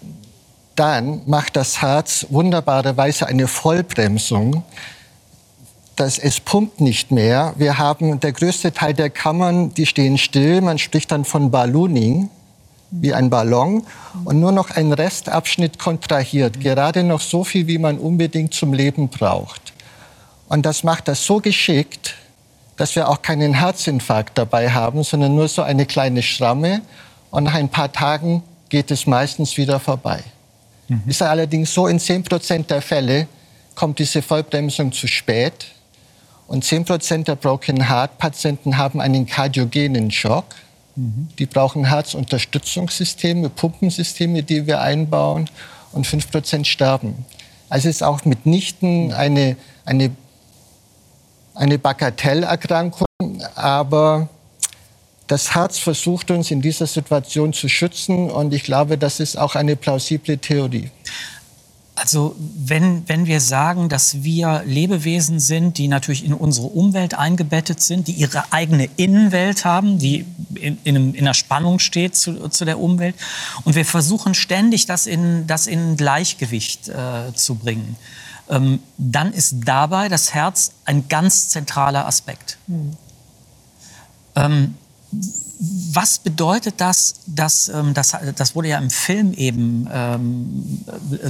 dann 0.76 1.22
macht 1.26 1.56
das 1.56 1.80
Herz 1.82 2.26
wunderbarerweise 2.28 3.26
eine 3.26 3.48
Vollbremsung. 3.48 4.62
Das, 5.96 6.18
es 6.18 6.40
pumpt 6.40 6.80
nicht 6.80 7.10
mehr. 7.10 7.54
Wir 7.56 7.78
haben 7.78 8.20
der 8.20 8.32
größte 8.32 8.72
Teil 8.72 8.92
der 8.92 9.08
Kammern, 9.08 9.72
die 9.72 9.86
stehen 9.86 10.18
still. 10.18 10.60
Man 10.60 10.78
spricht 10.78 11.10
dann 11.10 11.24
von 11.24 11.50
Ballooning, 11.50 12.28
wie 12.90 13.14
ein 13.14 13.30
Ballon. 13.30 13.86
Und 14.24 14.38
nur 14.38 14.52
noch 14.52 14.70
ein 14.70 14.92
Restabschnitt 14.92 15.78
kontrahiert. 15.78 16.60
Gerade 16.60 17.02
noch 17.02 17.22
so 17.22 17.44
viel, 17.44 17.66
wie 17.66 17.78
man 17.78 17.98
unbedingt 17.98 18.52
zum 18.52 18.74
Leben 18.74 19.08
braucht. 19.08 19.72
Und 20.48 20.66
das 20.66 20.84
macht 20.84 21.08
das 21.08 21.24
so 21.24 21.40
geschickt, 21.40 22.14
dass 22.76 22.94
wir 22.94 23.08
auch 23.08 23.22
keinen 23.22 23.54
Herzinfarkt 23.54 24.36
dabei 24.36 24.70
haben, 24.70 25.02
sondern 25.02 25.34
nur 25.34 25.48
so 25.48 25.62
eine 25.62 25.86
kleine 25.86 26.22
Schramme. 26.22 26.82
Und 27.30 27.44
nach 27.44 27.54
ein 27.54 27.70
paar 27.70 27.90
Tagen 27.90 28.42
geht 28.68 28.90
es 28.90 29.06
meistens 29.06 29.56
wieder 29.56 29.80
vorbei. 29.80 30.22
Mhm. 30.88 31.02
Ist 31.06 31.22
allerdings 31.22 31.72
so, 31.72 31.86
in 31.86 31.98
10 31.98 32.22
Prozent 32.24 32.70
der 32.70 32.82
Fälle 32.82 33.26
kommt 33.74 33.98
diese 33.98 34.22
Vollbremsung 34.22 34.92
zu 34.92 35.06
spät. 35.06 35.66
Und 36.46 36.64
10 36.64 36.84
Prozent 36.84 37.28
der 37.28 37.36
Broken 37.36 37.88
Heart 37.88 38.18
Patienten 38.18 38.78
haben 38.78 39.00
einen 39.00 39.26
kardiogenen 39.26 40.10
Schock. 40.10 40.54
Mhm. 40.94 41.28
Die 41.38 41.46
brauchen 41.46 41.84
Herzunterstützungssysteme, 41.84 43.48
Pumpensysteme, 43.48 44.42
die 44.42 44.66
wir 44.66 44.80
einbauen. 44.80 45.50
Und 45.92 46.06
5 46.06 46.30
Prozent 46.30 46.66
sterben. 46.66 47.24
Also 47.68 47.88
es 47.88 47.96
ist 47.96 48.02
auch 48.02 48.24
mitnichten 48.24 49.12
eine, 49.12 49.56
eine, 49.84 50.10
eine 51.54 51.78
Bagatellerkrankung, 51.78 53.06
aber 53.54 54.28
das 55.26 55.54
Herz 55.54 55.78
versucht 55.78 56.30
uns 56.30 56.50
in 56.50 56.62
dieser 56.62 56.86
Situation 56.86 57.52
zu 57.52 57.68
schützen 57.68 58.30
und 58.30 58.54
ich 58.54 58.62
glaube, 58.62 58.96
das 58.96 59.20
ist 59.20 59.36
auch 59.36 59.54
eine 59.54 59.76
plausible 59.76 60.38
Theorie. 60.38 60.90
Also 61.96 62.36
wenn, 62.38 63.08
wenn 63.08 63.24
wir 63.24 63.40
sagen, 63.40 63.88
dass 63.88 64.22
wir 64.22 64.62
Lebewesen 64.66 65.40
sind, 65.40 65.78
die 65.78 65.88
natürlich 65.88 66.26
in 66.26 66.34
unsere 66.34 66.66
Umwelt 66.66 67.14
eingebettet 67.14 67.80
sind, 67.80 68.06
die 68.06 68.12
ihre 68.12 68.52
eigene 68.52 68.90
Innenwelt 68.96 69.64
haben, 69.64 69.98
die 69.98 70.26
in, 70.54 70.76
in, 70.84 71.14
in 71.14 71.24
einer 71.24 71.32
Spannung 71.32 71.78
steht 71.78 72.14
zu, 72.14 72.50
zu 72.50 72.66
der 72.66 72.78
Umwelt, 72.78 73.16
und 73.64 73.76
wir 73.76 73.86
versuchen 73.86 74.34
ständig, 74.34 74.84
das 74.84 75.06
in, 75.06 75.46
das 75.46 75.66
in 75.66 75.96
Gleichgewicht 75.96 76.90
äh, 76.90 77.32
zu 77.34 77.54
bringen, 77.54 77.96
ähm, 78.50 78.80
dann 78.98 79.32
ist 79.32 79.56
dabei 79.64 80.10
das 80.10 80.34
Herz 80.34 80.72
ein 80.84 81.08
ganz 81.08 81.48
zentraler 81.48 82.06
Aspekt. 82.06 82.58
Mhm. 82.66 82.92
Ähm, 84.34 84.74
was 85.92 86.18
bedeutet 86.18 86.74
das, 86.78 87.14
dass, 87.26 87.68
ähm, 87.68 87.94
das, 87.94 88.16
das 88.34 88.54
wurde 88.54 88.68
ja 88.68 88.78
im 88.78 88.90
Film 88.90 89.32
eben 89.32 89.88
ähm, 89.92 90.84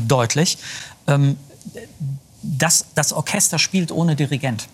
deutlich, 0.06 0.58
ähm, 1.06 1.36
dass 2.42 2.86
das 2.94 3.12
Orchester 3.12 3.58
spielt 3.58 3.92
ohne 3.92 4.16
Dirigent. 4.16 4.68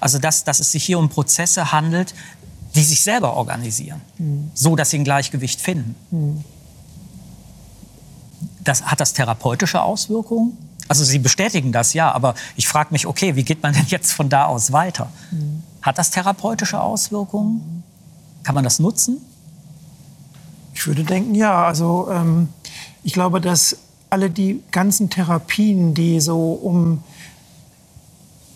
Also 0.00 0.18
dass, 0.18 0.44
dass 0.44 0.60
es 0.60 0.72
sich 0.72 0.84
hier 0.84 0.98
um 0.98 1.08
Prozesse 1.08 1.72
handelt, 1.72 2.14
die 2.74 2.82
sich 2.82 3.02
selber 3.02 3.34
organisieren, 3.34 4.00
mhm. 4.18 4.50
so 4.54 4.76
dass 4.76 4.90
sie 4.90 4.98
ein 4.98 5.04
Gleichgewicht 5.04 5.60
finden. 5.60 5.94
Mhm. 6.10 6.44
Das, 8.62 8.82
hat 8.82 9.00
das 9.00 9.12
therapeutische 9.12 9.80
Auswirkungen? 9.80 10.56
Also 10.88 11.04
Sie 11.04 11.18
bestätigen 11.18 11.70
das, 11.70 11.92
ja, 11.92 12.12
aber 12.12 12.34
ich 12.56 12.66
frage 12.66 12.88
mich, 12.92 13.06
okay, 13.06 13.36
wie 13.36 13.42
geht 13.42 13.62
man 13.62 13.74
denn 13.74 13.86
jetzt 13.88 14.12
von 14.12 14.28
da 14.28 14.46
aus 14.46 14.72
weiter? 14.72 15.10
Mhm. 15.30 15.62
Hat 15.82 15.98
das 15.98 16.10
therapeutische 16.10 16.80
Auswirkungen? 16.80 17.77
Kann 18.48 18.54
man 18.54 18.64
das 18.64 18.78
nutzen? 18.78 19.20
Ich 20.72 20.86
würde 20.86 21.04
denken, 21.04 21.34
ja. 21.34 21.66
Also 21.66 22.08
ähm, 22.10 22.48
ich 23.04 23.12
glaube, 23.12 23.42
dass 23.42 23.76
alle 24.08 24.30
die 24.30 24.62
ganzen 24.70 25.10
Therapien, 25.10 25.92
die 25.92 26.18
so 26.18 26.52
um 26.52 27.02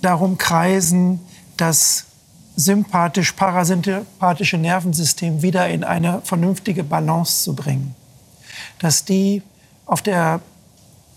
darum 0.00 0.38
kreisen, 0.38 1.20
das 1.58 2.06
sympathisch-parasympathische 2.56 4.56
Nervensystem 4.56 5.42
wieder 5.42 5.68
in 5.68 5.84
eine 5.84 6.22
vernünftige 6.24 6.84
Balance 6.84 7.42
zu 7.42 7.54
bringen, 7.54 7.94
dass 8.78 9.04
die 9.04 9.42
auf 9.84 10.00
der 10.00 10.40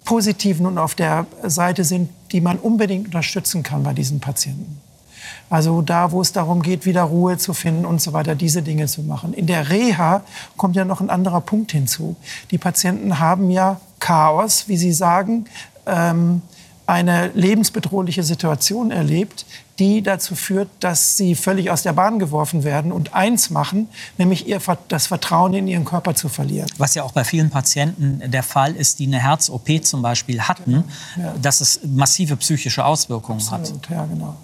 positiven 0.03 0.65
und 0.65 0.77
auf 0.77 0.95
der 0.95 1.27
Seite 1.43 1.85
sind, 1.85 2.09
die 2.33 2.41
man 2.41 2.57
unbedingt 2.57 3.05
unterstützen 3.05 3.63
kann 3.63 3.83
bei 3.83 3.93
diesen 3.93 4.19
Patienten. 4.19 4.81
Also 5.49 5.81
da, 5.81 6.11
wo 6.11 6.21
es 6.21 6.31
darum 6.31 6.61
geht, 6.61 6.85
wieder 6.85 7.03
Ruhe 7.03 7.37
zu 7.37 7.53
finden 7.53 7.85
und 7.85 8.01
so 8.01 8.13
weiter, 8.13 8.35
diese 8.35 8.61
Dinge 8.61 8.87
zu 8.87 9.03
machen. 9.03 9.33
In 9.33 9.45
der 9.45 9.69
Reha 9.69 10.21
kommt 10.57 10.75
ja 10.75 10.85
noch 10.85 11.01
ein 11.01 11.09
anderer 11.09 11.41
Punkt 11.41 11.71
hinzu. 11.71 12.15
Die 12.51 12.57
Patienten 12.57 13.19
haben 13.19 13.49
ja 13.49 13.79
Chaos, 13.99 14.67
wie 14.67 14.77
Sie 14.77 14.91
sagen, 14.91 15.45
ähm, 15.85 16.41
eine 16.87 17.31
lebensbedrohliche 17.33 18.23
Situation 18.23 18.91
erlebt, 18.91 19.45
die 19.79 20.01
dazu 20.01 20.35
führt, 20.35 20.69
dass 20.79 21.17
sie 21.17 21.35
völlig 21.35 21.71
aus 21.71 21.83
der 21.83 21.93
Bahn 21.93 22.19
geworfen 22.19 22.63
werden 22.63 22.91
und 22.91 23.13
eins 23.13 23.49
machen, 23.49 23.89
nämlich 24.17 24.47
ihr, 24.47 24.61
das 24.87 25.07
Vertrauen 25.07 25.53
in 25.53 25.67
ihren 25.67 25.83
Körper 25.83 26.15
zu 26.15 26.29
verlieren. 26.29 26.69
Was 26.77 26.93
ja 26.95 27.03
auch 27.03 27.11
bei 27.11 27.23
vielen 27.23 27.49
Patienten 27.49 28.21
der 28.29 28.43
Fall 28.43 28.75
ist, 28.75 28.99
die 28.99 29.07
eine 29.07 29.19
Herz-OP 29.19 29.83
zum 29.83 30.01
Beispiel 30.01 30.41
hatten, 30.41 30.83
genau. 31.15 31.27
ja. 31.27 31.33
dass 31.41 31.59
es 31.59 31.79
massive 31.83 32.35
psychische 32.37 32.85
Auswirkungen 32.85 33.39
Absolut, 33.39 33.89
hat. 33.89 33.95
Ja, 33.95 34.05
genau. 34.05 34.35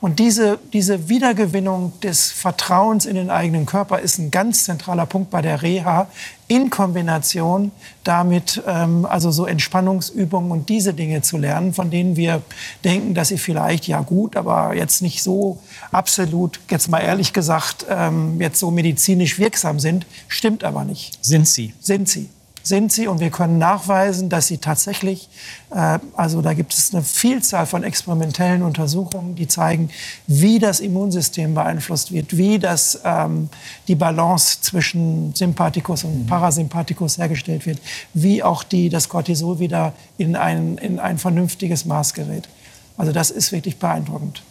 Und 0.00 0.18
diese, 0.18 0.58
diese 0.72 1.08
Wiedergewinnung 1.08 1.92
des 2.00 2.30
Vertrauens 2.30 3.06
in 3.06 3.14
den 3.14 3.30
eigenen 3.30 3.66
Körper 3.66 3.98
ist 3.98 4.18
ein 4.18 4.30
ganz 4.30 4.64
zentraler 4.64 5.06
Punkt 5.06 5.30
bei 5.30 5.42
der 5.42 5.62
Reha 5.62 6.08
in 6.48 6.70
Kombination 6.70 7.72
damit, 8.04 8.62
ähm, 8.66 9.04
also 9.04 9.30
so 9.30 9.46
Entspannungsübungen 9.46 10.50
und 10.50 10.68
diese 10.68 10.94
Dinge 10.94 11.22
zu 11.22 11.38
lernen, 11.38 11.72
von 11.72 11.90
denen 11.90 12.16
wir 12.16 12.42
denken, 12.84 13.14
dass 13.14 13.28
sie 13.28 13.38
vielleicht, 13.38 13.88
ja 13.88 14.00
gut, 14.00 14.36
aber 14.36 14.74
jetzt 14.74 15.02
nicht 15.02 15.22
so 15.22 15.58
absolut, 15.90 16.60
jetzt 16.70 16.88
mal 16.88 17.00
ehrlich 17.00 17.32
gesagt, 17.32 17.86
ähm, 17.88 18.40
jetzt 18.40 18.60
so 18.60 18.70
medizinisch 18.70 19.38
wirksam 19.38 19.80
sind, 19.80 20.06
stimmt 20.28 20.62
aber 20.62 20.84
nicht. 20.84 21.18
Sind 21.24 21.48
sie? 21.48 21.74
Sind 21.80 22.08
sie 22.08 22.28
sind 22.66 22.90
sie 22.90 23.06
und 23.06 23.20
wir 23.20 23.30
können 23.30 23.58
nachweisen, 23.58 24.28
dass 24.28 24.48
sie 24.48 24.58
tatsächlich, 24.58 25.28
äh, 25.70 25.98
also 26.16 26.42
da 26.42 26.52
gibt 26.52 26.74
es 26.74 26.92
eine 26.92 27.02
Vielzahl 27.02 27.64
von 27.64 27.84
experimentellen 27.84 28.62
Untersuchungen, 28.62 29.36
die 29.36 29.46
zeigen, 29.46 29.90
wie 30.26 30.58
das 30.58 30.80
Immunsystem 30.80 31.54
beeinflusst 31.54 32.10
wird, 32.10 32.36
wie 32.36 32.58
das, 32.58 33.00
ähm, 33.04 33.48
die 33.86 33.94
Balance 33.94 34.60
zwischen 34.62 35.32
Sympathikus 35.34 36.02
und 36.02 36.24
mhm. 36.24 36.26
Parasympathikus 36.26 37.18
hergestellt 37.18 37.66
wird, 37.66 37.78
wie 38.14 38.42
auch 38.42 38.64
die, 38.64 38.88
das 38.88 39.08
Cortisol 39.08 39.60
wieder 39.60 39.92
in 40.18 40.34
ein, 40.34 40.76
in 40.78 40.98
ein 40.98 41.18
vernünftiges 41.18 41.84
Maß 41.84 42.14
gerät. 42.14 42.48
Also 42.96 43.12
das 43.12 43.30
ist 43.30 43.52
wirklich 43.52 43.78
beeindruckend. 43.78 44.42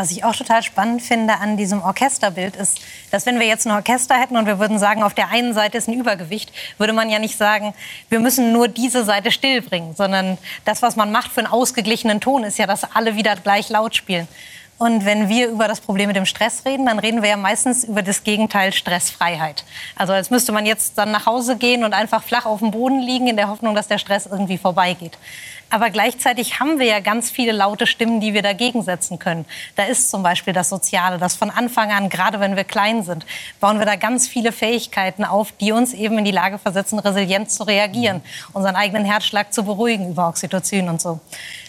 Was 0.00 0.12
ich 0.12 0.24
auch 0.24 0.34
total 0.34 0.62
spannend 0.62 1.02
finde 1.02 1.34
an 1.40 1.58
diesem 1.58 1.82
Orchesterbild 1.82 2.56
ist, 2.56 2.80
dass 3.10 3.26
wenn 3.26 3.38
wir 3.38 3.46
jetzt 3.46 3.66
ein 3.66 3.72
Orchester 3.72 4.14
hätten 4.14 4.38
und 4.38 4.46
wir 4.46 4.58
würden 4.58 4.78
sagen, 4.78 5.02
auf 5.02 5.12
der 5.12 5.28
einen 5.28 5.52
Seite 5.52 5.76
ist 5.76 5.88
ein 5.88 5.92
Übergewicht, 5.92 6.50
würde 6.78 6.94
man 6.94 7.10
ja 7.10 7.18
nicht 7.18 7.36
sagen, 7.36 7.74
wir 8.08 8.18
müssen 8.18 8.50
nur 8.50 8.66
diese 8.68 9.04
Seite 9.04 9.30
stillbringen, 9.30 9.94
sondern 9.94 10.38
das, 10.64 10.80
was 10.80 10.96
man 10.96 11.12
macht 11.12 11.30
für 11.30 11.40
einen 11.40 11.52
ausgeglichenen 11.52 12.22
Ton, 12.22 12.44
ist 12.44 12.56
ja, 12.56 12.66
dass 12.66 12.84
alle 12.96 13.14
wieder 13.14 13.36
gleich 13.36 13.68
laut 13.68 13.94
spielen. 13.94 14.26
Und 14.78 15.04
wenn 15.04 15.28
wir 15.28 15.48
über 15.48 15.68
das 15.68 15.82
Problem 15.82 16.06
mit 16.06 16.16
dem 16.16 16.24
Stress 16.24 16.64
reden, 16.64 16.86
dann 16.86 16.98
reden 16.98 17.20
wir 17.20 17.28
ja 17.28 17.36
meistens 17.36 17.84
über 17.84 18.00
das 18.00 18.24
Gegenteil 18.24 18.72
Stressfreiheit. 18.72 19.66
Also 19.94 20.14
als 20.14 20.30
müsste 20.30 20.52
man 20.52 20.64
jetzt 20.64 20.96
dann 20.96 21.10
nach 21.10 21.26
Hause 21.26 21.58
gehen 21.58 21.84
und 21.84 21.92
einfach 21.92 22.22
flach 22.22 22.46
auf 22.46 22.60
dem 22.60 22.70
Boden 22.70 23.00
liegen 23.00 23.26
in 23.26 23.36
der 23.36 23.48
Hoffnung, 23.48 23.74
dass 23.74 23.88
der 23.88 23.98
Stress 23.98 24.24
irgendwie 24.24 24.56
vorbeigeht. 24.56 25.18
Aber 25.70 25.90
gleichzeitig 25.90 26.58
haben 26.58 26.80
wir 26.80 26.86
ja 26.86 26.98
ganz 26.98 27.30
viele 27.30 27.52
laute 27.52 27.86
Stimmen, 27.86 28.20
die 28.20 28.34
wir 28.34 28.42
dagegen 28.42 28.82
setzen 28.82 29.20
können. 29.20 29.46
Da 29.76 29.84
ist 29.84 30.10
zum 30.10 30.22
Beispiel 30.24 30.52
das 30.52 30.68
Soziale, 30.68 31.18
das 31.18 31.36
von 31.36 31.48
Anfang 31.48 31.92
an, 31.92 32.08
gerade 32.08 32.40
wenn 32.40 32.56
wir 32.56 32.64
klein 32.64 33.04
sind, 33.04 33.24
bauen 33.60 33.78
wir 33.78 33.86
da 33.86 33.94
ganz 33.94 34.26
viele 34.26 34.50
Fähigkeiten 34.50 35.24
auf, 35.24 35.52
die 35.52 35.70
uns 35.70 35.94
eben 35.94 36.18
in 36.18 36.24
die 36.24 36.32
Lage 36.32 36.58
versetzen, 36.58 36.98
resilient 36.98 37.52
zu 37.52 37.62
reagieren, 37.62 38.20
unseren 38.52 38.74
eigenen 38.74 39.04
Herzschlag 39.04 39.52
zu 39.52 39.62
beruhigen 39.62 40.10
über 40.10 40.28
Oxytocin 40.28 40.88
und 40.88 41.00
so. 41.00 41.20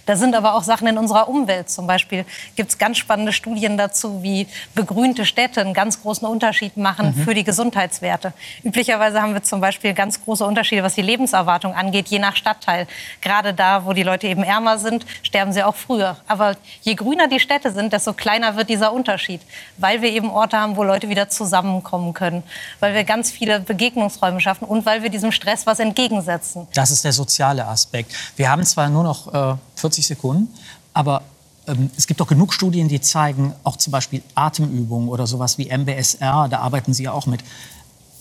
Da 0.06 0.16
sind 0.16 0.36
aber 0.36 0.56
auch 0.56 0.64
Sachen 0.64 0.88
in 0.88 0.97
unserer 0.97 1.30
Umwelt. 1.30 1.70
Zum 1.70 1.88
Beispiel 1.88 2.26
gibt 2.56 2.72
es 2.72 2.78
ganz 2.78 2.97
spannende 2.97 3.32
Studien 3.32 3.78
dazu, 3.78 4.24
wie 4.24 4.47
begrünte 4.74 5.26
Städte 5.26 5.62
einen 5.62 5.74
ganz 5.74 6.02
großen 6.02 6.28
Unterschied 6.28 6.76
machen 6.76 7.14
mhm. 7.16 7.24
für 7.24 7.34
die 7.34 7.43
Gesundheitswerte. 7.43 8.34
Üblicherweise 8.64 9.22
haben 9.22 9.34
wir 9.34 9.43
zum 9.43 9.62
Beispiel 9.62 9.93
ganz 9.93 10.24
große 10.24 10.43
Unterschiede, 10.45 10.84
was 10.84 10.95
die 10.95 11.02
Lebenserwartung 11.02 11.76
angeht, 11.76 12.08
je 12.08 12.20
nach 12.20 12.36
Stadtteil. 12.36 12.88
Gerade 13.22 13.54
da, 13.54 13.86
wo 13.86 13.91
die 13.94 14.04
Leute 14.04 14.28
eben 14.28 14.44
ärmer 14.44 14.78
sind, 14.78 15.06
sterben 15.24 15.54
sie 15.54 15.64
auch 15.64 15.76
früher. 15.76 16.18
Aber 16.28 16.56
je 16.82 16.96
grüner 16.96 17.28
die 17.28 17.39
Städte 17.39 17.72
sind, 17.72 17.94
desto 17.94 18.14
kleiner 18.14 18.56
wird 18.56 18.70
dieser 18.70 18.94
Unterschied, 18.94 19.42
weil 19.78 20.02
wir 20.02 20.10
eben 20.10 20.30
Orte 20.30 20.58
haben, 20.58 20.76
wo 20.76 20.84
Leute 20.84 21.10
wieder 21.10 21.30
zusammenkommen 21.30 22.14
können, 22.14 22.44
weil 22.80 22.94
wir 22.94 23.04
ganz 23.04 23.32
viele 23.32 23.60
Begegnungsräume 23.60 24.39
schaffen 24.39 24.66
und 24.66 24.86
weil 24.86 25.04
wir 25.04 25.10
diesem 25.10 25.32
Stress 25.32 25.66
was 25.66 25.80
entgegensetzen. 25.80 26.68
Das 26.74 26.92
ist 26.92 27.04
der 27.04 27.14
soziale 27.14 27.66
Aspekt. 27.68 28.14
Wir 28.36 28.50
haben 28.50 28.64
zwar 28.64 28.89
nur 28.89 29.04
noch 29.04 29.34
äh, 29.34 29.56
40 29.76 30.08
Sekunden. 30.08 30.54
Aber 30.94 31.22
ähm, 31.68 31.89
es 31.98 32.08
gibt 32.08 32.20
doch 32.20 32.28
genug 32.28 32.54
Studien, 32.54 32.88
die 32.88 33.02
zeigen, 33.02 33.54
auch 33.64 33.78
zum 33.78 33.92
Beispiel 33.92 34.22
Atemübungen 34.36 35.10
oder 35.10 35.28
sowas 35.28 35.58
wie 35.58 35.70
MBSR, 35.70 36.48
da 36.50 36.60
arbeiten 36.60 36.94
Sie 36.94 37.04
ja 37.04 37.12
auch 37.12 37.26
mit, 37.26 37.42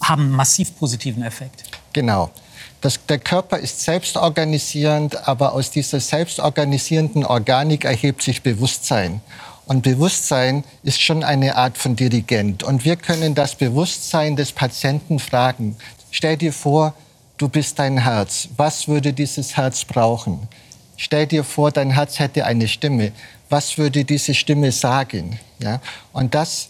haben 0.02 0.30
massiv 0.30 0.76
positiven 0.78 1.22
Effekt. 1.22 1.64
Genau. 1.92 2.30
Das, 2.80 2.98
der 3.06 3.18
Körper 3.18 3.58
ist 3.58 3.80
selbstorganisierend, 3.80 5.28
aber 5.28 5.52
aus 5.52 5.70
dieser 5.70 6.00
selbstorganisierenden 6.00 7.26
Organik 7.26 7.84
erhebt 7.84 8.22
sich 8.22 8.42
Bewusstsein. 8.42 9.20
Und 9.66 9.82
Bewusstsein 9.82 10.64
ist 10.82 11.00
schon 11.00 11.22
eine 11.22 11.56
Art 11.56 11.76
von 11.76 11.94
Dirigent. 11.94 12.62
Und 12.62 12.84
wir 12.84 12.96
können 12.96 13.34
das 13.34 13.54
Bewusstsein 13.54 14.34
des 14.34 14.52
Patienten 14.52 15.18
fragen. 15.18 15.76
Stell 16.10 16.36
dir 16.36 16.52
vor, 16.52 16.94
du 17.36 17.48
bist 17.48 17.78
dein 17.78 17.98
Herz. 17.98 18.48
Was 18.56 18.88
würde 18.88 19.12
dieses 19.12 19.56
Herz 19.56 19.84
brauchen? 19.84 20.48
Stell 20.96 21.26
dir 21.26 21.44
vor, 21.44 21.70
dein 21.70 21.90
Herz 21.90 22.18
hätte 22.18 22.46
eine 22.46 22.66
Stimme. 22.66 23.12
Was 23.48 23.78
würde 23.78 24.04
diese 24.04 24.34
Stimme 24.34 24.72
sagen? 24.72 25.38
Ja? 25.58 25.80
Und 26.12 26.34
das, 26.34 26.68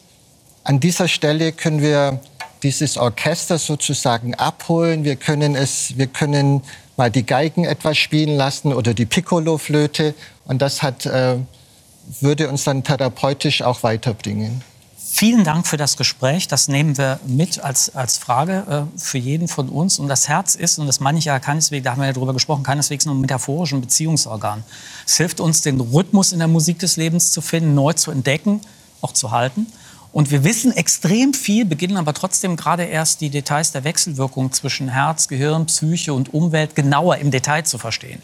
an 0.65 0.79
dieser 0.79 1.09
Stelle 1.09 1.53
können 1.53 1.81
wir 1.81 2.21
dieses 2.63 2.97
Orchester 2.97 3.59
sozusagen 3.59 4.35
abholen. 4.35 5.05
Wir 5.05 5.17
können 5.17 5.55
es, 5.55 5.97
wir 5.97 6.07
können 6.07 6.63
mal 6.97 7.11
die 7.11 7.25
Geigen 7.25 7.65
etwas 7.65 7.99
spielen 7.99 8.37
lassen 8.37 8.73
oder 8.73 8.95
die 8.95 9.07
Piccolo-Flöte. 9.07 10.15
Und 10.45 10.61
das 10.61 10.83
hat, 10.83 11.07
äh, 11.07 11.37
würde 12.21 12.49
uns 12.49 12.65
dann 12.65 12.85
therapeutisch 12.85 13.63
auch 13.63 13.83
weiterbringen. 13.83 14.63
Vielen 15.13 15.43
Dank 15.43 15.67
für 15.67 15.77
das 15.77 15.97
Gespräch. 15.97 16.47
Das 16.47 16.69
nehmen 16.69 16.97
wir 16.97 17.19
mit 17.27 17.59
als, 17.59 17.95
als 17.95 18.17
Frage 18.17 18.89
äh, 18.95 18.99
für 18.99 19.19
jeden 19.19 19.49
von 19.49 19.69
uns. 19.69 19.99
Und 19.99 20.09
das 20.09 20.29
Herz 20.29 20.55
ist, 20.55 20.79
und 20.79 20.87
das 20.87 21.01
meine 21.01 21.19
ich 21.19 21.25
ja 21.25 21.39
keineswegs, 21.41 21.85
da 21.85 21.93
haben 21.93 22.01
wir 22.01 22.07
ja 22.07 22.13
drüber 22.13 22.33
gesprochen, 22.33 22.63
keineswegs 22.63 23.07
nur 23.07 23.15
ein 23.17 23.21
metaphorischen 23.21 23.81
Beziehungsorgan. 23.81 24.63
Es 25.07 25.17
hilft 25.17 25.41
uns, 25.41 25.63
den 25.63 25.81
Rhythmus 25.81 26.33
in 26.33 26.39
der 26.39 26.49
Musik 26.49 26.79
des 26.79 26.97
Lebens 26.97 27.33
zu 27.33 27.41
finden, 27.41 27.75
neu 27.75 27.93
zu 27.95 28.13
entdecken, 28.13 28.61
auch 29.01 29.13
zu 29.13 29.31
halten. 29.33 29.67
Und 30.13 30.31
wir 30.33 30.43
wissen 30.43 30.73
extrem 30.73 31.35
viel, 31.35 31.65
beginnen 31.65 31.97
aber 31.97 32.13
trotzdem 32.15 32.57
gerade 32.57 32.85
erst 32.85 33.21
die 33.21 33.31
Details 33.31 33.71
der 33.71 33.85
Wechselwirkung 33.85 34.51
zwischen 34.53 34.89
Herz, 34.89 35.29
Gehirn, 35.29 35.67
Psyche 35.67 36.13
und 36.13 36.35
Umwelt 36.35 36.75
genauer 36.75 37.19
im 37.19 37.31
Detail 37.31 37.63
zu 37.63 37.79
verstehen. 37.79 38.21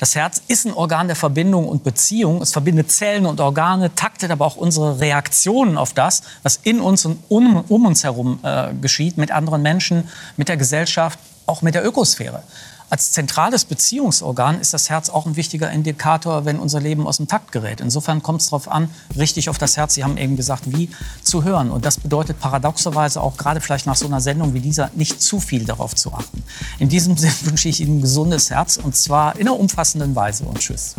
Das 0.00 0.14
Herz 0.14 0.42
ist 0.48 0.66
ein 0.66 0.72
Organ 0.72 1.08
der 1.08 1.16
Verbindung 1.16 1.68
und 1.68 1.84
Beziehung. 1.84 2.40
Es 2.40 2.52
verbindet 2.52 2.90
Zellen 2.90 3.26
und 3.26 3.40
Organe, 3.40 3.94
taktet 3.94 4.30
aber 4.30 4.46
auch 4.46 4.56
unsere 4.56 5.00
Reaktionen 5.00 5.76
auf 5.76 5.92
das, 5.92 6.22
was 6.42 6.58
in 6.62 6.80
uns 6.80 7.04
und 7.04 7.18
um, 7.28 7.64
um 7.68 7.86
uns 7.86 8.04
herum 8.04 8.38
äh, 8.42 8.72
geschieht, 8.80 9.18
mit 9.18 9.30
anderen 9.30 9.62
Menschen, 9.62 10.08
mit 10.36 10.48
der 10.48 10.56
Gesellschaft, 10.56 11.18
auch 11.46 11.62
mit 11.62 11.74
der 11.74 11.84
Ökosphäre. 11.84 12.42
Als 12.90 13.12
zentrales 13.12 13.64
Beziehungsorgan 13.64 14.60
ist 14.60 14.74
das 14.74 14.90
Herz 14.90 15.10
auch 15.10 15.24
ein 15.24 15.36
wichtiger 15.36 15.70
Indikator, 15.70 16.44
wenn 16.44 16.58
unser 16.58 16.80
Leben 16.80 17.06
aus 17.06 17.18
dem 17.18 17.28
Takt 17.28 17.52
gerät. 17.52 17.80
Insofern 17.80 18.20
kommt 18.20 18.40
es 18.40 18.48
darauf 18.48 18.66
an, 18.66 18.90
richtig 19.16 19.48
auf 19.48 19.58
das 19.58 19.76
Herz, 19.76 19.94
Sie 19.94 20.02
haben 20.02 20.16
eben 20.16 20.36
gesagt, 20.36 20.64
wie 20.66 20.90
zu 21.22 21.44
hören. 21.44 21.70
Und 21.70 21.84
das 21.84 22.00
bedeutet 22.00 22.40
paradoxerweise 22.40 23.20
auch 23.20 23.36
gerade 23.36 23.60
vielleicht 23.60 23.86
nach 23.86 23.94
so 23.94 24.06
einer 24.06 24.20
Sendung 24.20 24.54
wie 24.54 24.60
dieser 24.60 24.90
nicht 24.96 25.22
zu 25.22 25.38
viel 25.38 25.64
darauf 25.64 25.94
zu 25.94 26.12
achten. 26.12 26.42
In 26.80 26.88
diesem 26.88 27.16
Sinne 27.16 27.32
wünsche 27.42 27.68
ich 27.68 27.80
Ihnen 27.80 27.98
ein 27.98 28.02
gesundes 28.02 28.50
Herz 28.50 28.76
und 28.76 28.96
zwar 28.96 29.36
in 29.36 29.46
einer 29.46 29.56
umfassenden 29.56 30.16
Weise 30.16 30.42
und 30.42 30.58
tschüss. 30.58 30.96